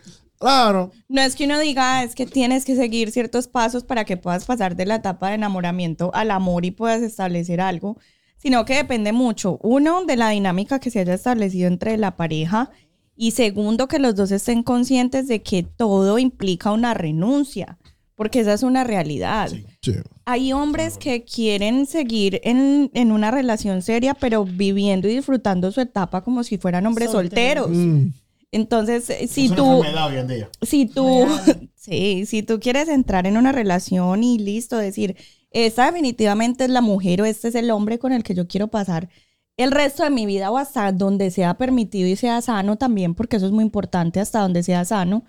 Claro. 0.44 0.90
No 1.08 1.22
es 1.22 1.36
que 1.36 1.46
uno 1.46 1.58
diga, 1.58 2.04
es 2.04 2.14
que 2.14 2.26
tienes 2.26 2.66
que 2.66 2.76
seguir 2.76 3.10
ciertos 3.10 3.48
pasos 3.48 3.82
para 3.82 4.04
que 4.04 4.18
puedas 4.18 4.44
pasar 4.44 4.76
de 4.76 4.84
la 4.84 4.96
etapa 4.96 5.28
de 5.28 5.36
enamoramiento 5.36 6.10
al 6.14 6.30
amor 6.30 6.66
y 6.66 6.70
puedas 6.70 7.00
establecer 7.00 7.62
algo, 7.62 7.96
sino 8.36 8.66
que 8.66 8.74
depende 8.74 9.12
mucho, 9.12 9.58
uno, 9.62 10.04
de 10.04 10.16
la 10.16 10.28
dinámica 10.28 10.80
que 10.80 10.90
se 10.90 11.00
haya 11.00 11.14
establecido 11.14 11.66
entre 11.66 11.96
la 11.96 12.18
pareja 12.18 12.70
y 13.16 13.30
segundo, 13.30 13.88
que 13.88 13.98
los 13.98 14.16
dos 14.16 14.32
estén 14.32 14.62
conscientes 14.62 15.28
de 15.28 15.40
que 15.40 15.62
todo 15.62 16.18
implica 16.18 16.72
una 16.72 16.92
renuncia, 16.92 17.78
porque 18.14 18.40
esa 18.40 18.52
es 18.52 18.62
una 18.62 18.84
realidad. 18.84 19.50
Sí. 19.80 19.94
Hay 20.26 20.52
hombres 20.52 20.98
que 20.98 21.24
quieren 21.24 21.86
seguir 21.86 22.42
en, 22.44 22.90
en 22.92 23.12
una 23.12 23.30
relación 23.30 23.80
seria, 23.80 24.12
pero 24.12 24.44
viviendo 24.44 25.08
y 25.08 25.16
disfrutando 25.16 25.72
su 25.72 25.80
etapa 25.80 26.22
como 26.22 26.44
si 26.44 26.58
fueran 26.58 26.84
hombres 26.84 27.12
Solteros. 27.12 27.68
solteros. 27.68 27.70
Mm. 27.70 28.23
Entonces, 28.54 29.10
eh, 29.10 29.26
si 29.26 29.46
Es 29.46 29.54
tú 29.54 29.78
enfermedad 29.78 30.06
hoy 30.06 30.16
en 30.18 30.28
día. 30.28 30.48
si 30.62 30.86
tú, 30.86 31.26
sí, 31.74 32.24
si 32.26 32.42
tú 32.42 32.60
quieres 32.60 32.88
entrar 32.88 33.26
en 33.26 33.36
una 33.36 33.52
relación 33.52 34.22
y 34.22 34.38
listo, 34.38 34.78
decir, 34.78 35.16
esta 35.50 35.86
definitivamente 35.86 36.64
es 36.64 36.70
la 36.70 36.80
mujer 36.80 37.22
o 37.22 37.24
este 37.24 37.48
es 37.48 37.54
el 37.56 37.70
hombre 37.70 37.98
con 37.98 38.12
el 38.12 38.22
que 38.22 38.34
yo 38.34 38.46
quiero 38.46 38.68
pasar 38.68 39.08
el 39.56 39.70
resto 39.70 40.02
de 40.02 40.10
mi 40.10 40.26
vida 40.26 40.50
o 40.50 40.58
hasta 40.58 40.90
donde 40.92 41.30
sea 41.30 41.54
permitido 41.54 42.08
y 42.08 42.16
sea 42.16 42.40
sano 42.42 42.76
también, 42.76 43.14
porque 43.14 43.36
eso 43.36 43.46
es 43.46 43.52
muy 43.52 43.64
importante, 43.64 44.20
hasta 44.20 44.40
donde 44.40 44.62
sea 44.62 44.84
sano. 44.84 45.24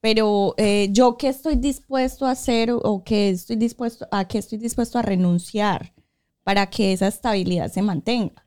Pero 0.00 0.54
eh, 0.58 0.88
yo 0.90 1.16
qué 1.16 1.28
estoy 1.28 1.56
dispuesto 1.56 2.26
a 2.26 2.32
hacer 2.32 2.70
o 2.70 3.02
qué 3.04 3.30
estoy 3.30 3.56
dispuesto 3.56 4.06
a 4.10 4.26
qué 4.26 4.38
estoy 4.38 4.58
dispuesto 4.58 4.98
a 4.98 5.02
renunciar 5.02 5.94
para 6.42 6.68
que 6.68 6.92
esa 6.92 7.06
estabilidad 7.08 7.72
se 7.72 7.82
mantenga. 7.82 8.44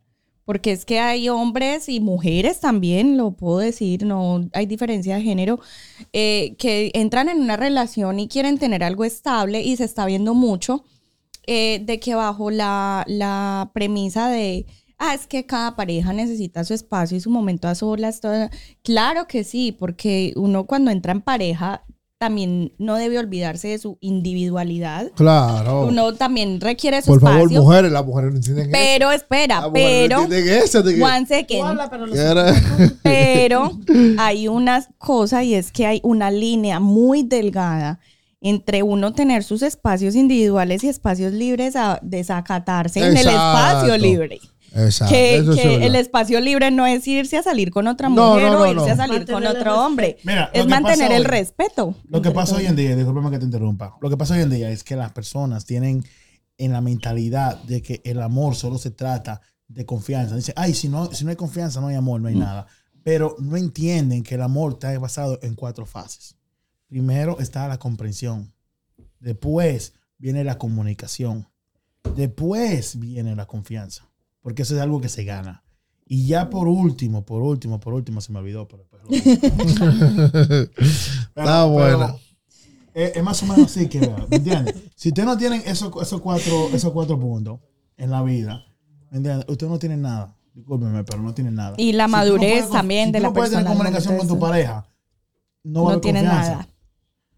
Porque 0.48 0.72
es 0.72 0.86
que 0.86 1.02
hay 1.02 1.28
hombres 1.28 1.90
y 1.90 2.00
mujeres 2.00 2.62
también, 2.62 3.18
lo 3.18 3.32
puedo 3.32 3.58
decir, 3.58 4.06
no 4.06 4.48
hay 4.54 4.66
diferencia 4.66 5.18
de 5.18 5.22
género, 5.22 5.60
eh, 6.14 6.56
que 6.58 6.90
entran 6.94 7.28
en 7.28 7.42
una 7.42 7.58
relación 7.58 8.18
y 8.18 8.30
quieren 8.30 8.58
tener 8.58 8.82
algo 8.82 9.04
estable 9.04 9.62
y 9.62 9.76
se 9.76 9.84
está 9.84 10.06
viendo 10.06 10.34
mucho 10.34 10.86
eh, 11.48 11.82
de 11.86 12.00
que 12.00 12.16
bajo 12.16 12.50
la, 12.50 13.04
la 13.08 13.72
premisa 13.74 14.30
de, 14.30 14.66
ah, 14.98 15.14
es 15.14 15.28
que 15.28 15.46
cada 15.46 15.76
pareja 15.76 16.14
necesita 16.14 16.64
su 16.64 16.74
espacio 16.74 17.18
y 17.18 17.20
su 17.20 17.30
momento 17.30 17.68
a 17.68 17.76
solas. 17.76 18.22
todo". 18.22 18.50
Claro 18.84 19.28
que 19.28 19.44
sí, 19.44 19.74
porque 19.78 20.32
uno 20.38 20.66
cuando 20.66 20.92
entra 20.92 21.12
en 21.12 21.22
pareja 21.22 21.84
también 22.20 22.74
no 22.80 22.96
debe 22.96 23.20
olvidarse 23.20 23.68
de 23.68 23.78
su 23.78 23.98
individualidad. 24.02 25.12
Claro. 25.16 25.86
Uno 25.88 26.14
también 26.16 26.60
requiere 26.60 27.02
su 27.02 27.12
Por 27.12 27.22
favor, 27.22 27.42
espacio. 27.42 27.62
mujeres, 27.62 27.92
las 27.92 28.06
mujeres 28.06 28.32
no 28.32 28.38
entienden 28.38 28.66
eso. 28.66 28.72
pero 28.74 29.12
espera, 29.12 29.62
Las 29.62 29.70
pero 29.72 30.28
no 30.28 30.34
eso. 30.36 30.84
que- 30.84 31.04
one 31.04 31.26
second. 31.28 31.78
pero 31.78 32.46
Pero 33.04 33.72
hay 34.18 34.48
una 34.48 34.86
cosa 34.98 35.44
y 35.44 35.54
es 35.54 35.72
que 35.72 35.86
hay 35.86 36.00
una 36.04 36.32
línea 36.32 36.80
muy 36.80 37.24
delgada 37.24 38.00
entre 38.42 38.84
uno 38.84 39.14
tener 39.14 39.44
sus 39.44 39.62
espacios 39.64 40.16
individuales 40.16 40.84
y 40.84 40.90
espacios 40.90 41.34
libres 41.34 41.76
a 41.76 42.00
desacatarse 42.04 43.00
en 43.00 43.18
el 43.18 43.28
espacio 43.28 43.98
libre. 43.98 44.40
Exacto. 44.78 45.14
Que, 45.14 45.38
eso 45.38 45.52
el 45.54 45.96
espacio 45.96 46.40
libre 46.40 46.70
no 46.72 46.86
es 46.86 47.08
irse 47.08 47.38
a 47.38 47.44
salir 47.44 47.72
con 47.72 47.88
otra 47.88 48.10
No, 48.10 48.36
mujer 48.36 48.52
no, 48.52 48.62
o 48.62 48.66
irse 48.68 48.86
no. 48.88 48.94
a 48.94 48.96
salir 48.96 49.26
con 49.26 49.44
Mantener 49.44 49.58
otro 49.58 49.86
hombre. 49.86 50.18
Mira, 50.24 50.50
es 50.54 50.68
mantener 50.68 51.12
el 51.12 51.22
hoy- 51.24 51.28
respeto. 51.28 51.96
Lo 52.08 52.22
que 52.22 52.32
pasa 52.32 52.56
hoy 52.56 52.66
en 52.66 52.76
día, 52.76 52.96
discúlpame 52.96 53.32
que 53.32 53.40
te 53.40 53.46
interrumpa, 53.46 53.98
lo 54.02 54.10
que 54.10 54.18
pasa 54.18 54.36
hoy 54.36 54.42
en 54.42 54.50
día 54.50 54.70
es 54.70 54.84
que 54.84 54.96
las 54.96 55.12
personas 55.12 55.66
tienen 55.66 56.04
en 56.58 56.72
la 56.72 56.82
mentalidad 56.82 57.62
de 57.64 57.82
que 57.82 58.02
el 58.04 58.22
amor 58.22 58.56
solo 58.56 58.78
se 58.78 58.92
trata 58.92 59.42
de 59.68 59.86
confianza. 59.86 60.36
Dicen, 60.36 60.54
ay, 60.58 60.74
si 60.74 60.90
no, 60.90 61.12
si 61.14 61.24
no 61.26 61.30
hay 61.32 61.36
confianza, 61.36 61.82
no 61.82 61.88
hay 61.88 61.96
amor, 61.96 62.22
no 62.22 62.28
hay 62.30 62.36
nada. 62.36 62.68
Pero 63.04 63.36
no 63.40 63.58
entienden 63.58 64.24
que 64.24 64.36
el 64.36 64.42
amor 64.42 64.74
está 64.74 64.98
basado 65.00 65.40
en 65.42 65.56
cuatro 65.56 65.86
fases. 65.86 66.36
Primero 66.88 67.40
está 67.40 67.68
la 67.68 67.78
comprensión. 67.78 68.54
Después 69.20 69.94
viene 70.18 70.44
la 70.44 70.58
comunicación. 70.58 71.48
Después 72.16 72.98
viene 73.00 73.36
la 73.36 73.46
confianza. 73.46 74.07
Porque 74.48 74.62
eso 74.62 74.78
es 74.78 74.82
algo 74.82 75.02
que 75.02 75.10
se 75.10 75.26
gana. 75.26 75.62
Y 76.06 76.26
ya 76.26 76.50
por 76.50 76.70
último, 76.70 77.26
por 77.26 77.42
último, 77.42 77.82
por 77.82 77.94
último, 77.94 78.22
se 78.22 78.32
me 78.32 78.40
olvidó. 78.40 78.66
Pero, 78.66 78.86
pero- 78.90 80.70
Está 81.36 81.66
buena. 81.66 82.16
es, 82.94 83.18
es 83.18 83.24
más 83.24 83.44
o 83.44 83.46
menos 83.46 83.66
así 83.66 83.90
que, 83.90 84.00
¿me 84.00 84.38
entiendes? 84.38 84.76
Si 84.96 85.10
ustedes 85.10 85.26
no 85.28 85.38
tienen 85.38 85.62
esos, 85.66 85.92
esos, 86.02 86.22
cuatro, 86.22 86.70
esos 86.72 86.94
cuatro 86.94 87.20
puntos 87.20 87.60
en 87.98 88.10
la 88.10 88.24
vida, 88.24 88.64
¿me 89.12 89.18
entiendes? 89.18 89.46
Ustedes 89.50 89.70
no 89.70 89.80
tienen 89.80 90.02
nada. 90.02 90.34
Discúlpenme, 90.54 91.04
pero 91.04 91.22
no 91.22 91.34
tienen 91.34 91.56
nada. 91.56 91.76
Y 91.78 91.92
la 91.92 92.08
no 92.08 92.12
madurez 92.14 92.54
puedes 92.54 92.70
también 92.70 93.08
si 93.08 93.12
de 93.12 93.20
la 93.20 93.28
no 93.28 93.34
puedes 93.34 93.50
tener 93.50 93.66
persona 93.66 93.72
al 93.74 93.78
comunicación 93.78 94.18
con 94.18 94.28
tu 94.30 94.40
pareja, 94.40 94.88
no, 95.66 95.84
va 95.84 95.92
a 95.92 95.96
No 95.96 96.02
confianza. 96.02 96.32
nada. 96.52 96.68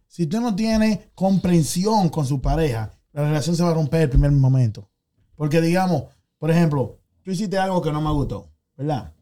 Si 0.08 0.22
usted 0.26 0.40
no 0.42 0.56
tiene 0.56 1.10
comprensión 1.16 2.10
con 2.10 2.28
su 2.28 2.40
pareja, 2.40 2.92
la 3.14 3.24
relación 3.24 3.56
se 3.56 3.64
va 3.64 3.72
a 3.72 3.74
romper 3.74 4.02
el 4.04 4.10
primer 4.12 4.32
momento. 4.32 4.88
Porque 5.34 5.60
digamos, 5.60 6.04
por 6.38 6.52
ejemplo, 6.52 6.99
tú 7.30 7.34
hiciste 7.34 7.60
algo 7.60 7.80
que 7.80 7.92
no 7.92 8.02
me 8.02 8.12
gustó, 8.12 8.50
¿verdad? 8.76 9.14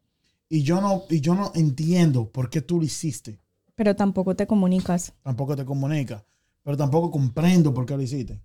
Y 0.48 0.64
yo 0.64 0.80
no, 0.80 1.04
y 1.10 1.20
yo 1.20 1.36
no 1.36 1.52
entiendo 1.56 2.30
por 2.32 2.50
qué 2.50 2.62
tú 2.62 2.78
lo 2.80 2.86
hiciste. 2.86 3.38
Pero 3.76 3.98
tampoco 3.98 4.34
te 4.34 4.48
comunicas. 4.48 5.14
Tampoco 5.24 5.58
te 5.58 5.66
comunica, 5.66 6.24
pero 6.64 6.78
tampoco 6.78 7.12
comprendo 7.12 7.74
por 7.74 7.86
qué 7.86 7.98
lo 7.98 8.02
hiciste. 8.02 8.40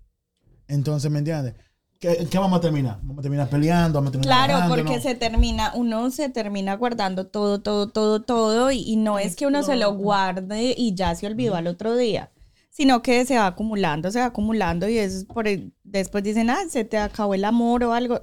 Entonces, 0.67 1.09
¿me 1.09 1.19
entiendes? 1.19 1.53
¿Qué, 1.97 2.27
qué 2.29 2.37
vamos 2.37 2.57
a 2.57 2.61
terminar? 2.61 2.99
Vamos 3.03 3.19
a 3.19 3.21
terminar 3.21 3.49
peleando, 3.49 3.99
vamos 3.99 4.09
a 4.09 4.19
terminar 4.19 4.47
Claro, 4.47 4.75
porque 4.75 4.99
se 4.99 5.15
termina, 5.15 5.71
uno 5.75 6.11
se 6.11 6.27
termina 6.27 6.75
guardando 6.75 7.27
todo, 7.27 7.61
todo, 7.61 7.87
todo, 7.89 8.21
todo, 8.21 8.69
y, 8.69 8.79
y 8.81 8.97
no 8.97 9.17
es 9.17 9.37
que 9.37 9.47
uno 9.47 9.63
se 9.63 9.77
lo 9.77 9.93
guarde 9.95 10.75
y 10.77 10.93
ya 10.93 11.15
se 11.15 11.25
olvidó 11.25 11.55
al 11.55 11.67
otro 11.67 11.95
día, 11.95 12.31
sino 12.69 13.01
que 13.01 13.23
se 13.25 13.37
va 13.37 13.47
acumulando, 13.47 14.11
se 14.11 14.19
va 14.19 14.25
acumulando 14.25 14.89
y 14.89 14.97
es 14.97 15.23
por 15.23 15.47
el- 15.47 15.73
después 15.85 16.21
dicen, 16.25 16.49
ah, 16.49 16.63
se 16.67 16.83
te 16.83 16.97
acabó 16.97 17.33
el 17.33 17.45
amor 17.45 17.85
o 17.85 17.93
algo. 17.93 18.19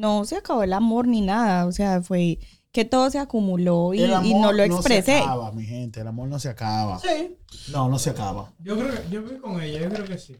No 0.00 0.24
se 0.24 0.36
acabó 0.36 0.62
el 0.62 0.72
amor 0.72 1.06
ni 1.06 1.20
nada, 1.20 1.66
o 1.66 1.72
sea, 1.72 2.02
fue 2.02 2.38
que 2.72 2.84
todo 2.84 3.10
se 3.10 3.18
acumuló 3.18 3.92
y, 3.94 4.00
El 4.02 4.24
y 4.24 4.32
no 4.34 4.52
lo 4.52 4.62
expresé. 4.62 5.12
No 5.12 5.18
se 5.18 5.24
acaba, 5.24 5.52
mi 5.52 5.66
gente. 5.66 6.00
El 6.00 6.06
amor 6.06 6.28
no 6.28 6.38
se 6.38 6.48
acaba. 6.48 6.98
Sí. 7.00 7.36
No, 7.72 7.88
no 7.88 7.98
se 7.98 8.10
acaba. 8.10 8.52
Yo 8.60 8.78
creo 8.78 8.90
que 8.90 9.08
yo 9.10 9.22
voy 9.22 9.36
con 9.38 9.60
ella, 9.60 9.80
yo 9.80 9.88
creo 9.90 10.04
que 10.06 10.18
sí. 10.18 10.36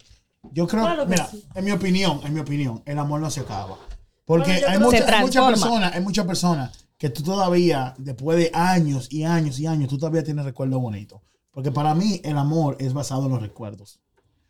Yo 0.53 0.67
creo, 0.67 0.83
Claro 0.85 1.05
que 1.05 1.11
mira, 1.11 1.27
sí. 1.27 1.45
en 1.55 1.65
mi 1.65 1.73
opinión, 1.73 2.21
en 2.25 2.33
mi 2.33 2.41
opinión, 2.41 2.83
el 2.87 2.99
amor 2.99 3.21
no 3.21 3.31
se 3.31 3.41
acaba. 3.41 3.77
Porque 4.25 4.53
Bueno, 4.53 4.67
hay, 4.69 4.77
creo 4.77 4.81
muchas- 4.91 5.05
que- 5.05 5.13
hay 5.13 5.23
muchas 5.25 5.47
personas, 5.51 5.93
hay 5.95 6.01
muchas 6.03 6.27
personas 6.27 6.87
que 6.97 7.11
tú 7.11 7.23
todavía, 7.23 7.95
después 7.99 8.39
de 8.39 8.51
años 8.55 9.09
y 9.11 9.25
años 9.25 9.59
y 9.59 9.67
años, 9.67 9.89
tú 9.91 9.99
todavía 9.99 10.23
tienes 10.25 10.45
recuerdos 10.45 10.81
bonitos. 10.81 11.21
Porque 11.51 11.73
para 11.73 11.95
mí 11.95 12.21
el 12.25 12.39
amor 12.39 12.77
es 12.79 12.93
basado 12.95 13.27
en 13.27 13.33
los 13.33 13.43
recuerdos. 13.43 14.01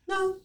No. 0.07 0.37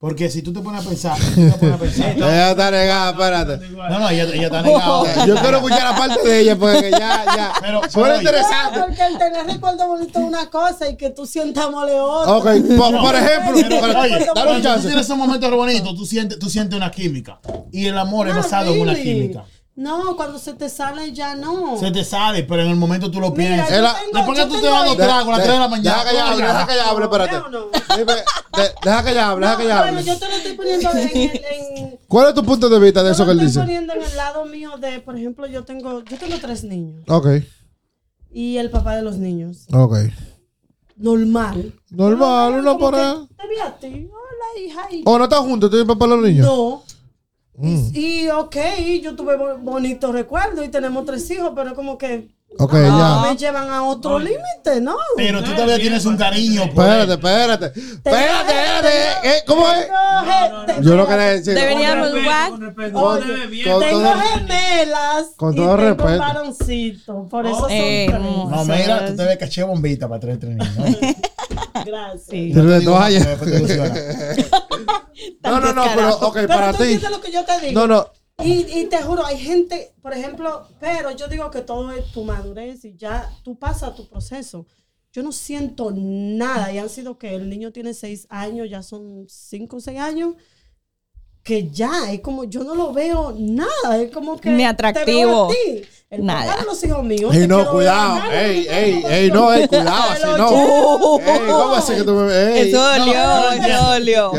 Porque 0.00 0.30
si 0.30 0.42
tú 0.42 0.52
te 0.52 0.60
pones 0.60 0.84
a 0.86 0.88
pensar, 0.88 1.18
si 1.18 1.34
tú 1.34 1.50
te 1.50 1.58
pones 1.58 1.74
a 1.74 1.78
pensar- 1.78 2.12
Ella 2.16 2.50
está 2.52 2.70
negada, 2.70 3.10
espérate. 3.10 3.68
no, 3.70 3.98
no, 3.98 4.08
ella, 4.10 4.22
ella 4.32 4.44
está 4.44 4.62
negada. 4.62 5.26
Yo 5.26 5.34
quiero 5.34 5.56
escuchar 5.56 5.82
la 5.82 5.96
parte 5.96 6.28
de 6.28 6.40
ella 6.40 6.56
porque 6.56 6.90
ya, 6.92 7.24
ya. 7.36 7.52
Pero- 7.60 7.80
Suena 7.90 8.08
pero- 8.10 8.18
interesante. 8.18 8.78
Porque 8.80 9.06
el 9.06 9.18
tener 9.18 9.46
recuerdo 9.46 9.88
bonito 9.88 10.18
es 10.20 10.24
una 10.24 10.48
cosa 10.50 10.88
y 10.88 10.96
que 10.96 11.10
tú 11.10 11.26
sientas 11.26 11.64
amor 11.64 11.88
es 11.88 11.96
otra. 11.98 12.32
Ok, 12.32 12.44
por, 12.76 13.00
por 13.00 13.14
ejemplo, 13.16 13.54
Pero, 13.54 13.74
espérate, 13.74 13.98
oye, 13.98 14.10
dame 14.10 14.28
un 14.28 14.34
cuando 14.34 14.54
tú 14.54 14.62
chance. 14.62 14.86
tienes 14.86 15.10
un 15.10 15.18
momento 15.18 15.56
bonito, 15.56 15.94
tú 15.96 16.06
sientes, 16.06 16.38
tú 16.38 16.48
sientes 16.48 16.76
una 16.76 16.92
química. 16.92 17.40
Y 17.72 17.86
el 17.86 17.98
amor 17.98 18.28
es 18.28 18.34
No, 18.36 18.42
basado 18.42 18.72
en 18.72 18.80
una 18.80 18.94
química. 18.94 19.44
No, 19.78 20.16
cuando 20.16 20.40
se 20.40 20.54
te 20.54 20.68
sale 20.68 21.12
ya 21.12 21.36
no. 21.36 21.78
Se 21.78 21.92
te 21.92 22.02
sale, 22.04 22.42
pero 22.42 22.62
en 22.62 22.70
el 22.70 22.74
momento 22.76 23.08
tú 23.12 23.20
lo 23.20 23.30
Mira, 23.30 23.48
piensas. 23.50 23.70
yo 23.70 23.76
Era- 23.76 23.94
tengo- 23.94 24.12
Después 24.18 24.38
que 24.38 24.44
yo 24.44 24.50
tú 24.56 24.60
te 24.60 24.68
vas 24.68 24.90
a 24.90 24.96
tragos 24.96 25.28
a 25.28 25.30
las 25.30 25.42
3 25.44 25.52
de 25.52 25.58
la 25.60 25.68
mañana. 25.68 25.90
Deja 25.98 26.04
que 26.04 26.10
ella 26.16 26.26
hable, 26.32 26.42
deja 26.46 26.66
que 26.66 26.72
ella 26.72 26.88
hable, 26.90 27.04
espérate. 27.04 27.34
¿Eh 27.36 27.38
o 27.38 27.48
no? 27.48 27.64
Dime, 27.96 28.12
de- 28.12 28.74
Deja 28.84 29.04
que 29.04 29.10
ella 29.12 29.28
hable, 29.30 29.46
deja 29.46 29.56
que 29.56 29.62
ella 29.64 29.74
No, 29.76 29.80
bueno, 29.82 29.98
hable. 29.98 30.10
yo 30.10 30.18
te 30.18 30.28
lo 30.28 30.34
estoy 30.34 30.52
poniendo 30.54 30.90
en, 30.90 30.98
el- 30.98 31.14
en, 31.78 31.98
¿Cuál 32.08 32.28
es 32.28 32.34
tu 32.34 32.44
punto 32.44 32.68
de 32.68 32.78
vista 32.80 33.02
de 33.04 33.08
yo 33.10 33.12
eso 33.12 33.22
lo 33.22 33.26
que 33.26 33.32
él 33.32 33.38
estoy 33.38 33.46
dice? 33.46 33.60
poniendo 33.60 33.92
en 33.94 34.02
el 34.02 34.16
lado 34.16 34.44
mío 34.46 34.76
de, 34.78 34.98
por 34.98 35.16
ejemplo, 35.16 35.46
yo 35.46 35.64
tengo, 35.64 36.02
yo 36.02 36.18
tengo 36.18 36.36
tres 36.40 36.64
niños 36.64 37.04
Ok, 37.06 37.26
y 38.32 38.56
el 38.56 38.70
papá 38.70 38.96
de 38.96 39.02
los 39.02 39.16
niños. 39.16 39.66
ok. 39.72 39.96
Normal. 40.96 41.72
Normal, 41.90 42.52
Yo 42.54 42.62
lo 42.62 42.74
una 42.76 42.96
que, 43.28 43.36
Te 43.36 43.48
vi 43.48 43.60
a 43.60 43.76
ti. 43.78 44.10
Hola, 44.10 44.60
hija. 44.66 44.88
¿O 45.04 45.16
no 45.18 45.24
están 45.24 45.44
juntos? 45.44 45.70
¿Tú 45.70 45.78
y 45.78 45.84
papá 45.84 46.08
los 46.08 46.20
niños? 46.20 46.44
No. 46.44 46.82
Mm. 47.58 47.90
Y, 47.92 48.24
y 48.24 48.28
ok, 48.30 48.56
yo 49.02 49.16
tuve 49.16 49.36
bo- 49.36 49.58
bonitos 49.58 50.12
recuerdos 50.12 50.64
y 50.64 50.68
tenemos 50.68 51.04
tres 51.04 51.28
hijos, 51.30 51.50
pero 51.56 51.74
como 51.74 51.98
que 51.98 52.28
Ok, 52.58 52.72
no 52.72 53.24
ya. 53.24 53.30
me 53.30 53.36
llevan 53.36 53.68
a 53.68 53.82
otro 53.84 54.18
límite, 54.18 54.80
¿no? 54.80 54.96
Pero 55.16 55.44
tú 55.44 55.52
todavía 55.52 55.78
tienes 55.78 56.04
un 56.06 56.16
cariño. 56.16 56.62
Espérate, 56.64 57.12
espérate. 57.12 57.66
Espérate, 57.66 58.52
espérate. 58.52 59.28
¿Eh? 59.28 59.42
¿Cómo 59.46 59.70
es? 59.70 59.86
Tengo 59.86 60.66
gente- 60.66 60.88
Yo 60.88 60.94
lo 60.96 61.06
quería 61.06 61.24
decir. 61.26 61.54
Deberíamos 61.54 62.08
Con 62.10 62.20
jugar. 62.22 62.50
con 62.50 63.50
bien. 63.50 63.70
con- 63.70 63.80
Tengo 63.80 64.00
todo- 64.02 64.20
gemelas 64.22 65.26
con 65.36 65.52
y 65.52 65.56
todo 65.56 65.76
tengo 65.76 65.76
respeto. 65.76 66.08
un 66.12 66.18
varoncito. 66.18 67.26
Por 67.28 67.46
eso 67.46 67.60
son 67.60 67.70
Eh, 67.70 68.06
tres. 68.08 68.20
No, 68.22 68.64
mira, 68.64 69.06
tú 69.06 69.16
te 69.16 69.24
ves 69.24 69.38
caché 69.38 69.62
bombita 69.64 70.08
para 70.08 70.20
traer 70.20 70.38
tres 70.38 70.56
niños. 70.56 70.74
Gracias. 71.84 72.22
Sí. 72.28 72.52
Te. 72.54 72.60
No, 75.42 75.60
no, 75.60 75.72
no, 75.72 75.84
pero, 75.94 76.16
ok, 76.18 76.34
Pero 76.34 76.48
para 76.48 76.72
tú 76.72 76.84
ti. 76.84 76.98
lo 77.10 77.20
que 77.20 77.32
yo 77.32 77.44
te 77.44 77.60
digo. 77.60 77.80
No, 77.80 77.86
no. 77.86 78.06
Y, 78.44 78.80
y 78.80 78.86
te 78.86 79.02
juro, 79.02 79.26
hay 79.26 79.36
gente, 79.36 79.94
por 80.00 80.12
ejemplo, 80.12 80.68
pero 80.78 81.10
yo 81.10 81.26
digo 81.26 81.50
que 81.50 81.60
todo 81.60 81.90
es 81.90 82.10
tu 82.12 82.22
madurez 82.22 82.84
y 82.84 82.96
ya 82.96 83.28
tú 83.42 83.58
pasas 83.58 83.96
tu 83.96 84.08
proceso. 84.08 84.66
Yo 85.12 85.22
no 85.24 85.32
siento 85.32 85.90
nada. 85.92 86.72
Y 86.72 86.78
han 86.78 86.88
sido 86.88 87.18
que 87.18 87.34
el 87.34 87.48
niño 87.48 87.72
tiene 87.72 87.94
seis 87.94 88.26
años, 88.30 88.70
ya 88.70 88.82
son 88.82 89.26
cinco 89.28 89.78
o 89.78 89.80
seis 89.80 89.98
años, 89.98 90.34
que 91.48 91.70
ya 91.70 92.12
es 92.12 92.20
como, 92.20 92.44
yo 92.44 92.62
no 92.62 92.74
lo 92.74 92.92
veo 92.92 93.34
nada. 93.38 93.96
Es 93.96 94.10
como 94.12 94.38
que. 94.38 94.50
Ni 94.50 94.56
te 94.58 94.62
veo 94.64 94.70
atractivo. 94.70 95.44
a 95.46 95.48
ti. 95.48 95.82
El 96.10 96.24
Nada. 96.24 96.56
de 96.58 96.64
los 96.64 96.82
hijos 96.84 97.02
míos. 97.04 97.34
Ey, 97.34 97.46
no, 97.46 97.70
cuidado. 97.70 98.30
Ey, 98.30 98.66
ey, 98.68 99.04
ey, 99.06 99.30
no, 99.30 99.52
ey, 99.52 99.66
cuidado, 99.68 100.10
así 100.10 100.22
no. 100.38 101.18
Ey, 101.18 101.40
¿cómo 101.46 101.74
así 101.74 101.94
que 101.94 102.02
tú 102.04 102.12
me 102.14 102.32
ey, 102.32 102.68
Eso 102.68 102.82
dolió, 102.82 103.50
eso 103.52 103.84
dolió. 103.84 104.30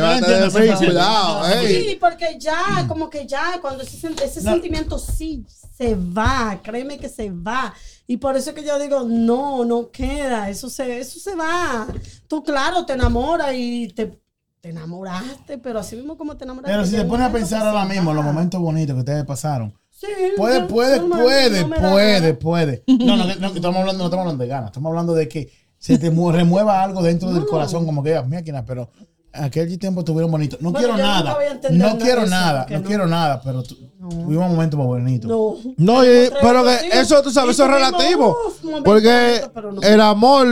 Cuidado, 0.77 1.47
ey. 1.47 1.67
Sí, 1.89 1.97
porque 1.99 2.37
ya, 2.39 2.85
como 2.87 3.09
que 3.09 3.25
ya, 3.27 3.59
cuando 3.61 3.83
ese, 3.83 4.07
ese 4.23 4.41
No. 4.41 4.51
sentimiento 4.51 4.97
sí 4.99 5.45
se 5.77 5.95
va, 5.95 6.59
créeme 6.63 6.97
que 6.97 7.09
se 7.09 7.29
va. 7.31 7.73
Y 8.07 8.17
por 8.17 8.35
eso 8.35 8.53
que 8.53 8.63
yo 8.63 8.77
digo, 8.79 9.03
no, 9.07 9.63
no 9.65 9.89
queda, 9.91 10.49
eso 10.49 10.69
se, 10.69 10.99
eso 10.99 11.19
se 11.19 11.35
va. 11.35 11.87
Tú, 12.27 12.43
claro, 12.43 12.85
te 12.85 12.93
enamoras 12.93 13.53
y 13.53 13.89
te, 13.89 14.19
te 14.61 14.69
enamoraste, 14.69 15.57
pero 15.57 15.79
así 15.79 15.95
mismo 15.95 16.17
como 16.17 16.35
te 16.35 16.43
enamoraste. 16.43 16.71
Pero 16.73 16.85
si 16.85 16.95
te 16.95 17.05
pones 17.05 17.27
a 17.27 17.31
pensar 17.31 17.65
ahora 17.65 17.85
mismo, 17.85 18.13
los 18.13 18.23
momentos 18.23 18.59
bonitos 18.59 18.93
que 18.95 18.99
ustedes 18.99 19.25
pasaron. 19.25 19.73
Sí, 19.89 20.07
Puede, 20.37 20.61
puede, 20.61 20.99
puede, 21.01 21.65
puede, 21.65 22.33
puede. 22.33 22.83
No, 22.87 23.17
no, 23.17 23.25
no, 23.35 23.47
estamos 23.47 23.77
hablando, 23.79 23.99
no 23.99 24.05
estamos 24.05 24.19
hablando 24.23 24.43
de 24.43 24.47
ganas, 24.49 24.69
estamos 24.69 24.89
hablando 24.89 25.13
de 25.13 25.27
que 25.27 25.51
se 25.77 25.97
te 25.97 26.09
mu- 26.09 26.31
remueva 26.31 26.81
algo 26.83 27.01
dentro 27.01 27.33
del 27.33 27.45
corazón, 27.45 27.85
como 27.85 28.01
que, 28.03 28.21
máquina, 28.21 28.63
pero 28.65 28.89
aquel 29.33 29.77
tiempo 29.77 29.99
estuvieron 30.01 30.31
bonitos. 30.31 30.61
No 30.61 30.71
quiero 30.73 30.95
nada, 30.97 31.37
no 31.71 31.97
quiero 31.97 32.25
nada, 32.25 32.65
no 32.69 32.83
quiero 32.83 33.07
nada, 33.07 33.41
pero 33.41 33.61
tu- 33.63 33.75
tuvimos 34.09 34.49
momentos 34.49 34.77
bonitos. 34.79 35.29
No. 35.29 35.55
No, 35.77 36.01
pero 36.41 36.69
eso 36.69 37.21
tú 37.21 37.29
sabes, 37.31 37.55
eso 37.55 37.65
es 37.65 37.71
relativo. 37.71 38.37
Porque 38.85 39.41
el 39.83 39.99
amor, 40.01 40.47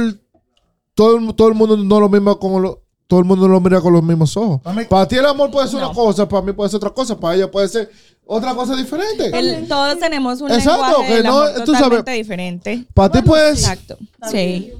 todo, 0.93 1.17
el- 1.17 1.33
todo 1.35 1.47
el 1.47 1.53
mundo 1.55 1.77
no 1.77 1.99
lo 2.01 2.09
mismo 2.09 2.37
como 2.37 2.59
lo, 2.59 2.83
todo 3.07 3.19
el 3.21 3.25
mundo 3.25 3.47
lo 3.47 3.59
mira 3.61 3.79
con 3.81 3.93
los 3.93 4.03
mismos 4.03 4.35
ojos. 4.37 4.61
Para 4.61 4.75
mí- 4.75 4.85
Para 4.85 5.07
ti 5.07 5.15
el 5.15 5.25
amor 5.25 5.49
puede 5.49 5.67
ser 5.67 5.77
una 5.77 5.93
cosa, 5.93 6.27
para 6.27 6.41
mí 6.41 6.51
puede 6.53 6.69
ser 6.69 6.77
otra 6.77 6.89
cosa, 6.89 7.19
para 7.19 7.35
ella 7.35 7.49
puede 7.49 7.67
ser 7.69 7.89
otra 8.25 8.53
cosa 8.53 8.75
diferente. 8.75 9.31
El- 9.37 9.67
todos 9.67 9.97
tenemos 9.99 10.41
un 10.41 10.51
Exacto, 10.51 10.81
lenguaje 10.81 11.07
que 11.07 11.13
del 11.15 11.23
no, 11.23 11.29
amor 11.37 11.49
tú 11.63 11.71
sabes- 11.71 11.81
totalmente 11.83 12.11
diferente. 12.11 12.85
Para 12.93 13.11
ti 13.11 13.21
puedes, 13.21 13.59
Exacto. 13.59 13.97
Sí. 14.29 14.73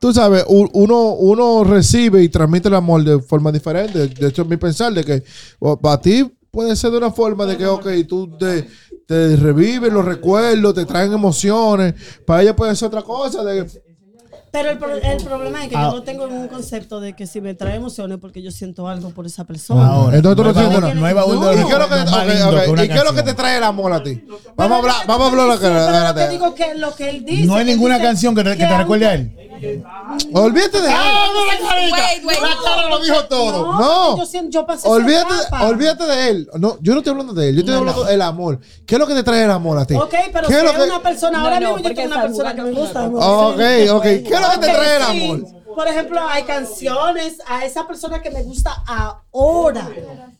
tú 0.00 0.12
sabes, 0.14 0.44
uno, 0.48 1.12
uno 1.14 1.64
recibe 1.64 2.22
y 2.22 2.28
transmite 2.30 2.68
el 2.68 2.74
amor 2.74 3.04
de 3.04 3.20
forma 3.20 3.52
diferente. 3.52 4.06
De 4.08 4.28
hecho, 4.28 4.42
es 4.42 4.48
mi 4.48 4.56
pensar 4.56 4.92
de 4.94 5.04
que 5.04 5.22
para 5.82 6.00
ti 6.00 6.30
puede 6.50 6.74
ser 6.76 6.90
de 6.92 6.96
una 6.98 7.10
forma 7.10 7.44
de 7.44 7.56
que, 7.58 7.66
ok, 7.66 7.86
tú 8.08 8.36
te, 8.38 8.66
te 9.06 9.36
revives 9.36 9.92
los 9.92 10.04
recuerdos, 10.04 10.74
te 10.74 10.86
traen 10.86 11.12
emociones. 11.12 11.94
Para 12.26 12.42
ella 12.42 12.56
puede 12.56 12.74
ser 12.74 12.88
otra 12.88 13.02
cosa. 13.02 13.44
De, 13.44 13.66
Pero 14.50 14.70
el, 14.70 14.78
pro- 14.78 14.94
el 14.96 15.22
problema 15.24 15.62
es 15.64 15.68
que 15.70 15.76
Ah. 15.76 15.88
yo 15.90 15.96
no 15.98 16.02
tengo 16.02 16.24
un 16.24 16.48
concepto 16.48 17.00
de 17.00 17.14
que 17.14 17.26
si 17.26 17.40
me 17.40 17.54
trae 17.54 17.76
emociones 17.76 18.18
porque 18.18 18.40
yo 18.42 18.50
siento 18.50 18.88
algo 18.88 19.10
por 19.10 19.26
esa 19.26 19.44
persona. 19.44 19.86
Ahora, 19.86 20.16
Entonces 20.16 20.36
tú 20.36 20.42
no 20.42 20.48
hay 20.48 20.54
baúl- 20.54 20.58
sientes 20.60 20.80
nada. 20.80 20.94
no 20.94 21.06
hay 21.06 21.14
baúl 21.14 21.32
de 21.32 21.40
No. 21.40 21.52
¿Y 21.52 21.54
qué 21.56 21.72
es 21.72 21.78
lo 21.78 21.88
que, 21.88 22.84
¿y 22.84 22.88
qué 22.88 22.94
es 22.94 23.04
lo 23.04 23.14
que 23.14 23.22
te 23.22 23.34
trae 23.34 23.58
el 23.58 23.64
amor 23.64 23.92
a 23.92 24.02
ti? 24.02 24.24
Vamos 24.56 24.76
a 24.76 24.78
hablar, 24.80 24.96
vamos 25.06 25.26
a 25.26 25.30
hablar 25.30 25.46
lo 25.48 25.54
que, 25.54 25.60
pero 25.66 25.74
lo 25.74 25.80
que 25.80 25.96
espérate. 25.96 26.28
digo 26.30 26.54
que 26.54 26.74
lo 26.76 26.94
que 26.94 27.10
él 27.10 27.24
dice. 27.24 27.46
No 27.46 27.54
hay 27.56 27.64
ninguna 27.66 28.00
canción 28.00 28.34
que 28.34 28.42
te, 28.44 28.50
que 28.50 28.56
te 28.56 28.64
aunque- 28.64 28.78
recuerde 28.82 29.06
a 29.06 29.14
él. 29.14 29.34
Olvídate 30.32 30.80
de 30.80 30.88
él. 30.88 30.94
¡Ah, 30.96 31.26
no, 31.32 31.44
la 31.46 31.68
carita! 31.68 31.96
Wait, 31.96 32.24
wait, 32.24 32.40
La 32.40 32.54
no. 32.54 32.62
cara 32.62 32.88
lo 32.88 32.98
dijo 33.00 33.24
todo. 33.24 33.72
No, 33.72 33.78
No. 34.16 34.24
Yo, 34.24 34.40
yo 34.48 34.66
pasé 34.66 34.88
Olvídate, 34.88 35.34
olvídate 35.62 36.04
de 36.04 36.28
él. 36.28 36.50
No, 36.58 36.78
yo 36.80 36.92
no 36.92 36.98
estoy 36.98 37.10
hablando 37.12 37.32
de 37.34 37.48
él. 37.48 37.54
Yo 37.56 37.60
estoy 37.60 37.72
No, 37.74 37.80
hablando 37.80 38.04
no. 38.04 38.10
del 38.10 38.22
amor. 38.22 38.60
¿Qué 38.86 38.94
es 38.94 38.98
lo 38.98 39.06
que 39.06 39.14
te 39.14 39.22
trae 39.22 39.44
el 39.44 39.50
amor 39.50 39.78
a 39.78 39.84
ti? 39.86 39.94
Ok, 39.94 40.14
pero 40.32 40.48
¿Qué 40.48 40.54
si 40.54 40.58
es 40.58 40.64
lo 40.64 40.72
que- 40.74 40.82
una 40.82 41.02
persona, 41.02 41.38
No, 41.38 41.44
ahora 41.44 41.60
no, 41.60 41.74
mismo 41.76 41.88
yo 41.88 41.94
tengo 41.94 42.14
una 42.14 42.22
persona 42.22 42.54
que 42.54 42.62
me 42.62 42.70
gusta. 42.72 43.04
Ok, 43.06 43.60
ok. 43.90 44.02
¿Qué 44.02 44.30
es 44.32 44.40
lo 44.40 44.50
que 44.50 44.58
te 44.66 44.72
trae 44.72 44.96
el 44.96 45.02
amor? 45.02 45.57
Por 45.78 45.86
ejemplo, 45.86 46.20
hay 46.28 46.42
canciones 46.42 47.36
a 47.46 47.64
esa 47.64 47.86
persona 47.86 48.20
que 48.20 48.32
me 48.32 48.42
gusta 48.42 48.82
ahora. 48.84 49.88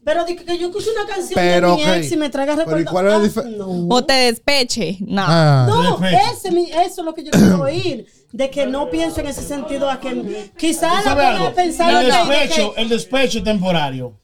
Pero 0.04 0.24
de 0.24 0.34
que 0.34 0.58
yo 0.58 0.66
escucho 0.66 0.90
una 0.90 1.06
canción 1.06 1.34
Pero, 1.36 1.76
de 1.76 1.76
mi 1.76 1.84
ex 1.84 2.10
y 2.10 2.16
me 2.16 2.28
traiga 2.28 2.56
Pero, 2.56 2.76
¿y 2.76 2.82
recuerdos. 2.82 2.92
cuál 2.92 3.22
es 3.24 3.36
la 3.36 3.42
ah, 3.42 3.46
no. 3.56 3.86
O 3.94 4.04
te 4.04 4.14
despeche. 4.14 4.96
No. 5.00 5.22
Ah. 5.24 5.64
No, 5.68 6.00
ese, 6.32 6.50
mi- 6.50 6.68
eso 6.68 7.02
es 7.02 7.04
lo 7.04 7.14
que 7.14 7.22
yo 7.22 7.30
quiero 7.30 7.60
oír. 7.62 8.04
De 8.32 8.50
que 8.50 8.66
no 8.66 8.90
pienso 8.90 9.20
en 9.20 9.28
ese 9.28 9.42
sentido 9.42 9.88
a 9.88 10.00
que 10.00 10.50
quizás 10.58 11.04
¿Tú 11.04 11.10
la 11.10 11.28
algo? 11.30 11.46
a 11.46 11.52
pensar 11.52 11.88
El 12.04 12.10
despecho, 12.10 12.74
que- 12.74 12.82
el 12.82 12.88
despecho 12.88 13.40
temporario. 13.44 14.18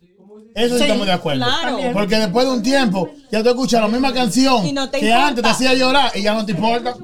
Eso 0.52 0.74
sí, 0.74 0.78
Sí, 0.78 0.82
estamos 0.82 1.06
de 1.06 1.12
acuerdo. 1.12 1.44
claro. 1.44 1.78
Porque 1.92 2.16
después 2.16 2.44
de 2.44 2.52
un 2.54 2.62
tiempo, 2.64 3.08
ya 3.30 3.40
tú 3.40 3.50
escuchas 3.50 3.80
la 3.80 3.86
misma 3.88 4.12
canción 4.12 4.74
no 4.74 4.90
que 4.90 4.98
importa. 4.98 5.26
antes 5.28 5.44
te 5.44 5.48
hacía 5.48 5.74
llorar 5.74 6.10
y 6.16 6.22
ya 6.22 6.34
no 6.34 6.44
te 6.44 6.50
importa. 6.50 6.96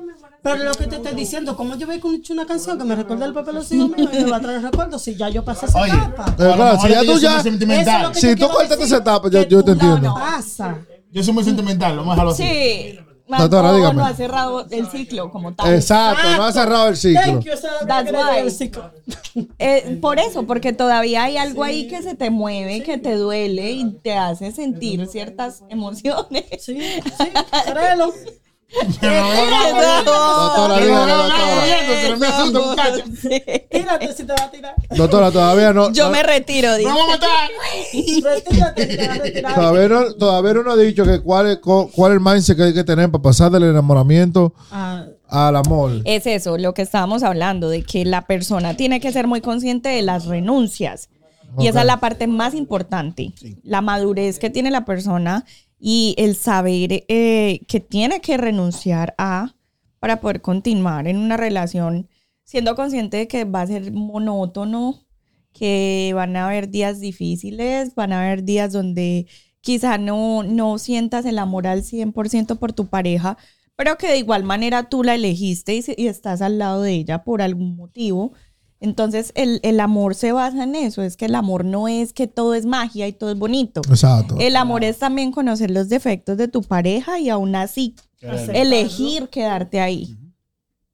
Pero 0.43 0.64
lo 0.64 0.72
que 0.72 0.86
te 0.86 0.97
estoy 0.97 1.14
diciendo, 1.14 1.55
¿cómo 1.57 1.76
yo 1.76 1.86
voy 1.86 1.95
a 1.95 1.97
escuchar 1.99 2.34
una 2.34 2.47
canción 2.47 2.78
que 2.78 2.84
me 2.84 2.95
recuerda 2.97 3.26
el 3.26 3.32
papel 3.34 3.55
de 3.55 3.61
los 3.61 3.72
hijos 3.72 3.91
míos 3.97 4.11
y 4.12 4.24
me 4.24 4.30
va 4.30 4.36
a 4.38 4.41
traer 4.41 4.62
recuerdos 4.62 5.03
si 5.03 5.14
ya 5.14 5.28
yo 5.28 5.45
pasé 5.45 5.66
esa 5.66 5.80
Oye, 5.80 5.93
etapa? 5.93 6.34
Claro, 6.36 6.80
si 6.80 6.88
ya 6.88 7.01
tú 7.05 7.18
ya- 7.18 7.43
sentimental. 7.43 8.14
Si 8.14 8.34
tú 8.36 8.49
cortaste 8.49 8.84
esa 8.84 8.97
etapa, 8.99 9.28
yo- 9.28 9.43
yo 9.43 9.62
te 9.62 9.72
entiendo. 9.72 10.01
no, 10.01 10.14
pasa. 10.14 10.78
Yo 11.12 11.22
soy 11.22 11.34
muy 11.34 11.45
sentimental, 11.45 11.97
vamos 11.97 12.12
a 12.12 12.14
dejarlo 12.14 12.30
así. 12.32 12.43
Sí. 12.43 12.99
Doctora, 13.38 13.68
no, 13.68 13.76
dígame. 13.76 13.95
no 13.95 14.07
ha 14.07 14.14
cerrado 14.14 14.66
el 14.70 14.88
ciclo 14.88 15.30
como 15.30 15.55
tal. 15.55 15.72
Exacto, 15.72 16.36
no 16.36 16.45
ha 16.45 16.53
cerrado 16.53 16.88
el 16.88 16.97
ciclo. 16.97 17.20
Thank 17.22 17.45
you, 17.45 17.53
esa 17.53 17.68
es 17.68 17.86
la 17.86 18.05
That's 18.05 18.12
why. 19.32 19.47
Eh, 19.61 19.99
por 20.03 20.18
eso, 20.18 20.47
porque 20.47 20.72
todavía 20.72 21.24
hay 21.24 21.36
algo 21.36 21.62
ahí 21.62 21.86
que 21.86 22.03
se 22.03 22.16
te 22.16 22.30
mueve, 22.30 22.82
que 22.82 22.99
te 22.99 23.14
duele 23.14 23.70
y 23.70 23.93
te 24.03 24.14
hace 24.16 24.51
sentir 24.51 25.07
ciertas 25.07 25.62
emociones. 25.68 26.45
Sí, 26.59 26.78
sí, 26.80 27.30
créelo. 27.72 28.12
Tírate 33.71 34.12
si 34.14 34.25
te 34.25 34.33
va 34.33 34.45
a 34.45 34.51
tirar. 34.51 34.75
Doctora, 34.97 35.31
todavía 35.31 35.73
no. 35.73 35.93
Yo 35.93 36.05
no- 36.05 36.11
me 36.11 36.23
retiro, 36.23 36.75
dice. 36.77 36.89
¡Vamos 36.89 37.05
a 37.09 37.11
matar! 37.12 37.49
Retírate 37.93 38.91
si 38.91 38.97
te 38.97 39.07
va 39.07 39.12
a 39.14 39.18
retirar. 39.18 39.55
Todavía 39.55 39.89
no, 39.89 40.14
todavía 40.14 40.53
no 40.55 40.71
ha 40.73 40.77
dicho 40.77 41.05
que 41.05 41.21
cuál 41.21 41.47
es, 41.49 41.59
cuál 41.59 42.12
es 42.12 42.16
el 42.16 42.21
mindset 42.21 42.57
que 42.57 42.62
hay 42.64 42.75
que 42.75 42.85
tener 42.85 43.11
para 43.11 43.23
pasar 43.23 43.51
del 43.51 43.64
enamoramiento 43.64 44.55
Ah, 44.71 45.05
al 45.29 45.57
amor. 45.57 45.93
Es 46.05 46.27
eso, 46.27 46.59
lo 46.59 46.75
que 46.75 46.83
estábamos 46.83 47.23
hablando, 47.23 47.68
de 47.68 47.83
que 47.83 48.05
la 48.05 48.23
persona 48.27 48.77
tiene 48.77 49.01
que 49.01 49.12
ser 49.12 49.27
muy 49.27 49.41
consciente 49.41 49.89
de 49.89 50.03
las 50.03 50.27
renuncias. 50.27 51.09
Y 51.59 51.66
esa 51.66 51.81
es 51.81 51.87
la 51.87 51.99
parte 51.99 52.29
más 52.29 52.55
importante. 52.55 53.33
La 53.64 53.81
madurez 53.81 54.39
que 54.39 54.51
tiene 54.51 54.71
la 54.71 54.85
persona 54.85 55.45
y 55.81 56.14
el 56.18 56.37
saber 56.37 57.05
eh, 57.09 57.61
que 57.66 57.81
tiene 57.81 58.20
que 58.20 58.37
renunciar 58.37 59.14
a 59.18 59.57
para 59.99 60.20
poder 60.20 60.43
continuar 60.43 61.09
en 61.09 61.16
una 61.16 61.37
relación, 61.37 62.09
siendo 62.45 62.74
consciente 62.76 63.16
de 63.16 63.28
que 63.28 63.45
va 63.45 63.62
a 63.62 63.66
ser 63.66 63.91
monótono, 63.93 65.07
que 65.53 66.12
van 66.14 66.37
a 66.37 66.47
haber 66.47 66.70
días 66.70 67.01
difíciles, 67.01 67.95
van 67.95 68.12
a 68.12 68.24
haber 68.24 68.45
días 68.45 68.72
donde 68.72 69.26
quizá 69.61 69.99
no, 69.99 70.43
no 70.43 70.78
sientas 70.78 71.24
el 71.24 71.39
amor 71.39 71.66
al 71.66 71.83
100% 71.83 72.59
por 72.59 72.72
tu 72.72 72.89
pareja, 72.89 73.37
pero 73.76 73.97
que 73.97 74.09
de 74.09 74.18
igual 74.18 74.45
manera 74.45 74.89
tú 74.89 75.03
la 75.03 75.14
elegiste 75.14 75.74
y, 75.74 76.07
estás 76.07 76.43
al 76.43 76.59
lado 76.59 76.83
de 76.83 76.93
ella 76.93 77.24
por 77.24 77.41
algún 77.41 77.76
motivo. 77.76 78.35
Entonces 78.81 79.33
el, 79.35 79.61
el 79.62 79.78
amor 79.78 80.14
se 80.14 80.33
basa 80.33 80.64
en 80.64 80.74
eso, 80.74 81.03
es 81.03 81.16
que 81.16 81.26
el 81.26 81.35
amor 81.35 81.66
no 81.66 81.87
es 81.87 82.14
que 82.14 82.26
todo 82.26 82.55
es 82.55 82.64
magia 82.64 83.07
y 83.07 83.12
todo 83.12 83.31
es 83.31 83.39
bonito. 83.39 83.83
Exacto. 83.89 84.37
El 84.41 84.57
amor 84.57 84.85
es 84.85 84.99
también 84.99 85.33
conocer 85.33 85.70
los 85.70 85.91
defectos 85.91 86.39
de 86.39 86.49
tu 86.49 86.62
pareja 86.62 87.18
y 87.18 87.28
aún 87.28 87.55
así 87.55 87.95
elegir 88.20 89.28
quedarte 89.28 89.81
ahí. 89.81 90.16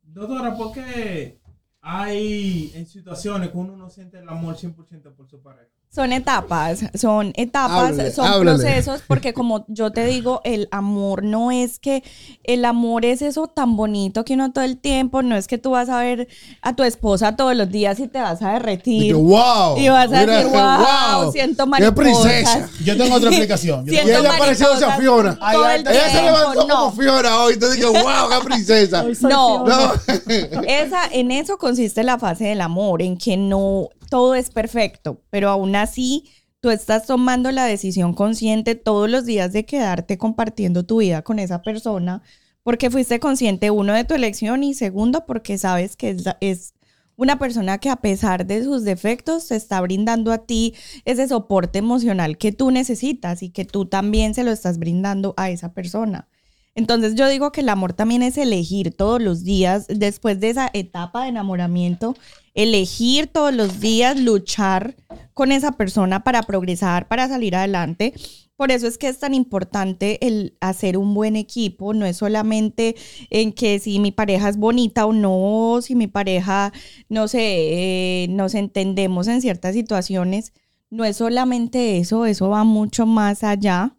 Doctora, 0.02 0.56
¿por 0.56 0.72
qué 0.72 1.38
hay 1.80 2.72
en 2.74 2.86
situaciones 2.86 3.50
que 3.50 3.56
uno 3.56 3.76
no 3.76 3.88
siente 3.88 4.18
el 4.18 4.28
amor 4.28 4.56
100% 4.56 5.14
por 5.14 5.28
su 5.28 5.40
pareja? 5.40 5.75
Son 5.94 6.12
etapas, 6.12 6.80
son 6.94 7.32
etapas, 7.36 8.14
son 8.14 8.40
procesos, 8.42 9.00
porque 9.06 9.32
como 9.32 9.64
yo 9.68 9.92
te 9.92 10.04
digo, 10.04 10.42
el 10.44 10.68
amor 10.70 11.22
no 11.24 11.50
es 11.50 11.78
que 11.78 12.02
el 12.44 12.66
amor 12.66 13.06
es 13.06 13.22
eso 13.22 13.46
tan 13.48 13.76
bonito 13.76 14.22
que 14.24 14.34
uno 14.34 14.52
todo 14.52 14.64
el 14.64 14.76
tiempo, 14.76 15.22
no 15.22 15.36
es 15.36 15.46
que 15.46 15.56
tú 15.56 15.70
vas 15.70 15.88
a 15.88 15.98
ver 16.00 16.28
a 16.60 16.76
tu 16.76 16.82
esposa 16.82 17.34
todos 17.36 17.56
los 17.56 17.70
días 17.70 17.98
y 17.98 18.08
te 18.08 18.20
vas 18.20 18.42
a 18.42 18.52
derretir. 18.52 19.00
Dije, 19.00 19.14
wow. 19.14 19.78
Y 19.78 19.88
vas 19.88 20.12
a 20.12 20.20
Mira, 20.20 20.36
decir, 20.36 20.52
wow, 20.52 21.32
siento 21.32 21.64
Qué 21.64 21.70
mariposas. 21.70 22.22
princesa. 22.22 22.70
Yo 22.84 22.96
tengo 22.98 23.14
otra 23.16 23.30
explicación. 23.30 23.86
Y 23.86 23.90
Siento 23.92 24.18
ella 24.18 24.38
mariposas 24.38 24.82
a 24.82 24.96
Fiona. 24.98 25.38
el 25.74 25.80
Ella 25.80 26.04
se 26.04 26.10
tiempo, 26.10 26.24
levantó 26.38 26.66
no. 26.66 26.74
como 26.76 26.92
Fiona 26.92 27.36
hoy. 27.38 27.54
Entonces 27.54 27.80
dije, 27.80 27.88
wow, 27.90 28.28
qué 28.28 28.44
princesa. 28.44 29.04
No. 29.22 29.64
No. 29.66 29.92
Esa, 30.66 31.06
en 31.10 31.30
eso 31.30 31.56
consiste 31.56 32.02
la 32.02 32.18
fase 32.18 32.44
del 32.44 32.60
amor, 32.60 33.00
en 33.00 33.16
que 33.16 33.38
no 33.38 33.88
todo 34.08 34.34
es 34.34 34.50
perfecto, 34.50 35.22
pero 35.30 35.50
aún 35.50 35.76
así 35.76 36.24
tú 36.60 36.70
estás 36.70 37.06
tomando 37.06 37.52
la 37.52 37.64
decisión 37.64 38.14
consciente 38.14 38.74
todos 38.74 39.08
los 39.10 39.24
días 39.24 39.52
de 39.52 39.64
quedarte 39.64 40.18
compartiendo 40.18 40.84
tu 40.84 40.98
vida 40.98 41.22
con 41.22 41.38
esa 41.38 41.62
persona, 41.62 42.22
porque 42.62 42.90
fuiste 42.90 43.20
consciente, 43.20 43.70
uno, 43.70 43.92
de 43.92 44.04
tu 44.04 44.14
elección 44.14 44.64
y 44.64 44.74
segundo, 44.74 45.26
porque 45.26 45.58
sabes 45.58 45.96
que 45.96 46.10
es, 46.10 46.24
es 46.40 46.74
una 47.16 47.38
persona 47.38 47.78
que 47.78 47.88
a 47.88 47.96
pesar 47.96 48.46
de 48.46 48.62
sus 48.62 48.84
defectos 48.84 49.48
te 49.48 49.56
está 49.56 49.80
brindando 49.80 50.32
a 50.32 50.38
ti 50.38 50.74
ese 51.04 51.26
soporte 51.28 51.78
emocional 51.78 52.38
que 52.38 52.52
tú 52.52 52.70
necesitas 52.70 53.42
y 53.42 53.50
que 53.50 53.64
tú 53.64 53.86
también 53.86 54.34
se 54.34 54.44
lo 54.44 54.50
estás 54.50 54.78
brindando 54.78 55.34
a 55.36 55.50
esa 55.50 55.72
persona. 55.72 56.28
Entonces 56.76 57.14
yo 57.14 57.26
digo 57.26 57.52
que 57.52 57.62
el 57.62 57.70
amor 57.70 57.94
también 57.94 58.22
es 58.22 58.36
elegir 58.36 58.94
todos 58.94 59.20
los 59.20 59.42
días, 59.44 59.86
después 59.88 60.38
de 60.40 60.50
esa 60.50 60.70
etapa 60.74 61.22
de 61.22 61.30
enamoramiento, 61.30 62.14
elegir 62.54 63.28
todos 63.28 63.54
los 63.54 63.80
días, 63.80 64.20
luchar 64.20 64.94
con 65.32 65.52
esa 65.52 65.72
persona 65.72 66.22
para 66.22 66.42
progresar, 66.42 67.08
para 67.08 67.28
salir 67.28 67.56
adelante. 67.56 68.12
Por 68.56 68.70
eso 68.70 68.86
es 68.86 68.98
que 68.98 69.08
es 69.08 69.18
tan 69.18 69.32
importante 69.32 70.18
el 70.26 70.58
hacer 70.60 70.98
un 70.98 71.14
buen 71.14 71.36
equipo, 71.36 71.94
no 71.94 72.04
es 72.04 72.18
solamente 72.18 72.94
en 73.30 73.54
que 73.54 73.78
si 73.78 73.98
mi 73.98 74.12
pareja 74.12 74.50
es 74.50 74.58
bonita 74.58 75.06
o 75.06 75.14
no, 75.14 75.80
si 75.80 75.94
mi 75.94 76.08
pareja, 76.08 76.74
no 77.08 77.26
sé, 77.26 77.40
eh, 77.40 78.26
nos 78.28 78.54
entendemos 78.54 79.28
en 79.28 79.40
ciertas 79.40 79.74
situaciones, 79.74 80.52
no 80.90 81.06
es 81.06 81.16
solamente 81.16 81.96
eso, 81.96 82.26
eso 82.26 82.50
va 82.50 82.64
mucho 82.64 83.06
más 83.06 83.44
allá 83.44 83.95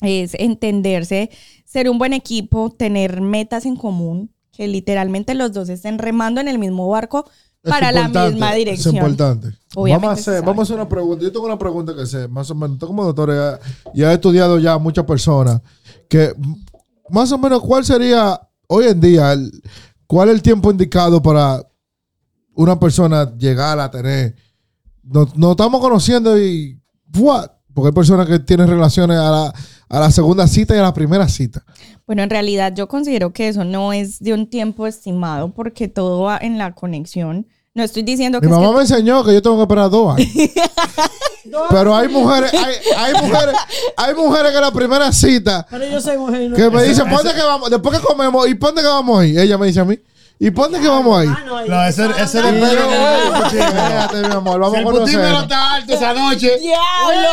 es 0.00 0.34
entenderse, 0.34 1.30
ser 1.64 1.88
un 1.90 1.98
buen 1.98 2.12
equipo, 2.12 2.70
tener 2.70 3.20
metas 3.20 3.66
en 3.66 3.76
común, 3.76 4.30
que 4.52 4.66
literalmente 4.68 5.34
los 5.34 5.52
dos 5.52 5.68
estén 5.68 5.98
remando 5.98 6.40
en 6.40 6.48
el 6.48 6.58
mismo 6.58 6.88
barco 6.88 7.24
Es 7.62 7.70
para 7.70 7.92
la 7.92 8.08
misma 8.08 8.54
dirección. 8.54 8.94
Es 8.96 9.00
importante. 9.02 9.48
Obviamente 9.74 10.06
vamos, 10.06 10.18
a 10.18 10.20
hacer, 10.20 10.44
vamos 10.44 10.58
a 10.58 10.62
hacer 10.64 10.76
una 10.76 10.88
pregunta. 10.88 11.24
Yo 11.24 11.32
tengo 11.32 11.46
una 11.46 11.58
pregunta 11.58 11.94
que 11.94 12.06
sé, 12.06 12.26
más 12.28 12.50
o 12.50 12.54
menos. 12.54 12.78
Tú 12.78 12.86
como 12.86 13.04
doctora 13.04 13.58
ya, 13.84 13.92
ya 13.94 14.10
he 14.10 14.14
estudiado 14.14 14.58
ya 14.58 14.78
muchas 14.78 15.04
personas. 15.04 15.60
Que 16.08 16.34
más 17.08 17.30
o 17.32 17.38
menos, 17.38 17.60
¿cuál 17.62 17.84
sería 17.84 18.40
hoy 18.66 18.86
en 18.86 19.00
día, 19.00 19.32
el- 19.32 19.50
cuál 20.06 20.28
es 20.28 20.34
el 20.36 20.42
tiempo 20.42 20.70
indicado 20.70 21.22
para 21.22 21.64
una 22.54 22.78
persona 22.78 23.32
llegar 23.36 23.78
a 23.78 23.90
tener? 23.90 24.34
Nos, 25.02 25.36
nos 25.36 25.52
estamos 25.52 25.80
conociendo 25.80 26.38
y. 26.38 26.80
¡fua! 27.12 27.56
Porque 27.72 27.88
hay 27.88 27.94
personas 27.94 28.26
que 28.26 28.38
tienen 28.40 28.66
relaciones 28.68 29.16
a 29.16 29.30
la, 29.30 29.54
a 29.90 30.00
la 30.00 30.10
segunda 30.10 30.46
cita 30.46 30.74
y 30.74 30.78
a 30.78 30.82
la 30.82 30.94
primera 30.94 31.28
cita. 31.28 31.62
Bueno, 32.06 32.22
en 32.22 32.30
realidad 32.30 32.72
yo 32.74 32.88
considero 32.88 33.32
que 33.32 33.48
eso 33.48 33.64
no 33.64 33.92
es 33.92 34.18
de 34.20 34.32
un 34.32 34.48
tiempo 34.48 34.86
estimado 34.86 35.52
porque 35.52 35.88
todo 35.88 36.22
va 36.22 36.38
en 36.40 36.56
la 36.58 36.74
conexión. 36.74 37.46
No 37.74 37.82
estoy 37.84 38.02
diciendo 38.02 38.40
que 38.40 38.46
Mi 38.48 38.52
es 38.52 38.58
mamá 38.58 38.70
que- 38.70 38.76
me 38.76 38.80
enseñó 38.82 39.22
que 39.24 39.32
yo 39.34 39.42
tengo 39.42 39.56
que 39.56 39.62
esperar 39.62 39.90
dos 39.90 40.16
años. 40.16 40.28
Pero 41.70 41.94
hay 41.94 42.08
mujeres, 42.08 42.52
hay, 42.52 42.74
hay 42.96 43.12
mujeres, 43.22 43.54
hay 43.96 44.14
mujeres 44.14 44.52
que 44.52 44.60
la 44.60 44.70
primera 44.72 45.10
cita 45.12 45.66
Pero 45.70 45.84
yo 45.88 46.00
soy 46.00 46.16
mujer. 46.18 46.50
no- 46.50 46.56
que 46.56 46.70
me 46.70 46.82
dicen, 46.84 47.08
ponte 47.08 47.32
que 47.34 47.42
vamos, 47.42 47.70
después 47.70 47.98
que 47.98 48.04
comemos, 48.06 48.48
¿y 48.48 48.54
ponte 48.54 48.80
que 48.82 48.86
vamos 48.86 49.20
ahí? 49.20 49.38
Ella 49.38 49.56
me 49.58 49.66
dice 49.66 49.80
a 49.80 49.84
mí, 49.84 49.98
¿y 50.40 50.50
ponte 50.50 50.80
que 50.80 50.88
vamos 50.88 51.20
ahí? 51.20 51.28
Ah, 51.30 51.44
no, 51.46 51.84
ese- 51.84 52.06
ese 52.20 52.38
era 52.40 52.48
el 52.48 52.58
yo, 52.60 52.66
Pero, 52.68 52.82
"Ey, 52.90 53.50
chico. 53.50 53.62
espérate, 53.64 54.20
mi 54.28 54.34
amor, 54.34 54.58
vamos 54.60 54.70
Si 54.70 54.76
a 54.76 54.80
el 54.80 54.84
conocer. 54.84 55.34
está 55.42 55.74
alto 55.74 55.94
esa 55.94 56.14
noche. 56.14 56.58
¡Diablo! 56.58 57.28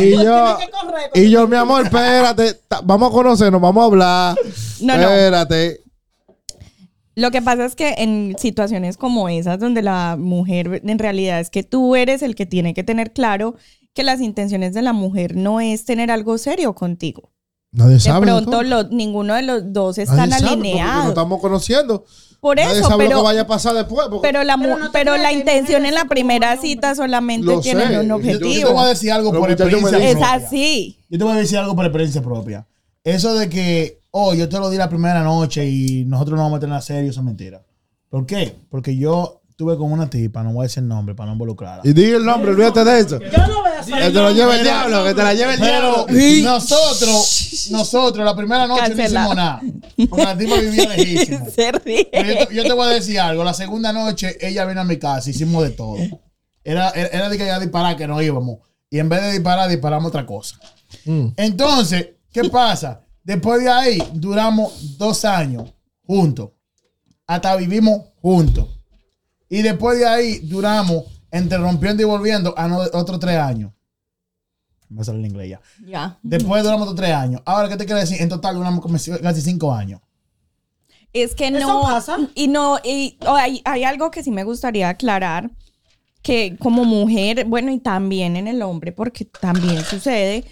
Y 0.00 0.10
yo, 0.12 0.56
Tiene 0.56 0.66
que 0.66 0.70
correr, 0.70 1.10
y 1.14 1.30
yo, 1.30 1.48
mi 1.48 1.56
amor, 1.56 1.82
espérate, 1.84 2.60
vamos 2.84 3.08
a 3.10 3.12
conocernos, 3.12 3.60
vamos 3.60 3.82
a 3.82 3.86
hablar. 3.86 4.36
No, 4.80 4.96
no. 4.96 5.02
Espérate. 5.02 5.80
Lo 7.14 7.32
que 7.32 7.42
pasa 7.42 7.64
es 7.64 7.74
que 7.74 7.94
en 7.98 8.36
situaciones 8.38 8.96
como 8.96 9.28
esas, 9.28 9.58
donde 9.58 9.82
la 9.82 10.14
mujer 10.16 10.82
en 10.84 10.98
realidad 11.00 11.40
es 11.40 11.50
que 11.50 11.64
tú 11.64 11.96
eres 11.96 12.22
el 12.22 12.36
que 12.36 12.46
tiene 12.46 12.74
que 12.74 12.84
tener 12.84 13.12
claro 13.12 13.56
que 13.92 14.04
las 14.04 14.20
intenciones 14.20 14.72
de 14.74 14.82
la 14.82 14.92
mujer 14.92 15.34
no 15.34 15.58
es 15.60 15.84
tener 15.84 16.12
algo 16.12 16.38
serio 16.38 16.74
contigo. 16.76 17.32
Nadie 17.72 17.94
De 17.94 18.00
sabe. 18.00 18.26
pronto 18.26 18.62
lo- 18.62 18.84
ninguno 18.84 19.34
de 19.34 19.42
los 19.42 19.72
dos 19.72 19.98
Nadie 19.98 20.04
están 20.10 20.30
sabe, 20.30 20.42
Nos 20.42 20.52
alineados. 20.52 21.08
estamos 21.08 21.40
conociendo. 21.40 22.04
Por 22.40 22.56
Nadie 22.56 22.78
eso, 22.78 22.88
sabe 22.88 23.04
lo 23.04 23.08
pero, 23.10 23.18
que 23.18 23.24
vaya 23.24 23.40
a 23.42 23.46
pasar 23.46 23.74
después. 23.74 24.06
porque- 24.10 24.26
pero 24.28 24.44
la, 24.44 24.56
Pero 24.56 24.78
no 24.78 24.90
pero 24.92 25.16
la 25.16 25.32
intención 25.32 25.84
en 25.84 25.94
la 25.94 26.04
primera 26.06 26.56
cita 26.56 26.94
solamente 26.94 27.46
Lo 27.46 27.60
tienen 27.60 27.88
sé. 27.88 27.98
un 28.00 28.06
Yo- 28.08 28.18
Yo 28.18 28.22
te 28.22 28.36
objetivo. 28.36 28.72
voy 28.72 28.84
a 28.84 28.86
decir 28.88 29.12
algo 29.12 29.32
Los 29.32 29.40
por 29.40 29.50
experiencia 29.50 29.98
Es 29.98 30.14
propia. 30.16 30.32
así. 30.34 30.98
Yo 31.10 31.18
te 31.18 31.24
voy 31.24 31.32
a 31.34 31.36
decir 31.36 31.58
algo 31.58 31.74
por 31.76 31.84
experiencia 31.84 32.22
propia. 32.22 32.66
Eso 33.04 33.34
de 33.34 33.48
que, 33.48 34.00
oh, 34.12 34.34
yo 34.34 34.48
te 34.48 34.58
lo 34.58 34.70
di 34.70 34.76
la 34.78 34.88
primera 34.88 35.22
noche 35.22 35.66
y 35.68 36.04
nosotros 36.06 36.36
no 36.36 36.44
vamos 36.44 36.58
a 36.58 36.60
tener 36.60 36.80
serio, 36.82 37.10
eso 37.10 37.20
es 37.20 37.26
mentira. 37.26 37.62
¿Por 38.08 38.24
qué? 38.24 38.54
Porque 38.70 38.96
yo 38.96 39.40
estuve 39.58 39.76
con 39.76 39.90
una 39.90 40.08
tipa, 40.08 40.44
no 40.44 40.52
voy 40.52 40.62
a 40.62 40.62
decir 40.68 40.84
el 40.84 40.88
nombre 40.88 41.16
para 41.16 41.26
no 41.26 41.32
involucrarla. 41.32 41.82
Y 41.82 41.92
di 41.92 42.04
el 42.04 42.24
nombre, 42.24 42.52
olvídate 42.52 42.84
de 42.84 43.00
eso. 43.00 43.18
Yo 43.18 43.46
no 43.48 43.62
voy 43.62 43.70
a 43.76 43.80
Que 43.84 43.90
salir. 43.90 44.06
te 44.06 44.12
lo 44.12 44.30
lleve 44.30 44.56
el 44.58 44.62
diablo, 44.62 45.04
que 45.04 45.14
te 45.14 45.22
la 45.24 45.34
lleve 45.34 45.54
el 45.54 45.60
diablo. 45.60 46.06
nosotros, 46.44 47.66
nosotros, 47.72 48.24
la 48.24 48.36
primera 48.36 48.68
noche 48.68 48.94
no 48.94 49.02
hicimos 49.04 49.34
nada. 49.34 49.60
Porque 50.08 50.24
la 50.24 50.38
tipa 50.38 50.60
vivía 50.60 50.88
lejísimo. 50.96 51.50
Se 51.50 51.72
ríe. 51.72 52.08
Pero 52.12 52.28
yo, 52.38 52.46
te, 52.46 52.54
yo 52.54 52.62
te 52.62 52.72
voy 52.72 52.86
a 52.86 52.90
decir 52.90 53.18
algo. 53.18 53.42
La 53.42 53.52
segunda 53.52 53.92
noche 53.92 54.38
ella 54.40 54.64
vino 54.64 54.80
a 54.80 54.84
mi 54.84 54.96
casa, 54.96 55.28
hicimos 55.28 55.64
de 55.64 55.70
todo. 55.70 55.96
Era, 56.62 56.90
era, 56.90 57.08
era 57.08 57.28
de 57.28 57.36
que 57.36 57.42
ella 57.42 57.58
disparar 57.58 57.96
que 57.96 58.06
no 58.06 58.22
íbamos. 58.22 58.58
Y 58.88 59.00
en 59.00 59.08
vez 59.08 59.22
de 59.22 59.32
disparar, 59.32 59.68
disparamos 59.68 60.10
otra 60.10 60.24
cosa. 60.24 60.54
Mm. 61.04 61.30
Entonces, 61.36 62.10
¿qué 62.32 62.44
pasa? 62.44 63.00
Después 63.24 63.60
de 63.60 63.68
ahí, 63.70 63.98
duramos 64.12 64.96
dos 64.96 65.24
años 65.24 65.64
juntos. 66.06 66.50
Hasta 67.26 67.56
vivimos 67.56 68.02
juntos. 68.22 68.77
Y 69.48 69.62
después 69.62 69.98
de 69.98 70.06
ahí, 70.06 70.38
duramos 70.40 71.04
entre 71.30 71.58
rompiendo 71.58 72.02
y 72.02 72.06
volviendo 72.06 72.54
a 72.58 72.68
no- 72.68 72.78
otros 72.92 73.18
tres 73.20 73.36
años. 73.38 73.72
Me 74.88 74.96
va 74.96 75.02
a 75.02 75.04
salir 75.04 75.20
en 75.24 75.30
inglés 75.30 75.50
ya. 75.50 75.60
Ya. 75.86 76.18
Después 76.22 76.62
duramos 76.62 76.88
otros 76.88 76.96
tres 76.96 77.14
años. 77.14 77.42
Ahora, 77.44 77.68
¿qué 77.68 77.76
te 77.76 77.84
quiero 77.84 78.00
decir? 78.00 78.20
En 78.20 78.28
total 78.28 78.56
duramos 78.56 78.80
como 78.80 78.96
casi 79.22 79.40
cinco 79.42 79.72
años. 79.72 80.00
Es 81.12 81.34
que 81.34 81.48
Eso 81.48 81.58
no. 81.66 81.82
pasa. 81.82 82.16
Y 82.34 82.48
no, 82.48 82.78
y 82.84 83.18
oh, 83.26 83.34
hay, 83.34 83.60
hay 83.64 83.84
algo 83.84 84.10
que 84.10 84.22
sí 84.22 84.30
me 84.30 84.44
gustaría 84.44 84.88
aclarar. 84.88 85.50
Que 86.22 86.56
como 86.58 86.84
mujer, 86.84 87.44
bueno, 87.46 87.70
y 87.72 87.78
también 87.78 88.36
en 88.36 88.48
el 88.48 88.60
hombre, 88.62 88.92
porque 88.92 89.24
también 89.24 89.82
sucede. 89.84 90.44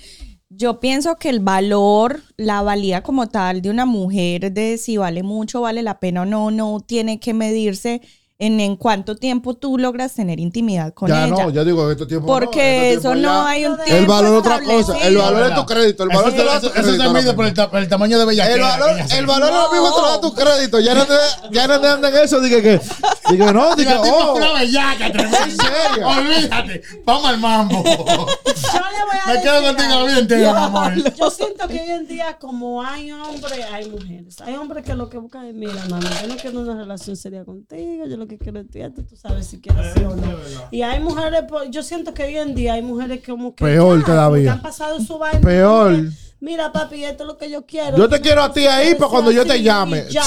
Yo 0.48 0.80
pienso 0.80 1.16
que 1.16 1.28
el 1.28 1.40
valor, 1.40 2.22
la 2.36 2.62
valía 2.62 3.02
como 3.02 3.28
tal 3.28 3.60
de 3.62 3.68
una 3.70 3.84
mujer, 3.84 4.52
de 4.52 4.78
si 4.78 4.96
vale 4.96 5.22
mucho, 5.22 5.60
vale 5.62 5.82
la 5.82 5.98
pena 5.98 6.22
o 6.22 6.24
no, 6.24 6.50
no 6.50 6.80
tiene 6.80 7.18
que 7.20 7.34
medirse 7.34 8.00
en, 8.38 8.60
en 8.60 8.76
cuánto 8.76 9.16
tiempo 9.16 9.54
tú 9.54 9.78
logras 9.78 10.12
tener 10.12 10.38
intimidad 10.40 10.92
con 10.92 11.08
Ya 11.08 11.24
ella. 11.26 11.44
no, 11.44 11.50
yo 11.50 11.64
digo 11.64 11.86
en 11.86 11.92
estos 11.92 12.06
tiempos. 12.06 12.28
no, 12.28 12.34
porque 12.34 12.90
estos 12.92 13.04
eso 13.06 13.14
no 13.14 13.44
ya- 13.44 13.48
hay 13.48 13.64
un 13.64 13.72
El 13.80 13.84
tiempo 13.86 13.96
El 14.02 14.06
valor 14.06 14.32
es 14.32 14.38
otra 14.40 14.60
cosa. 14.62 14.98
El 15.06 15.16
valor 15.16 15.46
es 15.46 15.54
tu 15.54 15.64
crédito. 15.66 16.02
El 16.02 16.08
valor 16.10 16.28
eso, 16.28 16.36
te 16.36 16.44
lo 16.44 16.50
da 16.50 16.56
eso- 16.58 16.68
se 16.74 16.82
mide 16.92 17.32
por 17.32 17.44
el, 17.46 17.52
mismo. 17.52 17.54
ta- 17.54 17.70
por 17.70 17.78
el 17.80 17.88
tamaño 17.88 18.16
de 18.18 18.22
El 18.24 18.28
bellaquera. 18.28 18.66
valor, 18.68 18.90
el 19.10 19.26
valor 19.26 19.50
ahora 19.52 19.72
mismo 19.72 19.94
te 19.96 20.02
lo 20.02 20.08
da 20.08 20.20
tu 20.20 20.34
crédito. 20.34 20.80
Ya 20.80 20.94
no 20.94 21.06
te, 21.06 21.14
ya 21.50 21.66
no 21.66 21.80
te 21.80 21.88
andan 21.88 22.14
eso. 22.16 22.40
Dije 22.40 22.62
que, 22.62 22.80
dije 23.30 23.52
no, 23.52 23.76
dije, 23.76 23.94
La 23.94 24.02
tipa 24.02 24.16
oh. 24.16 24.36
una 24.36 24.52
bellaca, 24.52 25.12
tremenda. 25.12 25.44
¿En 25.44 25.56
serio? 25.56 26.08
Olvídate. 26.08 26.82
Vamos 27.04 27.24
al 27.26 27.38
mambo. 27.38 27.82
Yo 27.84 27.92
le 27.92 29.04
voy 29.04 29.18
a 29.24 29.34
Me 29.34 29.42
quedo 29.42 29.62
contigo 29.62 29.88
la 29.88 30.04
vida 30.04 30.18
entera, 30.18 30.52
mi 30.52 30.58
amor. 30.58 31.14
Yo 31.14 31.30
siento 31.30 31.68
que 31.68 31.80
hoy 31.80 31.90
en 31.90 32.06
día, 32.06 32.38
como 32.38 32.82
hay 32.82 33.12
hombres, 33.12 33.64
hay 33.72 33.88
mujeres. 33.88 34.40
Hay 34.40 34.54
hombres 34.56 34.84
que 34.84 34.94
lo 34.94 35.08
que 35.08 35.18
buscan 35.18 35.46
es, 35.46 35.54
mira, 35.54 35.74
mami, 35.88 36.06
yo 36.22 36.28
no 36.28 36.36
quiero 36.36 36.60
una 36.60 36.74
relación 36.74 37.16
seria 37.16 37.44
contigo, 37.44 38.06
yo 38.06 38.16
lo 38.16 38.26
que 38.26 38.38
quiero 38.38 38.60
es 38.60 38.66
esto, 38.72 39.02
tú 39.04 39.16
sabes 39.16 39.46
si 39.46 39.60
quieres 39.60 39.92
sí 39.94 40.04
o 40.04 40.16
no. 40.16 40.36
Y 40.70 40.82
hay 40.82 41.00
mujeres, 41.00 41.44
pues, 41.48 41.70
yo 41.70 41.82
siento 41.82 42.14
que 42.14 42.24
hoy 42.24 42.36
en 42.36 42.54
día 42.54 42.74
hay 42.74 42.82
mujeres 42.82 43.20
que 43.20 43.36
como 43.36 43.54
que. 43.54 43.64
Peor 43.64 44.00
ya, 44.00 44.06
todavía. 44.06 44.44
que 44.44 44.50
han 44.50 44.62
pasado 44.62 45.00
su 45.00 45.18
vaina. 45.18 45.40
Peor. 45.40 46.04
Mira, 46.40 46.70
papi, 46.72 47.04
esto 47.04 47.22
es 47.22 47.26
lo 47.28 47.36
que 47.38 47.48
yo 47.50 47.64
quiero. 47.64 47.96
Yo 47.96 48.08
te 48.08 48.20
quiero 48.20 48.42
a 48.42 48.52
ti 48.52 48.66
ahí 48.66 48.94
para 48.94 49.10
cuando 49.10 49.30
yo 49.30 49.46
te 49.46 49.62
llame. 49.62 50.04
Ya. 50.10 50.22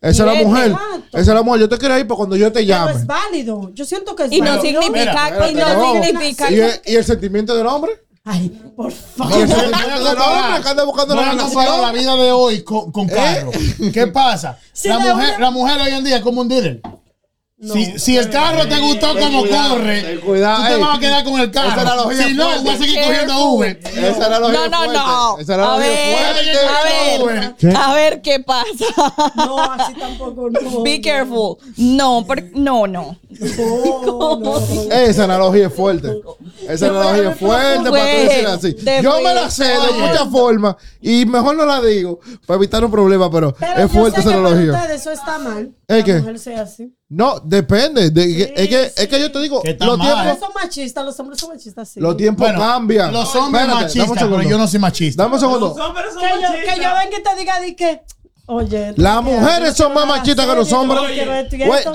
Esa 0.00 0.10
es 0.30 0.38
la 0.38 0.44
mujer. 0.46 0.72
exacto. 0.72 1.18
Esa 1.18 1.20
es 1.20 1.26
la 1.34 1.42
mujer. 1.42 1.60
Yo 1.62 1.68
te 1.70 1.78
quiero 1.78 1.94
ahí 1.94 2.04
para 2.04 2.16
cuando 2.16 2.36
yo 2.36 2.48
te 2.52 2.60
Pero 2.60 2.66
llame. 2.68 2.92
es 2.92 3.06
válido. 3.06 3.70
Yo 3.72 3.84
siento 3.86 4.14
que 4.14 4.24
es 4.24 4.32
Y 4.32 4.40
no 4.40 4.56
válido. 4.56 4.82
significa, 4.82 5.24
Mira, 5.30 5.50
y 5.50 5.54
no 5.54 5.66
espérate, 5.66 6.06
significa 6.06 6.50
¿Y 6.50 6.54
que- 6.54 6.64
el, 6.66 6.80
¿Y 6.84 6.96
el 6.96 7.04
sentimiento 7.04 7.54
del 7.56 7.66
hombre? 7.66 7.92
Ay, 8.26 8.48
por 8.76 8.90
¿Y 8.90 8.94
el 8.94 9.00
favor. 9.00 9.32
sentimiento 9.32 10.04
del 10.04 10.18
hombre 10.18 10.62
que 10.62 10.68
anda 10.68 10.84
buscando 10.84 11.14
Voy 11.14 11.24
la 11.80 11.92
vida 11.92 12.16
de 12.16 12.32
hoy 12.32 12.62
con, 12.62 12.92
con 12.92 13.08
¿Eh? 13.08 13.12
carro. 13.14 13.50
¿Qué 13.92 14.06
pasa? 14.08 14.58
Si 14.72 14.88
la, 14.88 14.98
la 14.98 15.14
mujer, 15.14 15.28
una- 15.30 15.38
la 15.38 15.50
mujer 15.50 15.80
hoy 15.80 15.92
en 15.92 16.04
día 16.04 16.16
es 16.18 16.22
como 16.22 16.42
un 16.42 16.48
dealer. 16.48 16.80
Si, 17.60 17.98
si 17.98 18.16
el 18.18 18.28
carro 18.30 18.66
te 18.68 18.78
gustó 18.80 19.16
como 19.18 19.40
cuidado, 19.42 19.74
corre, 19.76 20.20
cuidado, 20.20 20.62
tú 20.62 20.68
te 20.68 20.74
ey. 20.74 20.80
vas 20.80 20.96
a 20.96 21.00
quedar 21.00 21.24
con 21.24 21.40
el 21.40 21.50
Esa 21.50 21.74
carro. 21.74 22.10
Si 22.12 22.34
no, 22.34 22.44
fuerte. 22.44 22.62
voy 22.64 22.74
a 22.74 22.78
seguir 22.78 23.00
cogiendo 23.04 23.44
Uber. 23.48 23.80
Esa 23.84 24.26
era 24.26 24.40
la 24.40 24.48
No, 24.48 24.68
no, 24.68 24.92
no. 24.92 25.38
Esa 25.38 25.54
era 25.54 25.64
A 25.74 25.78
la 25.78 25.78
ver, 25.78 26.16
a 26.66 26.84
ver, 27.32 27.54
¿Qué? 27.56 27.70
a 27.74 27.94
ver 27.94 28.22
qué 28.22 28.40
pasa. 28.40 28.84
No, 29.36 29.62
así 29.72 29.94
tampoco 29.94 30.50
no. 30.50 30.82
Be 30.82 31.00
careful. 31.00 31.56
No, 31.76 32.24
por- 32.26 32.42
no, 32.54 32.86
no. 32.86 33.16
No, 34.04 34.36
no. 34.38 34.58
Esa 34.90 35.24
analogía 35.24 35.68
es 35.68 35.74
fuerte. 35.74 36.08
Esa 36.68 36.86
analogía 36.88 37.30
es 37.30 37.38
fuerte 37.38 37.90
para 37.90 38.02
tú 38.04 38.18
decir 38.28 38.46
así. 38.46 38.76
Yo 39.02 39.20
me 39.20 39.34
la 39.34 39.50
sé 39.50 39.64
de 39.64 39.92
muchas 39.98 40.28
formas 40.30 40.76
y 41.00 41.24
mejor 41.24 41.56
no 41.56 41.64
la 41.64 41.80
digo 41.80 42.20
para 42.46 42.56
evitar 42.56 42.84
un 42.84 42.90
problema, 42.90 43.30
pero, 43.30 43.54
Pero 43.54 43.72
es 43.72 43.78
yo 43.80 43.88
fuerte 43.88 44.22
sé 44.22 44.28
esa 44.28 44.38
analogía. 44.38 44.84
eso 44.92 45.10
está 45.12 45.38
mal. 45.38 45.72
¿Es 45.88 46.04
que 46.04 46.12
la 46.14 46.18
mujer 46.20 46.38
sea 46.38 46.62
así. 46.62 46.92
No, 47.16 47.38
depende. 47.40 48.10
de- 48.10 48.52
es, 48.56 48.68
que, 48.68 48.92
es 48.96 49.08
que 49.08 49.20
yo 49.20 49.30
te 49.30 49.38
digo, 49.40 49.62
los 49.80 49.98
mal. 49.98 50.24
Tiempos, 50.24 50.40
son 50.40 50.52
machistas, 50.62 51.04
los 51.04 51.20
hombres 51.20 51.38
son 51.38 51.50
machistas, 51.50 51.88
sí. 51.88 52.00
los 52.00 52.16
tiempos 52.16 52.46
Bueno, 52.46 52.58
cambian. 52.58 53.12
Los 53.12 53.34
hombres 53.36 53.64
un 53.64 53.70
machistas, 53.70 54.10
pero 54.18 54.42
yo 54.42 54.58
no 54.58 54.66
soy 54.66 54.80
machista. 54.80 55.22
Dame 55.22 55.34
un 55.36 55.40
segundo. 55.40 55.68
Los 55.68 55.78
hombres 55.86 56.06
son 56.12 56.22
que 56.22 56.28
yo, 56.28 56.40
machistas. 56.40 56.74
que 56.74 56.80
yo 56.82 56.88
venga 56.88 57.18
y 57.18 57.22
te 57.22 57.34
diga 57.40 57.60
di 57.60 57.74
que, 57.76 58.02
oye, 58.46 58.94
Las 58.96 59.22
mujeres 59.22 59.76
yo 59.76 59.84
son 59.84 59.94
más 59.94 60.06
machistas 60.06 60.44
que 60.46 60.54
los 60.56 60.68
yo 60.68 60.80
hombres. 60.80 61.00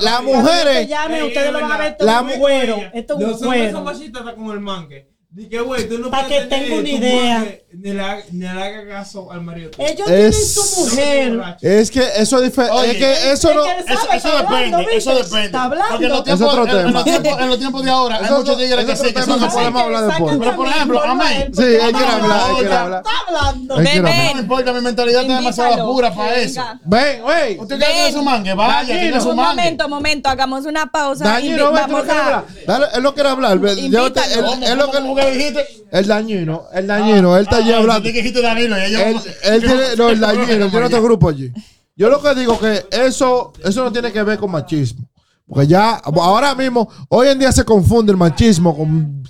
las 0.02 0.24
mujeres- 0.24 0.78
te 0.80 0.88
llamen, 0.88 1.18
Ey, 1.22 1.28
ustedes 1.28 1.46
es 1.48 1.52
lo 1.54 1.60
van 1.60 1.64
a 1.72 1.78
verdad. 1.78 1.80
ver 1.80 1.92
esto 1.92 2.06
La 2.06 2.18
es 2.20 2.24
mu- 2.26 2.32
un 2.34 2.40
cuero. 2.40 2.78
Esto 2.94 3.14
es 3.14 3.20
un 3.20 3.30
Los 3.32 3.42
hombres 3.42 3.72
son 3.74 3.84
machistas 3.84 4.22
hasta 4.22 4.36
como 4.36 4.54
el 4.54 4.60
mangue. 4.62 5.09
Dije, 5.32 5.60
güey, 5.62 5.88
tú 5.88 6.00
no 6.00 6.10
Pa' 6.10 6.26
puedes 6.26 6.42
que 6.42 6.48
tenga 6.48 6.76
una 6.80 6.90
idea. 6.90 7.56
Ni 7.72 7.94
le, 7.94 8.02
haga- 8.02 8.24
ni 8.32 8.40
le 8.40 8.50
haga 8.50 8.88
caso 8.90 9.32
al 9.32 9.42
marido. 9.42 9.70
Ellos 9.78 10.08
tienen 10.08 10.26
Es- 10.26 10.54
su 10.56 10.82
mujer. 10.82 11.40
Es 11.62 11.92
que 11.92 12.02
eso 12.18 12.38
es 12.38 12.44
diferente. 12.46 12.76
Oye, 12.76 12.92
Es 12.92 12.98
que 12.98 13.32
eso 13.34 13.54
no. 13.54 13.64
es 13.64 13.86
que- 13.86 13.94
Eso, 13.94 14.12
eso 14.12 14.28
depende, 14.38 14.48
hablando, 14.76 14.80
eso 14.90 15.16
depende. 15.16 15.46
Está 15.46 15.64
hablando. 15.66 15.88
Porque 15.92 16.06
en 16.06 16.10
los 16.10 16.20
Es 16.20 16.26
tiempos, 16.26 16.48
otro 16.50 16.64
en- 16.64 16.70
en 16.70 16.76
tema. 16.78 16.92
los 16.92 17.04
tiempos- 17.04 17.40
en 17.42 17.48
los 17.48 17.60
tiempos 17.60 17.84
de 17.84 17.92
ahora 17.92 18.16
hay 18.18 18.26
Es 18.26 18.32
muchos 18.32 18.58
tigres 18.58 18.80
es 18.80 18.86
que 18.86 18.96
sí, 19.08 19.14
que 19.14 19.22
son 19.22 19.40
que 19.40 19.46
así. 19.46 19.56
podemos 19.56 19.82
hablar 19.84 20.06
después. 20.08 20.38
Pero, 20.40 20.56
por 20.56 20.68
ejemplo, 20.68 21.04
a 21.04 21.14
mí- 21.16 21.24
Sí, 21.54 21.62
hay 21.64 21.94
que 21.94 22.04
hablar, 22.04 22.42
hay 22.50 22.66
que 22.66 22.74
hablar. 22.74 23.04
Está 23.06 23.20
hablando. 23.28 23.76
Que 23.76 23.82
hablar. 23.82 23.96
No 23.98 24.02
me 24.04 24.12
ven. 24.34 24.38
importa, 24.40 24.74
mi 24.74 24.82
mentalidad 24.82 25.22
está 25.22 25.36
demasiado 25.38 25.94
pura 25.94 26.12
para 26.16 26.34
que 26.34 26.44
eso. 26.44 26.64
Ven, 26.86 27.22
güey. 27.22 27.60
¿Usted 27.60 27.78
quiere 27.78 27.94
tener 27.94 28.04
Ven. 28.06 28.14
su 28.14 28.24
mangue? 28.24 28.54
Vaya, 28.56 29.00
tiene 29.00 29.22
su 29.22 29.30
Un 29.30 29.36
mangue. 29.36 29.56
momento, 29.62 29.90
momento, 29.90 30.30
hagamos 30.30 30.66
una 30.66 30.88
pausa. 30.88 31.36
Ven, 31.36 31.56
tú 31.56 31.64
no 31.72 31.78
a. 31.78 31.84
hablar. 31.84 32.44
Dale, 32.66 32.88
él 32.96 33.04
no 33.04 33.14
quiere 33.14 33.30
hablar. 33.30 33.60
Ve, 33.60 33.74
Invítalo. 33.74 34.08
llévate- 34.08 34.34
él- 34.34 34.44
¿Cómo, 34.44 34.66
él 34.66 34.78
lo 34.80 34.92
que- 34.92 34.98
cómo 34.98 35.19
que 35.20 35.32
dijiste? 35.32 35.68
El 35.92 36.08
dañino, 36.08 36.66
el 36.74 36.88
dañino, 36.88 37.36
él 37.38 37.44
está 37.44 37.58
allí 37.58 37.72
Ah, 37.72 37.78
hablando. 37.78 38.02
tú 38.10 38.14
dijiste 38.16 38.42
Danilo, 38.42 38.78
y 38.78 38.82
ellos- 38.82 39.02
Él, 39.02 39.34
él 39.54 39.62
tiene, 39.62 39.84
no, 39.98 40.10
el 40.10 40.20
dañino, 40.20 40.46
tiene 40.70 40.86
otro 40.86 41.02
grupo 41.04 41.30
allí. 41.30 41.52
Yo 41.96 42.10
lo 42.10 42.22
que 42.22 42.34
digo 42.36 42.58
que 42.60 42.86
eso, 42.92 43.52
eso 43.64 43.84
no 43.84 43.92
tiene 43.92 44.12
que 44.12 44.24
ver 44.24 44.38
con 44.38 44.52
machismo. 44.52 45.08
Porque 45.48 45.68
ya, 45.68 45.96
ahora 45.96 46.54
mismo, 46.56 46.88
hoy 47.10 47.28
en 47.30 47.40
día 47.40 47.52
se 47.52 47.64
confunde 47.66 48.12
el 48.12 48.18
machismo 48.18 48.76
con 48.78 49.24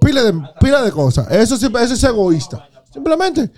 pila 0.00 0.22
de, 0.22 0.32
pila 0.60 0.82
de 0.82 0.90
cosas. 0.90 1.30
Eso, 1.30 1.56
sí- 1.56 1.66
eso 1.80 1.94
es 1.94 2.04
egoísta. 2.04 2.68
Simplemente. 2.92 3.50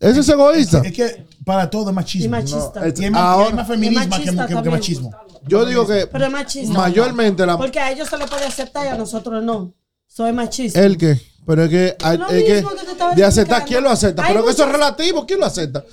Eso 0.00 0.20
es 0.20 0.28
egoísta. 0.28 0.82
Es 0.84 0.92
que 0.92 1.26
para 1.44 1.68
todo 1.70 1.84
es 1.84 1.90
Y 1.90 1.94
machismo. 1.94 2.30
machista. 2.30 2.80
No, 2.80 2.86
es- 2.86 3.00
Y 3.00 3.04
hay 3.04 3.10
más, 3.10 3.20
y 3.20 3.24
hay 3.24 3.32
Ahora- 3.44 3.56
más 3.56 3.66
feminismo 3.68 4.02
que, 4.04 4.08
machista 4.08 4.46
que- 4.62 4.70
machismo. 4.70 5.10
Yo 5.46 5.64
digo 5.66 5.86
que 5.86 6.06
Pero 6.06 6.30
machista. 6.30 6.72
mayormente 6.78 7.44
la, 7.46 7.56
Porque 7.58 7.80
a 7.80 7.90
ellos 7.90 8.08
se 8.08 8.16
les 8.18 8.28
puede 8.30 8.44
aceptar 8.46 8.86
y 8.86 8.88
a 8.88 8.96
nosotros 8.96 9.42
no. 9.42 9.72
Soy 10.14 10.32
machista. 10.32 10.80
el 10.84 10.96
que, 10.96 11.20
pero 11.44 11.64
es 11.64 11.70
que, 11.70 11.96
Lo 12.16 12.28
es 12.28 12.44
que 12.44 12.62
que 12.62 13.16
de 13.16 13.24
aceptar. 13.24 13.64
¿quién 13.64 13.82
lo 13.82 13.90
acepta? 13.90 14.22
Pero 14.28 14.44
que 14.44 14.52
eso 14.52 14.64
es 14.64 14.70
relativo, 14.70 15.26
¿quién 15.26 15.40
lo 15.40 15.46
acepta? 15.46 15.84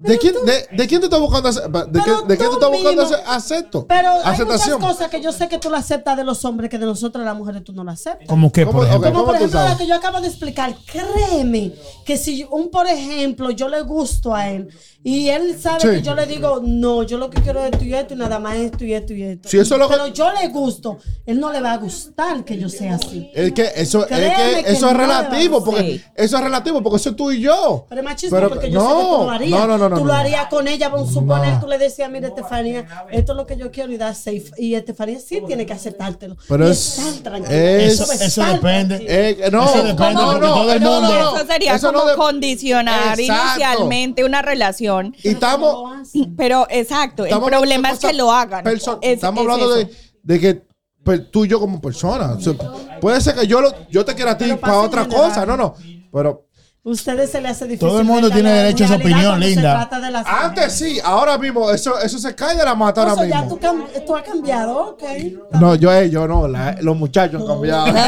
¿De 0.00 0.16
quién, 0.16 0.32
de, 0.46 0.76
de 0.76 0.86
quién 0.86 1.00
tú 1.00 1.06
estás 1.06 1.18
buscando 1.18 1.48
ace- 1.48 1.60
¿De, 1.60 2.00
qué- 2.00 2.10
de 2.28 2.36
quién 2.36 2.50
tú 2.50 2.58
tú 2.60 2.66
estás 2.66 2.70
buscando 2.70 3.02
ace- 3.02 3.16
acepto? 3.26 3.84
Pero 3.88 4.08
hay 4.10 4.16
muchas 4.16 4.32
aceptación. 4.34 4.80
cosas 4.80 5.08
que 5.10 5.20
yo 5.20 5.32
sé 5.32 5.48
que 5.48 5.58
tú 5.58 5.70
la 5.70 5.78
aceptas 5.78 6.16
de 6.16 6.22
los 6.22 6.44
hombres 6.44 6.70
que 6.70 6.78
de 6.78 6.86
nosotros 6.86 7.24
las 7.24 7.36
mujeres 7.36 7.64
tú 7.64 7.72
no 7.72 7.82
la 7.82 7.92
aceptas. 7.92 8.28
¿Cómo 8.28 8.52
que, 8.52 8.64
¿Cómo- 8.64 8.78
por 8.78 8.86
ejemplo? 8.86 9.10
Como 9.12 9.24
por 9.24 9.32
tú 9.34 9.38
ejemplo 9.38 9.60
la 9.60 9.76
que 9.76 9.88
yo 9.88 9.96
acabo 9.96 10.20
de 10.20 10.28
explicar, 10.28 10.72
créeme 10.86 11.72
que 12.06 12.16
si 12.16 12.46
un 12.48 12.70
por 12.70 12.86
ejemplo 12.86 13.50
yo 13.50 13.68
le 13.68 13.80
gusto 13.82 14.32
a 14.32 14.48
él 14.48 14.68
y 15.02 15.30
él 15.30 15.58
sabe 15.60 15.80
Sí. 15.80 15.88
que 15.88 16.02
yo 16.02 16.14
le 16.14 16.26
digo 16.26 16.60
no, 16.62 17.02
yo 17.02 17.18
lo 17.18 17.28
que 17.28 17.42
quiero 17.42 17.58
es 17.58 17.72
esto 17.72 17.84
y 17.84 17.92
esto 17.92 18.14
y 18.14 18.16
nada 18.18 18.38
más 18.38 18.54
esto 18.56 18.84
y 18.84 18.92
esto 18.94 19.12
y 19.14 19.22
esto. 19.24 19.48
Sí, 19.48 19.58
eso 19.58 19.74
es 19.74 19.80
lo 19.80 19.88
que- 19.88 19.94
Pero 19.96 20.06
yo 20.08 20.30
le 20.32 20.46
gusto, 20.46 20.98
él 21.26 21.40
no 21.40 21.50
le 21.50 21.60
va 21.60 21.72
a 21.72 21.76
gustar 21.78 22.44
que 22.44 22.56
yo 22.56 22.68
sea 22.68 22.94
así. 22.94 23.32
Es 23.34 23.50
que 23.52 23.72
eso, 23.74 24.06
es 24.06 24.16
que 24.16 24.62
que 24.64 24.70
eso 24.70 24.88
es 24.90 24.96
relativo, 24.96 25.64
porque 25.64 26.00
eso 26.14 26.36
es 26.36 26.42
relativo, 26.44 26.80
porque 26.84 26.98
eso 26.98 27.10
es 27.10 27.16
tú 27.16 27.32
y 27.32 27.40
yo. 27.40 27.84
Pero 27.88 28.00
es 28.00 28.04
machismo 28.04 28.36
Pero- 28.36 28.48
porque 28.48 28.70
yo 28.70 28.80
sé 28.80 28.86
que 28.86 29.02
tú 29.02 29.24
lo 29.24 29.30
harías. 29.30 29.50
No, 29.60 29.66
no, 29.66 29.78
no, 29.78 29.87
no. 29.88 29.96
tú 29.96 30.02
no. 30.02 30.08
lo 30.08 30.14
harías 30.14 30.46
con 30.48 30.68
ella, 30.68 30.88
vamos 30.88 31.10
a 31.10 31.12
suponer, 31.12 31.60
tú 31.60 31.66
le 31.66 31.78
decías, 31.78 32.10
mira, 32.10 32.28
Estefanía, 32.28 32.86
esto 33.10 33.32
es 33.32 33.36
lo 33.36 33.46
que 33.46 33.56
yo 33.56 33.70
quiero 33.70 33.92
y 33.92 33.96
da 33.96 34.14
safe. 34.14 34.44
Y 34.58 34.74
Estefanía 34.74 35.18
sí 35.20 35.42
tiene 35.46 35.66
que 35.66 35.72
aceptártelo. 35.72 36.36
Pero 36.48 36.68
es- 36.68 36.98
Eso- 37.48 38.12
eso 38.12 38.44
depende. 38.44 39.04
Eh, 39.08 39.48
no, 39.50 39.64
Eso 39.64 39.82
depende, 39.84 40.14
no, 40.14 40.26
porque 40.32 40.46
no, 40.46 40.54
todo 40.54 40.72
el 40.72 40.82
no, 40.82 40.90
mundo- 41.00 41.08
no, 41.14 41.30
no. 41.32 41.36
Eso 41.36 41.46
sería 41.46 41.74
Eso 41.74 41.92
no 41.92 41.98
como 42.00 42.10
de- 42.10 42.16
condicionar 42.16 43.18
Exacto. 43.18 43.44
inicialmente 43.60 44.24
una 44.24 44.42
relación. 44.42 45.14
Y 45.22 45.28
estamos. 45.28 46.08
Pero 46.36 46.66
exacto, 46.70 47.24
el 47.26 47.38
problema 47.40 47.90
es 47.90 47.98
que 47.98 48.12
lo 48.12 48.32
hagan. 48.32 48.64
perso- 48.64 48.98
Es- 49.02 49.14
estamos 49.14 49.44
es 49.44 49.50
hablando 49.50 49.74
de, 50.24 50.40
que 50.40 50.62
pues, 51.04 51.30
tú 51.30 51.44
y 51.44 51.48
yo 51.48 51.58
como 51.60 51.80
persona. 51.80 52.32
O 52.32 52.40
sea, 52.40 52.52
puede 53.00 53.20
ser 53.20 53.34
que 53.34 53.46
yo, 53.46 53.60
lo, 53.60 53.72
yo 53.88 54.04
te 54.04 54.14
quiera 54.14 54.32
a 54.32 54.38
ti 54.38 54.52
para 54.60 54.80
otra 54.80 55.04
general. 55.04 55.28
cosa, 55.28 55.46
no, 55.46 55.56
no. 55.56 55.74
Pero 56.12 56.47
Ustedes 56.84 57.30
se 57.30 57.40
le 57.40 57.48
hace 57.48 57.64
difícil. 57.66 57.86
Todo 57.86 57.98
el 58.00 58.06
mundo 58.06 58.30
tiene 58.30 58.50
derecho 58.50 58.84
a 58.84 58.88
su 58.88 58.94
opinión, 58.94 59.38
linda. 59.40 59.88
antes 60.24 60.72
sí, 60.72 60.98
ahora 61.04 61.36
mismo, 61.36 61.70
eso, 61.70 61.98
eso 62.00 62.18
se 62.18 62.34
cae 62.34 62.56
de 62.56 62.64
la 62.64 62.74
mata 62.74 63.02
ahora 63.02 63.26
ya 63.26 63.42
mismo. 63.42 63.58
tú, 64.06 64.16
has 64.16 64.22
cambiado, 64.22 64.90
ok. 64.90 65.02
No, 65.60 65.74
yo, 65.74 65.92
eh, 65.92 66.08
yo 66.08 66.26
no, 66.26 66.48
la- 66.48 66.76
los 66.80 66.96
muchachos 66.96 67.42
han 67.42 67.46
cambiado. 67.46 67.86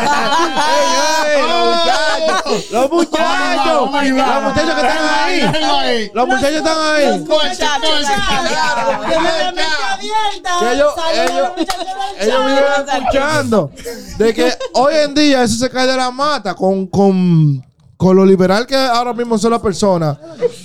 Los 1.40 1.70
muchachos, 1.76 2.70
los 2.72 2.90
muchachos, 2.90 3.66
Oh 3.66 3.86
God. 3.86 4.02
los 4.02 4.42
muchachos 4.42 4.74
que 4.74 4.80
están 4.86 5.04
ahí, 5.84 6.10
los 6.14 6.26
muchachos 6.26 6.56
están 6.56 6.76
ahí. 6.78 7.06
Los 7.06 7.18
muchachos. 7.20 7.60
Que 10.60 10.72
ellos, 10.72 10.94
Saludos 10.94 10.94
a 10.98 11.12
ellos, 11.24 11.34
los 11.36 11.56
muchachos 11.56 11.86
del 12.18 12.28
ellos 12.28 12.46
viven 12.46 12.64
escuchando 13.02 13.70
de 14.18 14.34
que 14.34 14.52
hoy 14.74 14.94
en 15.04 15.14
día 15.14 15.42
eso 15.42 15.56
se 15.56 15.70
cae 15.70 15.86
de 15.86 15.96
la 15.96 16.10
mata 16.10 16.54
con, 16.54 16.86
con 16.86 17.64
con 18.00 18.16
lo 18.16 18.24
liberal 18.24 18.66
que 18.66 18.74
ahora 18.74 19.12
mismo 19.12 19.36
son 19.36 19.50
las 19.50 19.60
personas, 19.60 20.16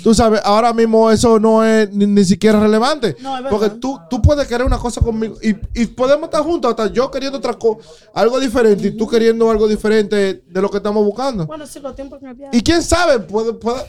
tú 0.01 0.13
sabes, 0.13 0.39
ahora 0.45 0.71
mismo 0.71 1.11
eso 1.11 1.37
no 1.37 1.65
es 1.65 1.91
ni, 1.91 2.05
ni 2.07 2.23
siquiera 2.23 2.61
relevante. 2.61 3.17
No, 3.19 3.35
es 3.35 3.43
verdad. 3.43 3.49
porque 3.49 3.69
tú, 3.77 3.99
tú 4.09 4.21
puedes 4.21 4.47
querer 4.47 4.65
una 4.65 4.77
cosa 4.77 5.01
conmigo 5.01 5.35
y, 5.43 5.49
y 5.73 5.85
podemos 5.87 6.23
estar 6.29 6.43
juntos, 6.43 6.69
hasta 6.71 6.87
yo 6.93 7.11
queriendo 7.11 7.37
otra 7.37 7.53
cosa, 7.55 7.85
algo 8.13 8.39
diferente 8.39 8.87
y 8.87 8.91
tú 8.95 9.05
queriendo 9.05 9.51
algo 9.51 9.67
diferente 9.67 10.43
de 10.47 10.61
lo 10.61 10.69
que 10.71 10.77
estamos 10.77 11.03
buscando. 11.03 11.45
Bueno, 11.45 11.67
si 11.67 11.81
los 11.81 11.93
tiempos 11.93 12.19
cambiaron. 12.21 12.55
Y 12.57 12.61
quién 12.61 12.81
sabe, 12.81 13.19
puede, 13.19 13.51
puede, 13.51 13.81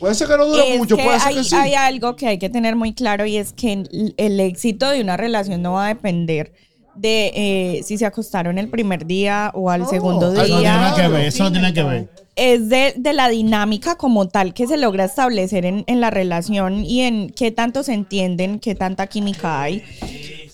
puede 0.00 0.16
ser 0.16 0.26
que 0.26 0.36
no 0.36 0.46
dure 0.46 0.72
Es 0.72 0.78
mucho, 0.78 0.96
que 0.96 1.04
puede 1.04 1.20
ser 1.20 1.28
hay, 1.28 1.34
que 1.36 1.44
sí. 1.44 1.54
hay 1.54 1.74
algo 1.74 2.16
que 2.16 2.26
hay 2.26 2.38
que 2.40 2.50
tener 2.50 2.74
muy 2.74 2.94
claro 2.94 3.24
y 3.26 3.36
es 3.36 3.52
que 3.52 3.74
el, 3.74 4.14
el 4.16 4.40
éxito 4.40 4.90
de 4.90 5.02
una 5.02 5.16
relación 5.16 5.62
no 5.62 5.74
va 5.74 5.84
a 5.84 5.88
depender 5.88 6.52
de 6.96 7.32
eh, 7.36 7.82
si 7.84 7.96
se 7.96 8.06
acostaron 8.06 8.58
el 8.58 8.68
primer 8.68 9.06
día 9.06 9.52
o 9.54 9.70
al 9.70 9.86
segundo 9.86 10.32
Eso 10.32 10.40
no 10.40 10.44
tiene 10.44 10.60
día. 10.62 10.92
que 10.96 11.06
ver, 11.08 11.24
eso 11.26 11.44
no 11.44 11.52
tiene 11.52 11.72
que 11.72 11.82
ver. 11.84 12.08
Es 12.38 12.68
de, 12.68 12.94
de 12.96 13.12
la 13.12 13.28
dinámica 13.28 13.96
como 13.96 14.28
tal 14.28 14.54
que 14.54 14.66
se 14.68 14.76
logra 14.76 15.04
establecer 15.04 15.66
en, 15.66 15.84
en 15.88 16.00
la 16.00 16.10
relación 16.10 16.84
y 16.84 17.00
en 17.00 17.30
qué 17.30 17.50
tanto 17.50 17.82
se 17.82 17.92
entienden, 17.92 18.60
qué 18.60 18.76
tanta 18.76 19.08
química 19.08 19.60
hay. 19.60 19.82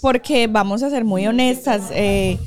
Porque 0.01 0.47
vamos 0.47 0.83
a 0.83 0.91
ser 0.91 1.05
muy 1.05 1.27
honestas, 1.27 1.91
eh, 1.93 2.39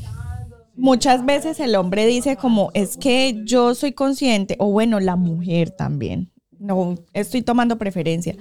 muchas 0.78 1.26
veces 1.26 1.60
el 1.60 1.76
hombre 1.76 2.06
dice 2.06 2.38
como 2.38 2.72
es 2.74 2.98
que 2.98 3.42
yo 3.44 3.76
soy 3.76 3.92
consciente, 3.92 4.56
o 4.60 4.72
bueno, 4.72 5.00
la 5.00 5.16
mujer 5.16 5.72
también, 5.72 6.32
no 6.60 6.96
estoy 7.14 7.42
tomando 7.42 7.78
preferencia, 7.78 8.36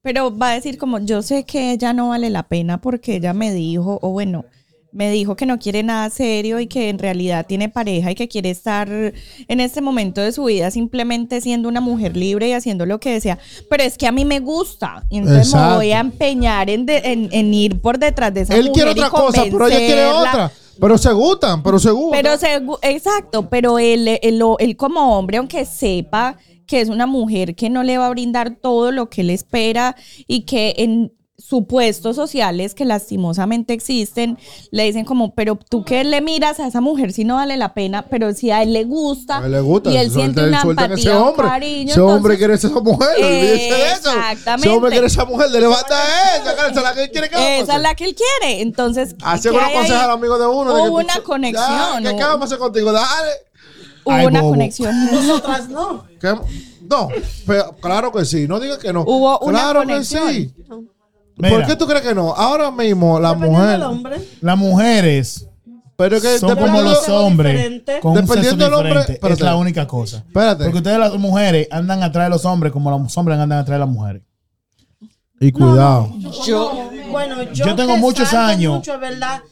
pero 0.00 0.36
va 0.36 0.50
a 0.50 0.54
decir 0.54 0.78
como 0.78 0.98
yo 0.98 1.22
sé 1.22 1.44
que 1.44 1.72
ella 1.72 1.92
no 1.92 2.08
vale 2.08 2.30
la 2.30 2.48
pena 2.48 2.80
porque 2.80 3.16
ella 3.16 3.34
me 3.34 3.52
dijo, 3.52 3.98
o 4.02 4.10
bueno, 4.10 4.44
me 4.92 5.10
dijo 5.10 5.36
que 5.36 5.46
no 5.46 5.58
quiere 5.58 5.82
nada 5.82 6.10
serio 6.10 6.60
y 6.60 6.66
que 6.66 6.88
en 6.90 6.98
realidad 6.98 7.46
tiene 7.46 7.68
pareja 7.70 8.10
y 8.10 8.14
que 8.14 8.28
quiere 8.28 8.50
estar 8.50 8.88
en 8.90 9.60
este 9.60 9.80
momento 9.80 10.20
de 10.20 10.32
su 10.32 10.44
vida 10.44 10.70
simplemente 10.70 11.40
siendo 11.40 11.68
una 11.68 11.80
mujer 11.80 12.16
libre 12.16 12.48
y 12.48 12.52
haciendo 12.52 12.84
lo 12.84 13.00
que 13.00 13.12
desea. 13.12 13.38
Pero 13.70 13.82
es 13.82 13.96
que 13.96 14.06
a 14.06 14.12
mí 14.12 14.24
me 14.24 14.40
gusta. 14.40 15.04
Y 15.10 15.18
entonces 15.18 15.46
Exacto. 15.48 15.70
me 15.70 15.76
voy 15.76 15.92
a 15.92 16.00
empeñar 16.00 16.68
en, 16.68 16.84
de- 16.86 16.98
en- 16.98 17.28
en 17.32 17.54
ir 17.54 17.80
por 17.80 17.98
detrás 17.98 18.34
de 18.34 18.42
esa 18.42 18.54
Él 18.54 18.68
mujer. 18.68 18.84
quiere 18.84 18.90
y 18.90 19.02
otra 19.02 19.10
cosa, 19.10 19.42
pero 19.50 19.66
ella 19.66 19.78
quiere 19.78 20.06
otra. 20.06 20.52
Pero 20.80 20.98
se 20.98 21.12
gustan, 21.12 21.62
pero 21.62 21.78
se 21.78 21.90
gustan. 21.90 22.22
Pero 22.22 22.34
segu- 22.36 22.78
exacto, 22.82 23.48
pero 23.48 23.78
él, 23.78 24.08
él, 24.22 24.42
él 24.58 24.76
como 24.76 25.18
hombre, 25.18 25.38
aunque 25.38 25.64
sepa 25.64 26.36
que 26.66 26.80
es 26.80 26.88
una 26.88 27.06
mujer 27.06 27.54
que 27.54 27.68
no 27.70 27.82
le 27.82 27.98
va 27.98 28.06
a 28.06 28.10
brindar 28.10 28.56
todo 28.56 28.90
lo 28.92 29.08
que 29.10 29.20
él 29.22 29.30
espera 29.30 29.96
y 30.26 30.42
que 30.42 30.74
en 30.78 31.12
supuestos 31.38 32.14
sociales 32.16 32.74
que 32.74 32.84
lastimosamente 32.84 33.72
existen, 33.72 34.38
le 34.70 34.84
dicen 34.84 35.04
como, 35.04 35.34
pero 35.34 35.58
tú 35.68 35.82
que 35.84 36.04
le 36.04 36.20
miras 36.20 36.60
a 36.60 36.66
esa 36.68 36.80
mujer 36.80 37.12
si 37.12 37.24
no 37.24 37.36
vale 37.36 37.56
la 37.56 37.74
pena, 37.74 38.02
pero 38.08 38.32
si 38.32 38.50
a 38.50 38.62
él 38.62 38.72
le 38.72 38.84
gusta, 38.84 39.38
A 39.38 39.46
él 39.46 39.52
le 39.52 39.60
gusta. 39.60 39.90
y 39.90 39.96
él 39.96 40.10
siente 40.10 40.40
suelten- 40.40 40.48
una 40.48 40.62
empatía, 40.62 40.94
ese 40.94 41.10
un 41.10 41.16
hombre. 41.16 41.48
cariño, 41.48 41.90
ese 41.90 42.00
hombre 42.00 42.38
quiere 42.38 42.54
esa 42.54 42.68
mujer. 42.68 43.08
olvídese 43.18 43.74
de 43.74 43.92
eso. 43.92 44.10
Exactamente. 44.12 44.68
Ese 44.68 44.76
hombre 44.76 44.90
quiere 44.92 45.06
esa 45.06 45.24
mujer. 45.24 45.50
Le 45.50 45.60
levanta 45.60 45.94
a 45.96 46.36
ella. 46.36 46.54
que 46.54 46.60
esa 46.60 46.68
es 46.68 46.82
la 46.82 46.94
que 46.94 47.02
él 47.02 47.10
quiere 47.10 47.28
que 47.30 47.58
esa 47.60 47.76
es 47.76 47.82
la 47.82 47.94
que 47.94 48.04
él 48.04 48.14
quiere. 48.14 48.60
Entonces, 48.62 49.16
Hace 49.22 49.50
¿qué 49.50 49.56
una 49.56 49.66
hay 49.66 49.74
conseja 49.74 49.98
ahí? 49.98 50.04
al 50.04 50.10
amigo 50.10 50.38
de 50.38 50.46
uno. 50.46 50.74
de 50.74 50.80
Hubo 50.82 50.88
tú- 50.88 50.96
una 51.04 51.14
Ya, 51.16 51.22
conexión. 51.22 52.02
¿Qué, 52.04 52.22
vamos 52.24 52.42
a 52.42 52.44
hacer 52.44 52.58
contigo? 52.58 52.92
Dale. 52.92 53.30
Hubo 54.04 54.14
Ay, 54.14 54.26
una 54.26 54.40
bobo. 54.42 54.52
conexión. 54.52 55.06
Nosotras 55.12 55.68
no. 55.68 56.04
¿Qué? 56.20 56.34
No, 56.88 57.08
pero 57.46 57.72
claro 57.80 58.12
que 58.12 58.24
sí. 58.24 58.46
No 58.46 58.60
digas 58.60 58.78
que 58.78 58.92
no. 58.92 59.02
Hubo 59.02 59.38
una 59.40 59.60
claro 59.60 59.80
conexión. 59.80 60.26
que 60.28 60.32
sí. 60.34 60.54
Mira, 61.36 61.56
¿Por 61.56 61.66
qué 61.66 61.76
tú 61.76 61.86
crees 61.86 62.02
que 62.02 62.14
no? 62.14 62.32
Ahora 62.34 62.70
mismo 62.70 63.18
la 63.18 63.34
mujer. 63.34 63.80
Las 64.40 64.58
mujeres 64.58 65.48
Pero 65.96 66.20
que 66.20 66.38
son 66.38 66.56
como 66.56 66.82
los 66.82 67.08
hombres 67.08 67.54
diferente. 67.54 68.00
con 68.00 68.12
un 68.12 68.18
sexo 68.18 68.34
Dependiendo 68.34 68.64
del 68.64 68.74
hombre-. 68.74 69.20
Es 69.30 69.40
la 69.40 69.56
única 69.56 69.86
cosa. 69.86 70.18
Espérate. 70.26 70.64
Porque 70.64 70.78
ustedes 70.78 70.98
las 70.98 71.14
mujeres 71.14 71.68
andan 71.70 72.02
atrás 72.02 72.26
de 72.26 72.30
los 72.30 72.44
hombres 72.44 72.72
como 72.72 72.90
los 72.90 73.16
hombres 73.16 73.38
andan 73.38 73.58
atrás 73.60 73.76
de 73.76 73.80
las 73.80 73.88
mujeres. 73.88 74.22
Y 75.40 75.50
cuidado. 75.50 76.12
Yo, 76.46 76.90
bueno, 77.10 77.42
yo, 77.52 77.66
Yo 77.66 77.74
tengo 77.74 77.96
muchos 77.96 78.32
años. 78.32 78.76
Mucho, 78.76 78.98
¿verdad? 78.98 79.42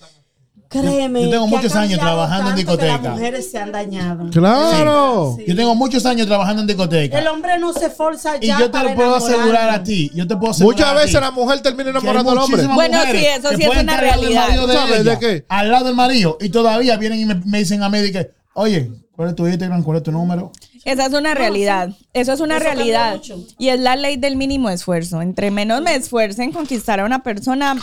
Créeme. 0.70 1.24
Yo 1.24 1.30
tengo 1.30 1.48
muchos 1.48 1.74
años 1.74 1.98
trabajando 1.98 2.50
en 2.50 2.54
que 2.54 2.60
discoteca. 2.62 2.98
Las 3.02 3.12
mujeres 3.12 3.50
se 3.50 3.58
han 3.58 3.72
dañado. 3.72 4.30
Claro. 4.30 5.34
Sí. 5.36 5.44
Yo 5.48 5.56
tengo 5.56 5.74
muchos 5.74 6.06
años 6.06 6.28
trabajando 6.28 6.62
en 6.62 6.68
discoteca. 6.68 7.18
El 7.18 7.26
hombre 7.26 7.58
no 7.58 7.72
se 7.72 7.90
forza 7.90 8.36
Y 8.40 8.46
ya 8.46 8.60
yo 8.60 8.66
te 8.66 8.70
para 8.70 8.90
lo 8.90 8.94
puedo 8.94 9.16
asegurar 9.16 9.68
a 9.68 9.82
ti. 9.82 10.12
Yo 10.14 10.28
te 10.28 10.36
puedo 10.36 10.52
asegurar 10.52 10.76
Muchas 10.76 10.92
a 10.92 10.94
veces 10.94 11.14
ti 11.16 11.20
la 11.20 11.30
mujer 11.32 11.60
termina 11.60 11.90
enamorando 11.90 12.30
al 12.30 12.38
hombre. 12.38 12.66
Bueno, 12.68 12.98
sí, 13.10 13.18
eso 13.18 13.48
sí 13.56 13.64
es 13.64 13.68
una 13.68 13.80
estar 13.80 14.04
al 14.04 14.06
lado 14.06 14.28
del 14.28 14.36
realidad. 14.36 14.46
marido 14.46 14.66
de 14.68 14.74
¿Sabes 14.74 15.00
ella, 15.00 15.10
de 15.10 15.18
qué? 15.18 15.44
Al 15.48 15.70
lado 15.72 15.86
del 15.86 15.96
marido. 15.96 16.38
Y 16.40 16.50
todavía 16.50 16.96
vienen 16.96 17.18
y 17.18 17.24
me, 17.24 17.34
me 17.34 17.58
dicen 17.58 17.82
a 17.82 17.88
mí 17.88 17.98
de 17.98 18.12
que, 18.12 18.30
oye, 18.54 18.92
¿cuál 19.16 19.30
es 19.30 19.34
tu 19.34 19.48
Instagram? 19.48 19.82
¿Cuál 19.82 19.96
es 19.96 20.02
tu 20.04 20.12
número? 20.12 20.52
Esa 20.84 21.06
es 21.06 21.12
una 21.14 21.34
realidad. 21.34 21.90
Eso 22.12 22.32
es 22.32 22.38
una 22.38 22.58
Eso 22.58 22.64
realidad. 22.64 23.20
Y 23.58 23.70
es 23.70 23.80
la 23.80 23.96
ley 23.96 24.18
del 24.18 24.36
mínimo 24.36 24.70
esfuerzo. 24.70 25.20
Entre 25.20 25.50
menos 25.50 25.82
me 25.82 25.96
esfuerce 25.96 26.44
en 26.44 26.52
conquistar 26.52 27.00
a 27.00 27.04
una 27.04 27.24
persona, 27.24 27.76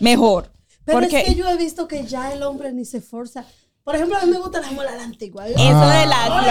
mejor. 0.00 0.50
Pero 0.86 1.00
Porque 1.00 1.18
es 1.18 1.24
que 1.24 1.34
yo 1.34 1.48
he 1.48 1.56
visto 1.56 1.88
que 1.88 2.04
ya 2.06 2.32
el 2.32 2.44
hombre 2.44 2.72
ni 2.72 2.84
se 2.84 3.00
forza. 3.00 3.44
Por 3.86 3.94
ejemplo, 3.94 4.18
a 4.18 4.22
mí 4.22 4.32
me 4.32 4.38
gusta 4.38 4.60
la 4.60 4.72
mola 4.72 4.90
a 4.90 4.96
la 4.96 5.04
antigua. 5.04 5.46
eso 5.46 5.56
de 5.56 6.06
las 6.06 6.28
Oye, 6.28 6.46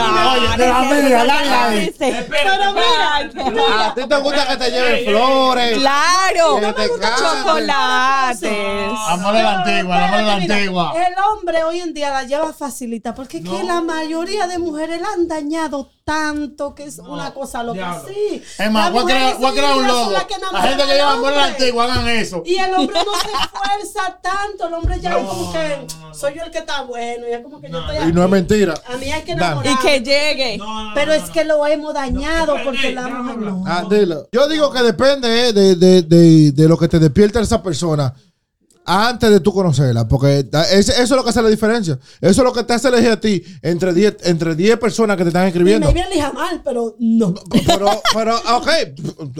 la 1.09 1.25
dale 1.25 1.49
ahí. 1.49 1.77
existe. 1.79 2.27
Pero 2.29 2.53
mira, 2.71 3.87
A 3.87 3.93
ti 3.93 4.07
te 4.07 4.15
gusta 4.21 4.47
que 4.47 4.55
te 4.55 4.71
lleven 4.71 5.05
flores. 5.05 5.77
Claro, 5.79 6.59
Que 6.61 6.73
te 6.73 6.89
chocolates. 7.17 8.49
Amor 9.09 9.35
a 9.35 9.43
la 9.43 9.53
antigua, 9.59 10.05
amor 10.05 10.19
a 10.19 10.21
la 10.21 10.35
mira, 10.37 10.55
antigua. 10.55 10.93
El 10.95 11.13
hombre 11.29 11.63
hoy 11.65 11.81
en 11.81 11.93
día 11.93 12.09
la 12.11 12.23
lleva 12.23 12.53
facilita 12.53 13.13
porque 13.13 13.39
es 13.39 13.43
que 13.49 13.63
la 13.65 13.81
mayoría 13.81 14.47
de 14.47 14.57
mujeres 14.57 15.01
la 15.01 15.09
han 15.09 15.27
dañado 15.27 15.89
tanto 16.05 16.73
que 16.75 16.83
es 16.85 16.99
una 16.99 17.33
cosa 17.33 17.63
loca. 17.63 18.01
Sí. 18.07 18.41
Es 18.59 18.71
más, 18.71 18.85
Las 18.85 18.93
voy 18.93 19.11
a 19.11 19.53
crear, 19.53 19.75
un 19.75 19.87
logo. 19.87 20.11
las 20.11 20.25
La 20.53 20.61
gente 20.61 20.85
que 20.85 20.93
lleva 20.93 21.11
amor 21.13 21.33
a 21.33 21.35
la 21.35 21.43
hombre. 21.47 21.53
antigua, 21.65 21.83
hagan 21.83 22.07
eso. 22.07 22.43
Y 22.45 22.55
el 22.59 22.73
hombre 22.75 22.97
no 23.03 23.11
se 23.19 23.27
esfuerza 23.27 24.19
tanto. 24.21 24.67
El 24.67 24.73
hombre 24.75 25.01
ya 25.01 25.09
es 25.17 25.25
como 25.25 25.51
que 25.51 25.87
soy 26.13 26.35
yo 26.35 26.43
el 26.43 26.51
que 26.51 26.59
está 26.59 26.81
bueno. 26.83 27.24
Y 27.27 27.33
es 27.33 27.41
como 27.41 27.59
que 27.61 27.69
yo 27.69 27.79
estoy 27.79 28.09
Y 28.09 28.13
no 28.13 28.23
es 28.23 28.29
mentira. 28.29 28.73
A 28.87 28.97
mí 28.97 29.11
hay 29.11 29.21
que 29.23 29.31
enamorar. 29.31 29.73
Y 29.73 29.77
que 29.85 29.99
llegue. 30.01 30.59
Pero 30.93 31.13
es 31.13 31.29
que 31.31 31.43
lo 31.43 31.65
hemos 31.67 31.93
dañado 31.93 32.55
porque 32.63 32.91
la 32.93 33.07
mujer 33.07 33.37
no. 33.37 33.63
Ah, 33.65 33.85
dilo. 33.89 34.27
Yo 34.31 34.47
digo 34.47 34.71
que 34.71 34.81
depende 34.83 35.49
eh, 35.49 35.53
de, 35.53 35.75
de, 35.75 36.01
de, 36.03 36.51
de 36.51 36.67
lo 36.67 36.77
que 36.77 36.87
te 36.87 36.99
despierta 36.99 37.39
esa 37.41 37.61
persona 37.63 38.13
antes 38.87 39.31
de 39.31 39.39
tú 39.39 39.51
conocerla. 39.51 40.07
Porque 40.07 40.47
eso 40.71 40.91
es 40.93 41.09
lo 41.09 41.23
que 41.23 41.31
hace 41.31 41.41
la 41.41 41.49
diferencia. 41.49 41.97
Eso 42.21 42.41
es 42.41 42.45
lo 42.45 42.53
que 42.53 42.63
te 42.63 42.73
hace 42.73 42.87
elegir 42.89 43.09
a 43.11 43.19
ti 43.19 43.43
entre 43.63 43.91
10 43.93 44.17
entre 44.25 44.53
10 44.55 44.77
personas 44.77 45.17
que 45.17 45.23
te 45.23 45.29
están 45.29 45.45
Y 45.45 45.47
escribiendo. 45.47 45.87
me 45.87 45.93
bien 45.93 46.05
elija 46.11 46.31
mal, 46.31 46.61
pero 46.63 46.95
no. 46.99 47.33
Pero, 47.65 47.89
pero, 48.13 48.35
ok, 48.57 48.67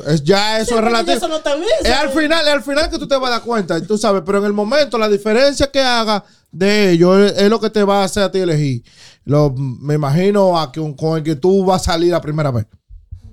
es- 0.07 0.23
ya 0.23 0.57
eso 0.59 0.71
Sí, 0.71 0.75
es 0.75 0.81
relativo. 0.83 1.17
eso 1.17 1.27
no 1.27 1.39
también, 1.41 1.69
es 1.83 1.91
al 1.91 2.09
final, 2.09 2.47
es 2.47 2.53
al 2.53 2.63
final 2.63 2.89
que 2.89 2.97
tú 2.97 3.07
te 3.07 3.15
vas 3.17 3.27
a 3.29 3.33
dar 3.33 3.41
cuenta, 3.43 3.79
tú 3.85 3.97
sabes, 3.99 4.23
pero 4.25 4.39
en 4.39 4.45
el 4.45 4.53
momento 4.53 4.97
la 4.97 5.07
diferencia 5.07 5.69
que 5.69 5.79
haga 5.81 6.23
de 6.57 6.91
ellos 6.91 7.19
es, 7.31 7.37
es 7.43 7.49
lo 7.49 7.59
que 7.59 7.69
te 7.69 7.83
va 7.83 8.01
a 8.01 8.05
hacer 8.05 8.23
a 8.23 8.31
ti 8.31 8.39
elegir. 8.39 8.83
Lo, 9.25 9.53
me 9.57 9.95
imagino 9.95 10.57
a 10.59 10.71
que, 10.71 10.79
con 10.95 11.17
el 11.17 11.23
que 11.23 11.35
tú 11.35 11.65
vas 11.65 11.81
a 11.81 11.91
salir 11.93 12.11
la 12.11 12.21
primera 12.21 12.51
vez. 12.51 12.65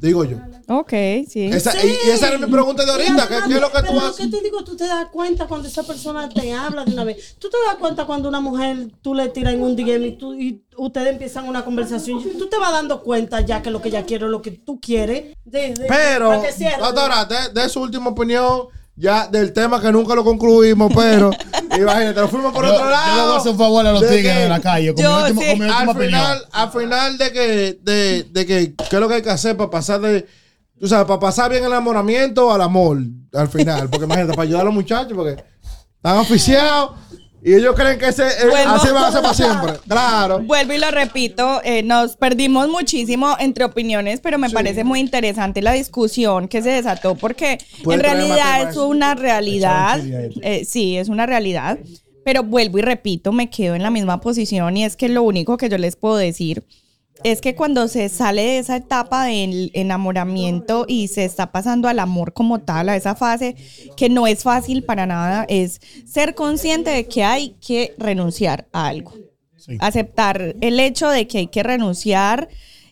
Digo 0.00 0.24
yo. 0.24 0.36
Ok, 0.66 0.90
sí. 1.28 1.44
Esa, 1.44 1.70
Sí. 1.70 1.86
y, 2.04 2.08
y 2.08 2.10
esa 2.10 2.26
era 2.28 2.38
mi 2.38 2.50
pregunta 2.50 2.84
de 2.84 2.90
ahorita. 2.90 3.28
¿Qué, 3.28 3.36
qué 3.46 3.54
es 3.54 3.60
lo 3.60 3.70
que 3.70 3.78
tú 3.82 3.86
pero 3.88 4.00
haces? 4.00 4.16
¿qué 4.26 4.36
te 4.36 4.42
digo? 4.42 4.64
Tú 4.64 4.74
te 4.76 4.84
das 4.88 5.06
cuenta 5.12 5.46
cuando 5.46 5.68
esa 5.68 5.84
persona 5.84 6.28
te 6.28 6.52
habla 6.52 6.84
de 6.84 6.92
una 6.92 7.04
vez. 7.04 7.36
Tú 7.38 7.48
te 7.48 7.56
das 7.68 7.76
cuenta 7.76 8.04
cuando 8.04 8.28
una 8.28 8.40
mujer 8.40 8.88
tú 9.00 9.14
le 9.14 9.28
tiras 9.28 9.54
en 9.54 9.62
un 9.62 9.76
DM 9.76 10.04
y, 10.06 10.12
tú, 10.16 10.34
y 10.34 10.64
ustedes 10.76 11.12
empiezan 11.12 11.46
una 11.48 11.64
conversación. 11.64 12.20
Tú 12.36 12.48
te 12.48 12.58
vas 12.58 12.72
dando 12.72 13.00
cuenta 13.02 13.42
ya 13.42 13.62
que 13.62 13.70
lo 13.70 13.80
que 13.80 13.90
ella 13.90 14.04
quiere 14.04 14.24
es 14.24 14.30
lo 14.32 14.42
que 14.42 14.50
tú 14.50 14.80
quieres. 14.80 15.36
De- 15.44 15.72
de- 15.74 15.86
Pero, 15.86 16.32
doctora, 16.80 17.24
de, 17.26 17.60
de 17.60 17.68
su 17.68 17.80
última 17.80 18.10
opinión, 18.10 18.62
ya 19.02 19.26
del 19.26 19.52
tema 19.52 19.80
que 19.80 19.90
nunca 19.90 20.14
lo 20.14 20.22
concluimos, 20.22 20.92
pero 20.94 21.30
imagínate, 21.76 22.20
lo 22.20 22.28
fuimos 22.28 22.52
por 22.52 22.64
Yo, 22.64 22.72
otro 22.72 22.84
yo 22.84 22.90
lado. 22.90 23.16
le 23.16 23.22
voy 23.24 23.32
a 23.32 23.36
hacer 23.38 23.52
un 23.52 23.58
favor 23.58 23.86
a 23.86 23.92
los 23.92 24.00
tigres 24.08 24.38
de 24.38 24.48
la 24.48 24.60
calle 24.60 24.94
con 24.94 25.02
Yo 25.02 25.16
mi 25.16 25.22
último- 25.22 25.40
sí. 25.42 25.48
con 25.48 25.58
mi 25.58 25.64
última 25.66 25.90
al 25.92 25.96
final, 25.98 26.46
al 26.52 26.70
final 26.70 27.18
de 27.18 27.32
que, 27.32 27.78
de, 27.82 28.22
de 28.30 28.46
que, 28.46 28.74
¿qué 28.76 28.96
es 28.96 29.00
lo 29.00 29.08
que 29.08 29.14
hay 29.16 29.22
que 29.22 29.30
hacer 29.30 29.56
para 29.56 29.70
pasar 29.70 30.00
de, 30.00 30.24
tú 30.78 30.86
sabes, 30.86 31.06
para 31.06 31.18
pasar 31.18 31.50
bien 31.50 31.64
el 31.64 31.70
enamoramiento 31.70 32.52
al 32.52 32.62
amor, 32.62 32.98
al 33.34 33.48
final? 33.48 33.88
Porque 33.90 34.04
imagínate, 34.04 34.34
para 34.34 34.42
ayudar 34.44 34.60
a 34.62 34.64
los 34.66 34.74
muchachos, 34.74 35.12
porque 35.16 35.42
están 35.96 36.18
oficiados 36.18 36.92
y 37.44 37.54
ellos 37.54 37.74
creen 37.74 37.98
que 37.98 38.06
ese, 38.06 38.22
eh, 38.22 38.52
así 38.66 38.88
va 38.90 39.08
a 39.08 39.12
ser 39.12 39.22
para 39.22 39.34
siempre. 39.34 39.72
Claro. 39.88 40.40
Vuelvo 40.40 40.72
y 40.72 40.78
lo 40.78 40.90
repito, 40.90 41.60
eh, 41.64 41.82
nos 41.82 42.16
perdimos 42.16 42.68
muchísimo 42.68 43.36
entre 43.40 43.64
opiniones, 43.64 44.20
pero 44.20 44.38
me 44.38 44.48
parece 44.48 44.84
muy 44.84 45.00
interesante 45.00 45.60
la 45.60 45.72
discusión 45.72 46.48
que 46.48 46.62
se 46.62 46.70
desató 46.70 47.16
porque 47.16 47.58
en 47.84 48.00
realidad 48.00 48.70
es 48.70 48.76
una 48.76 49.14
realidad, 49.14 50.00
eh, 50.04 50.64
sí, 50.64 50.96
es 50.96 51.08
una 51.08 51.26
realidad, 51.26 51.78
pero 52.24 52.44
vuelvo 52.44 52.78
y 52.78 52.82
repito, 52.82 53.32
me 53.32 53.50
quedo 53.50 53.74
en 53.74 53.82
la 53.82 53.90
misma 53.90 54.20
posición 54.20 54.76
y 54.76 54.84
es 54.84 54.96
que 54.96 55.08
lo 55.08 55.22
único 55.22 55.56
que 55.56 55.68
yo 55.68 55.78
les 55.78 55.96
puedo 55.96 56.16
decir 56.16 56.64
es 57.24 57.40
que 57.40 57.54
cuando 57.54 57.88
se 57.88 58.08
sale 58.08 58.42
de 58.42 58.58
esa 58.58 58.76
etapa 58.76 59.24
del 59.26 59.70
enamoramiento 59.74 60.84
y 60.88 61.08
se 61.08 61.24
está 61.24 61.52
pasando 61.52 61.88
al 61.88 61.98
amor 61.98 62.32
como 62.32 62.60
tal, 62.60 62.88
a 62.88 62.96
esa 62.96 63.14
fase 63.14 63.56
que 63.96 64.08
no 64.08 64.26
es 64.26 64.42
fácil 64.42 64.84
para 64.84 65.06
nada, 65.06 65.44
es 65.48 65.80
ser 66.06 66.34
consciente 66.34 66.90
de 66.90 67.06
que 67.06 67.24
hay 67.24 67.56
que 67.66 67.94
renunciar 67.98 68.66
a 68.72 68.86
algo 68.88 69.14
Sí. 69.56 69.76
aceptar 69.78 70.56
el 70.60 70.80
hecho 70.80 71.08
de 71.08 71.28
que 71.28 71.38
hay 71.38 71.46
que 71.46 71.62
renunciar 71.62 72.48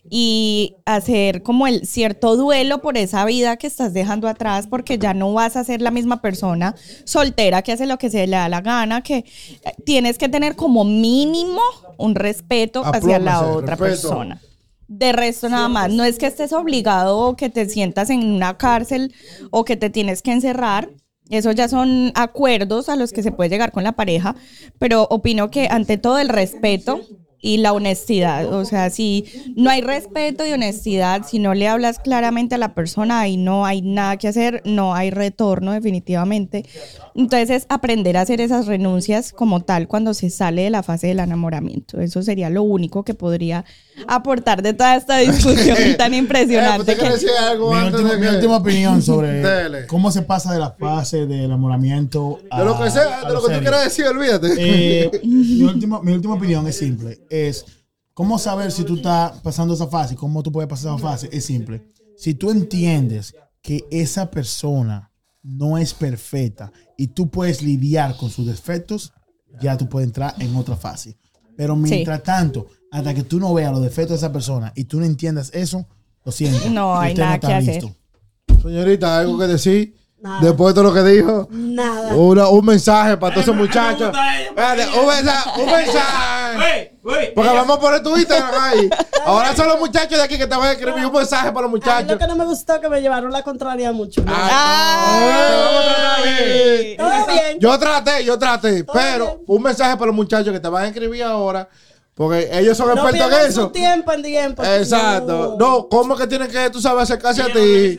y 0.09 0.77
hacer 0.87 1.43
como 1.43 1.67
el 1.67 1.87
cierto 1.87 2.37
duelo 2.37 2.81
por 2.81 2.97
esa 2.97 3.25
vida 3.25 3.57
que 3.57 3.67
estás 3.67 3.93
dejando 3.93 4.29
atrás 4.29 4.67
porque 4.67 4.99
ya 4.99 5.15
no 5.15 5.33
vas 5.33 5.57
a 5.57 5.65
ser 5.65 5.83
la 5.83 5.91
misma 5.91 6.23
persona 6.23 6.75
soltera 7.05 7.63
que 7.63 7.73
hace 7.73 7.87
lo 7.87 7.99
que 7.99 8.11
se 8.11 8.27
le 8.27 8.37
da 8.37 8.49
la 8.49 8.61
gana, 8.61 9.03
que 9.03 9.19
eh, 9.19 9.25
tienes 9.85 10.19
que 10.19 10.29
tener 10.29 10.57
como 10.57 10.85
mínimo 10.85 11.61
un 11.99 12.15
respeto 12.15 12.83
hacia 12.85 13.19
la 13.19 13.43
otra 13.43 13.77
respeto. 13.77 14.09
persona. 14.09 14.41
De 14.89 15.13
resto 15.13 15.49
nada 15.49 15.69
más, 15.69 15.93
no 15.93 16.03
es 16.03 16.19
que 16.19 16.27
estés 16.27 16.53
obligado 16.53 17.19
o 17.19 17.37
que 17.37 17.49
te 17.49 17.69
sientas 17.69 18.11
en 18.11 18.25
una 18.25 18.59
cárcel 18.59 19.15
o 19.51 19.65
que 19.65 19.77
te 19.77 19.89
tienes 19.89 20.21
que 20.21 20.33
encerrar. 20.33 20.91
Eso 21.29 21.53
ya 21.53 21.69
son 21.69 22.11
acuerdos 22.17 22.89
a 22.89 22.97
los 22.97 23.13
que 23.13 23.23
se 23.23 23.31
puede 23.31 23.51
llegar 23.51 23.71
con 23.71 23.85
la 23.85 23.93
pareja, 23.93 24.35
pero 24.81 25.07
opino 25.09 25.49
que 25.49 25.69
ante 25.71 25.97
todo 25.97 26.19
el 26.19 26.29
respeto 26.29 27.03
y 27.43 27.57
la 27.59 27.73
honestidad, 27.73 28.53
o 28.53 28.65
sea, 28.65 28.91
si 28.91 29.25
no 29.57 29.71
hay 29.71 29.81
respeto 29.81 30.47
y 30.47 30.53
honestidad, 30.53 31.23
si 31.27 31.39
no 31.39 31.55
le 31.55 31.69
hablas 31.69 31.99
claramente 31.99 32.55
a 32.55 32.59
la 32.59 32.75
persona, 32.75 33.21
ahí 33.21 33.37
no 33.39 33.65
hay 33.65 33.81
nada 33.83 34.17
que 34.19 34.29
hacer, 34.29 34.61
no 34.67 34.95
hay 34.95 35.11
retorno 35.11 35.73
definitivamente. 35.73 36.65
Entonces 37.15 37.51
es 37.51 37.67
aprender 37.69 38.17
a 38.17 38.21
hacer 38.23 38.41
esas 38.41 38.67
renuncias 38.67 39.33
como 39.33 39.61
tal 39.63 39.89
cuando 39.89 40.15
se 40.15 40.31
sale 40.31 40.63
de 40.63 40.71
la 40.71 40.83
fase 40.83 41.09
del 41.09 41.21
enamoramiento. 41.21 42.01
Eso 42.01 42.23
sería 42.23 42.51
lo 42.51 42.63
único 42.63 43.05
que 43.05 43.15
podría 43.15 43.65
aportar 44.07 44.63
de 44.63 44.73
toda 44.75 44.97
esta 44.97 45.17
discusión 45.19 45.77
tan 45.99 46.15
Eh, 46.15 46.19
impresionante. 46.19 46.81
¿usted 46.81 46.95
quiere 46.99 47.09
que- 47.09 47.15
decir 47.21 47.31
algo 47.43 47.73
Mi, 47.73 47.79
antes 47.79 47.95
última, 48.01 48.11
de 48.15 48.17
mi 48.21 48.27
que- 48.29 48.35
última 48.37 48.57
opinión 48.59 49.03
sobre 49.11 49.29
Dele. 49.43 49.87
cómo 49.87 50.11
se 50.13 50.23
pasa 50.23 50.53
de 50.53 50.59
la 50.61 50.71
fase 50.73 51.27
del 51.27 51.45
enamoramiento 51.47 52.39
a, 52.51 52.61
De 52.61 52.65
lo 52.65 52.79
que 52.81 52.91
sea, 52.91 53.21
a 53.25 53.29
de 53.29 53.35
lo 53.35 53.43
que 53.47 53.55
tú 53.55 53.61
quieras 53.61 53.85
decir, 53.85 54.07
olvídate. 54.07 54.49
Eh, 54.59 55.11
mi, 55.25 55.63
última, 55.65 56.01
mi 56.03 56.13
última 56.13 56.35
opinión 56.35 56.67
es 56.67 56.77
simple. 56.79 57.19
Es 57.31 57.65
cómo 58.13 58.39
saber 58.39 58.71
si 58.73 58.85
tú 58.85 58.97
estás 58.97 59.39
pasando 59.41 59.73
esa 59.75 59.87
fase, 59.87 60.15
cómo 60.17 60.43
tú 60.43 60.53
puedes 60.53 60.69
pasar 60.69 60.93
esa 60.95 61.03
fase. 61.03 61.29
Es 61.33 61.45
simple. 61.47 61.83
Si 62.19 62.35
tú 62.35 62.51
entiendes 62.51 63.35
que 63.63 63.87
esa 63.91 64.31
persona 64.31 65.11
no 65.43 65.79
es 65.79 65.95
perfecta 65.95 66.71
y 66.99 67.07
tú 67.07 67.31
puedes 67.31 67.63
lidiar 67.63 68.17
con 68.19 68.29
sus 68.29 68.47
defectos, 68.47 69.13
ya 69.61 69.79
tú 69.79 69.89
puedes 69.89 70.07
entrar 70.09 70.35
en 70.39 70.55
otra 70.57 70.77
fase. 70.77 71.17
Pero 71.57 71.77
mientras 71.77 72.23
tanto, 72.23 72.67
hasta 72.91 73.15
que 73.15 73.23
tú 73.23 73.39
no 73.41 73.55
veas 73.55 73.73
los 73.73 73.83
defectos 73.83 74.11
de 74.21 74.27
esa 74.27 74.33
persona 74.33 74.73
y 74.75 74.85
tú 74.85 74.99
no 75.01 75.07
entiendas 75.07 75.51
eso, 75.55 75.87
lo 76.25 76.33
siento. 76.33 76.69
No 76.71 76.99
hay 76.99 77.13
Usted 77.13 77.23
nada 77.23 77.35
está 77.37 77.49
que 77.49 77.55
hacer. 77.55 77.75
listo. 77.83 77.97
Señorita, 78.63 79.19
algo 79.19 79.39
que 79.39 79.47
decir. 79.47 79.97
Nada. 80.23 80.41
Después 80.43 80.75
de 80.75 80.81
todo 80.81 80.93
lo 80.93 80.95
que 80.95 81.11
dijo. 81.11 81.49
Nada. 81.51 82.15
Una- 82.15 82.49
un 82.49 82.65
mensaje 82.67 83.17
para 83.17 83.33
todos 83.35 83.45
esos 83.47 83.57
me 83.57 83.63
muchachos. 83.63 84.09
un 84.09 85.07
mensaje. 85.07 85.61
Un 85.63 85.67
mensaje. 85.67 86.40
Porque 87.35 87.49
vamos 87.51 87.77
a 87.77 87.81
poner 87.81 88.03
tu 88.03 88.17
Instagram 88.17 88.55
ahí. 88.63 88.91
Ahora 89.25 89.55
son 89.57 89.69
los 89.69 89.79
muchachos 89.79 90.19
de 90.19 90.23
aquí 90.25 90.37
que 90.39 90.47
te 90.47 90.55
van 90.57 90.69
a 90.69 90.73
escribir 90.73 91.05
un 91.07 91.13
mensaje 91.13 91.53
para 91.53 91.67
los 91.67 91.71
A 91.71 91.73
mí 91.73 91.73
muchachos. 91.81 92.11
lo 92.11 92.19
que 92.19 92.27
no 92.27 92.37
me 92.37 92.45
gustó 92.45 92.81
que 92.81 92.89
me 92.89 93.01
llevaron 93.01 93.31
la 93.33 93.43
contraria 93.43 93.93
mucho. 93.93 94.23
¿no? 94.25 94.33
Ay. 96.21 96.97
Todo 96.97 97.27
bien. 97.27 97.59
Yo 97.61 97.79
traté, 97.79 98.25
yo 98.25 98.39
traté, 98.39 98.83
Todo 98.85 98.95
pero 98.99 99.27
bien. 99.27 99.39
un 99.47 99.63
mensaje 99.63 99.95
para 99.97 100.07
los 100.07 100.15
muchachos 100.17 100.53
que 100.53 100.61
te 100.61 100.69
van 100.69 100.85
a 100.85 100.89
escribir 100.89 101.23
ahora, 101.25 101.69
porque 102.15 102.49
ellos 102.53 102.77
son 102.77 102.89
no 102.89 102.95
expertos 103.09 103.33
en 103.33 103.53
su 103.53 103.61
eso. 103.61 103.71
tiempo 103.71 104.13
en 104.13 104.23
DM. 104.23 104.55
porque 104.55 104.77
Exacto. 104.77 105.57
No, 105.59 105.89
¿cómo 105.89 106.17
que 106.17 106.27
tienen 106.27 106.49
que, 106.51 106.71
tú 106.71 106.81
sabes, 106.81 107.03
acercarse 107.05 107.43
a 107.43 107.49
no 107.49 107.55
ti? 107.55 107.99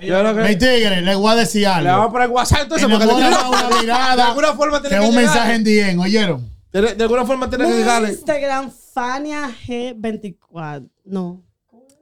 Yo 0.00 0.22
no 0.22 0.32
lo 0.32 0.42
Mi 0.42 0.48
que 0.50 0.56
tigre, 0.56 1.00
le 1.02 1.14
voy 1.14 1.32
a 1.32 1.36
decir 1.36 1.62
le 1.62 1.68
vamos 1.68 1.86
a 1.88 1.94
algo. 2.00 2.12
poner 2.12 2.28
WhatsApp 2.30 2.60
entonces, 2.62 2.86
Que 2.86 2.92
porque 2.92 3.06
le 3.06 3.12
una 3.14 3.80
mirada 3.80 4.16
de 4.16 4.22
alguna 4.22 4.52
forma 4.54 4.82
que 4.82 4.88
tiene 4.88 5.04
que, 5.04 5.10
un 5.10 5.16
llegar. 5.16 5.34
mensaje 5.34 5.54
en 5.54 5.64
DM, 5.64 6.00
¿oyeron? 6.00 6.51
De, 6.72 6.94
de 6.94 7.02
alguna 7.04 7.24
forma 7.26 7.48
tiene 7.48 7.64
que 7.66 7.70
Mi 7.70 7.76
llegarle. 7.78 8.08
Instagram, 8.10 8.70
Fania 8.94 9.50
G24. 9.66 10.88
No. 11.04 11.42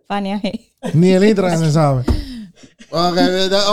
Fania 0.07 0.41
G. 0.41 0.71
Ni 0.95 1.11
el 1.11 1.25
Instagram 1.25 1.61
se 1.61 1.73
sabe. 1.73 2.05
Ok, 2.91 3.16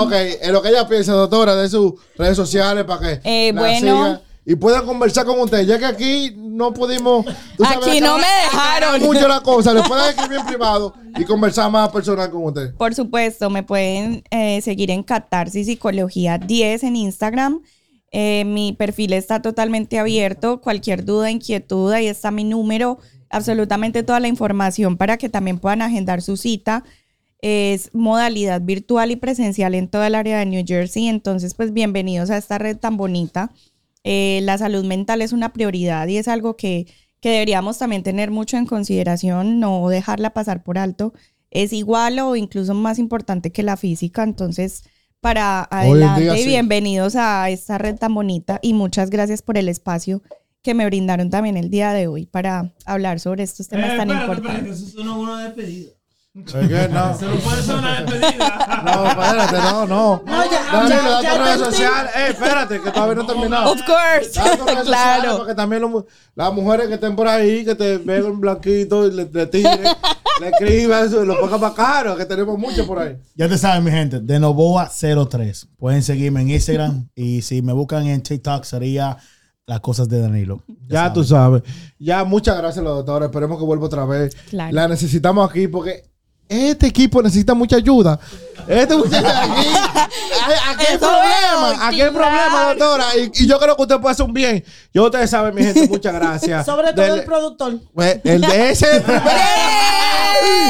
ok, 0.02 0.12
en 0.42 0.54
lo 0.54 0.62
que 0.62 0.70
ella 0.70 0.88
piensa, 0.88 1.14
doctora, 1.14 1.56
de 1.56 1.68
sus 1.70 1.94
redes 2.18 2.36
sociales 2.36 2.84
para 2.86 3.00
que 3.02 3.22
Eh, 3.24 3.52
la 3.54 3.62
bueno. 3.62 3.80
sigan 3.80 4.22
y 4.46 4.56
puedan 4.56 4.86
conversar 4.86 5.26
con 5.26 5.40
usted, 5.42 5.66
ya 5.66 5.78
que 5.78 5.86
aquí 5.86 6.34
no 6.38 6.74
pudimos. 6.74 7.26
tú 7.58 7.64
sabes, 7.66 7.88
Aquí 7.88 8.00
no 8.00 8.18
me 8.18 8.28
dejaron. 8.44 9.02
mucho 9.02 9.28
la 9.28 9.42
cosa, 9.42 9.74
le 9.74 9.84
pueden 9.84 10.10
escribir 10.10 10.40
en 10.40 10.46
privado 10.46 10.94
y 11.18 11.26
conversar 11.26 11.70
más 11.72 11.90
personal 11.90 12.30
con 12.32 12.44
usted. 12.46 12.74
Por 12.76 12.94
supuesto, 12.96 13.50
me 13.50 13.64
pueden 13.64 14.24
eh, 14.32 14.62
seguir 14.62 14.90
en 14.92 15.04
Catarsis 15.04 15.66
Psicología 15.66 16.38
10 16.38 16.84
en 16.84 16.96
Instagram. 16.96 17.62
Eh, 18.12 18.46
mi 18.46 18.74
perfil 18.74 19.14
está 19.14 19.42
totalmente 19.42 20.00
abierto. 20.00 20.62
Cualquier 20.62 21.06
duda, 21.06 21.30
inquietud, 21.32 21.92
ahí 21.92 22.08
está 22.08 22.32
mi 22.32 22.44
número. 22.44 23.00
Absolutamente 23.30 24.04
toda 24.04 24.20
la 24.20 24.28
información 24.28 24.98
para 24.98 25.18
que 25.18 25.30
también 25.30 25.60
puedan 25.60 25.82
agendar 25.82 26.22
su 26.22 26.38
cita. 26.38 26.84
Es 27.42 27.94
modalidad 27.94 28.62
virtual 28.62 29.12
y 29.12 29.16
presencial 29.16 29.76
en 29.76 29.90
toda 29.90 30.08
el 30.08 30.16
área 30.16 30.40
de 30.40 30.46
New 30.46 30.64
Jersey. 30.66 31.08
Entonces, 31.08 31.54
pues 31.54 31.74
bienvenidos 31.74 32.30
a 32.30 32.38
esta 32.38 32.58
red 32.58 32.78
tan 32.78 32.98
bonita. 32.98 33.52
Eh, 34.04 34.40
la 34.44 34.58
salud 34.58 34.86
mental 34.86 35.22
es 35.22 35.34
una 35.34 35.52
prioridad 35.52 36.08
y 36.08 36.18
es 36.18 36.28
algo 36.28 36.56
que, 36.56 36.88
que 37.20 37.30
deberíamos 37.30 37.78
también 37.78 38.04
tener 38.04 38.32
mucho 38.32 38.58
en 38.58 38.66
consideración, 38.66 39.60
no 39.60 39.90
dejarla 39.90 40.34
pasar 40.34 40.64
por 40.64 40.78
alto. 40.78 41.14
Es 41.52 41.74
igual 41.74 42.20
o 42.20 42.36
incluso 42.36 42.74
más 42.74 43.00
importante 43.00 43.52
que 43.52 43.64
la 43.64 43.78
física. 43.78 44.24
Entonces, 44.24 44.84
para 45.22 45.68
día 45.72 45.80
adelante, 45.80 46.38
sí. 46.38 46.48
bienvenidos 46.48 47.16
a 47.16 47.50
esta 47.50 47.78
red 47.78 47.96
tan 47.96 48.14
bonita 48.14 48.60
y 48.62 48.74
muchas 48.74 49.10
gracias 49.10 49.42
por 49.42 49.58
el 49.58 49.68
espacio 49.70 50.22
que 50.62 50.74
me 50.74 50.86
brindaron 50.86 51.30
también 51.30 51.58
el 51.58 51.70
día 51.70 51.94
de 51.94 52.08
hoy 52.08 52.26
para 52.26 52.74
hablar 52.86 53.20
sobre 53.20 53.44
estos 53.44 53.68
temas 53.68 53.92
Eh, 53.94 53.98
tan 53.98 54.10
espérate, 54.10 54.26
importantes. 54.32 54.56
espérate, 54.66 54.84
eso 54.84 54.92
suena 54.96 55.14
una 55.18 55.44
despedida. 55.44 55.92
Es 56.46 56.54
que 56.54 56.90
no. 56.90 57.12
Eso 57.12 57.26
no 57.30 57.36
puede 57.38 57.62
ser 57.64 57.76
una 57.76 58.02
despedida. 58.02 58.84
No, 58.86 59.08
espérate, 59.08 59.58
no, 59.58 59.86
no. 59.88 60.24
No, 60.26 60.44
ya- 60.52 60.72
Danilo, 60.72 61.22
ya- 61.22 61.38
da 61.58 61.70
ya. 61.72 62.06
Eh, 62.16 62.30
espérate, 62.32 62.82
que 62.82 62.92
todavía 62.92 63.16
no 63.16 63.24
he 63.24 63.28
terminado. 63.28 63.72
Of 63.72 63.82
course, 63.86 64.40
Da 64.40 64.82
claro. 64.84 65.38
Para 65.38 65.48
que 65.50 65.56
también 65.56 65.82
los 65.82 66.06
las 66.36 66.54
mujeres 66.54 66.88
que 66.88 66.94
estén 66.96 67.16
por 67.16 67.28
ahí, 67.28 67.66
que 67.66 67.76
te 67.76 67.98
vean 67.98 68.26
un 68.26 68.40
blanquito 68.40 69.08
y 69.08 69.12
le, 69.14 69.26
le 69.32 69.48
tiren, 69.48 69.82
le 70.40 70.48
escriban 70.50 71.06
eso 71.08 71.24
y 71.24 71.26
lo 71.28 71.40
pongan 71.40 71.60
más 71.60 71.74
caro, 71.74 72.16
que 72.16 72.26
tenemos 72.26 72.58
mucho 72.58 72.86
por 72.86 73.00
ahí. 73.00 73.18
Ya 73.36 73.50
te 73.50 73.58
saben, 73.58 73.84
mi 73.84 73.92
gente, 73.92 74.20
de 74.20 74.40
Novoa03. 74.40 75.68
Pueden 75.78 76.04
seguirme 76.04 76.42
en 76.42 76.50
Instagram 76.52 77.10
y 77.16 77.42
si 77.42 77.62
me 77.62 77.74
buscan 77.74 78.06
en 78.08 78.22
TikTok 78.22 78.64
sería 78.64 79.18
las 79.66 79.80
cosas 79.82 80.08
de 80.08 80.22
Danilo. 80.22 80.62
Ya, 80.88 81.12
tú 81.12 81.24
sabes. 81.24 81.64
Ya, 82.00 82.24
muchas 82.24 82.58
gracias, 82.58 82.84
la 82.84 82.92
doctora. 82.92 83.26
Esperemos 83.26 83.58
que 83.58 83.66
vuelva 83.66 83.88
otra 83.88 84.06
vez. 84.06 84.36
Claro. 84.50 84.74
La 84.74 84.88
necesitamos 84.88 85.50
aquí 85.50 85.68
porque 85.68 86.04
este 86.50 86.88
equipo 86.88 87.22
necesita 87.22 87.54
mucha 87.54 87.76
ayuda. 87.76 88.20
Este 88.68 88.96
muchacho 88.98 89.28
aquí, 89.28 89.68
aquí 90.70 90.86
hay 90.90 90.98
problema, 90.98 91.88
aquí 91.88 92.02
hay 92.02 92.12
problema, 92.12 92.74
doctora. 92.74 93.06
Y, 93.18 93.44
y 93.44 93.48
yo 93.48 93.60
creo 93.60 93.76
que 93.76 93.82
usted 93.82 94.00
puede 94.00 94.12
hacer 94.12 94.26
un 94.26 94.34
bien. 94.34 94.64
Yo, 94.94 95.06
ustedes 95.06 95.30
saben, 95.30 95.56
mi 95.56 95.64
gente, 95.64 95.88
muchas 95.88 96.14
gracias. 96.14 96.66
Sobre 96.66 96.94
todo 96.94 97.16
el 97.16 97.24
productor. 97.24 97.80
Pues, 97.94 98.20
el 98.24 98.42
de 98.42 98.72
ese 98.72 98.98
el 98.98 99.02
primero. 99.04 99.32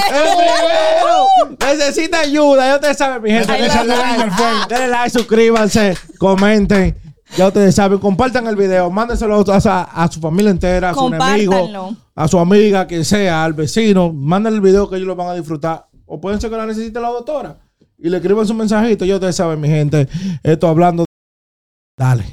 El 0.08 0.36
primero. 0.38 1.28
Necesita 1.60 2.20
ayuda. 2.20 2.68
Ya 2.68 2.76
ustedes 2.76 2.98
saben, 2.98 3.22
mi 3.22 3.32
gente. 3.32 3.52
Denle 3.52 3.68
like, 3.68 4.70
denle 4.70 4.88
like, 4.88 5.10
suscríbanse, 5.10 5.98
comenten. 6.18 7.07
Ya 7.36 7.48
ustedes 7.48 7.76
saben, 7.76 8.00
compartan 8.00 8.48
el 8.48 8.56
video, 8.56 8.90
mándenselo 8.90 9.36
a, 9.36 9.58
a- 9.58 10.04
a 10.04 10.08
su 10.12 10.20
familia 10.20 10.50
entera, 10.52 10.90
a 10.90 10.94
su 10.94 11.00
enemigo, 11.34 11.52
a 12.16 12.28
su 12.28 12.40
amiga, 12.40 12.88
quien 12.88 13.04
sea, 13.06 13.44
al 13.44 13.54
vecino. 13.54 14.14
Manden 14.14 14.54
el 14.54 14.62
video 14.62 14.90
que 14.90 14.96
ellos 14.96 15.08
lo 15.08 15.16
van 15.16 15.28
a 15.30 15.34
disfrutar. 15.36 15.88
O 16.06 16.22
pueden 16.22 16.40
ser 16.40 16.50
que 16.50 16.56
la 16.58 16.66
necesite 16.66 17.00
la 17.02 17.10
doctora. 17.10 17.58
Y 17.98 18.10
le 18.10 18.18
escriban 18.18 18.48
su 18.48 18.54
mensajito. 18.54 19.04
Ya 19.06 19.16
ustedes 19.16 19.36
saben, 19.36 19.60
mi 19.60 19.68
gente. 19.68 20.08
Esto 20.42 20.68
hablando. 20.68 21.04
Dale. 21.98 22.24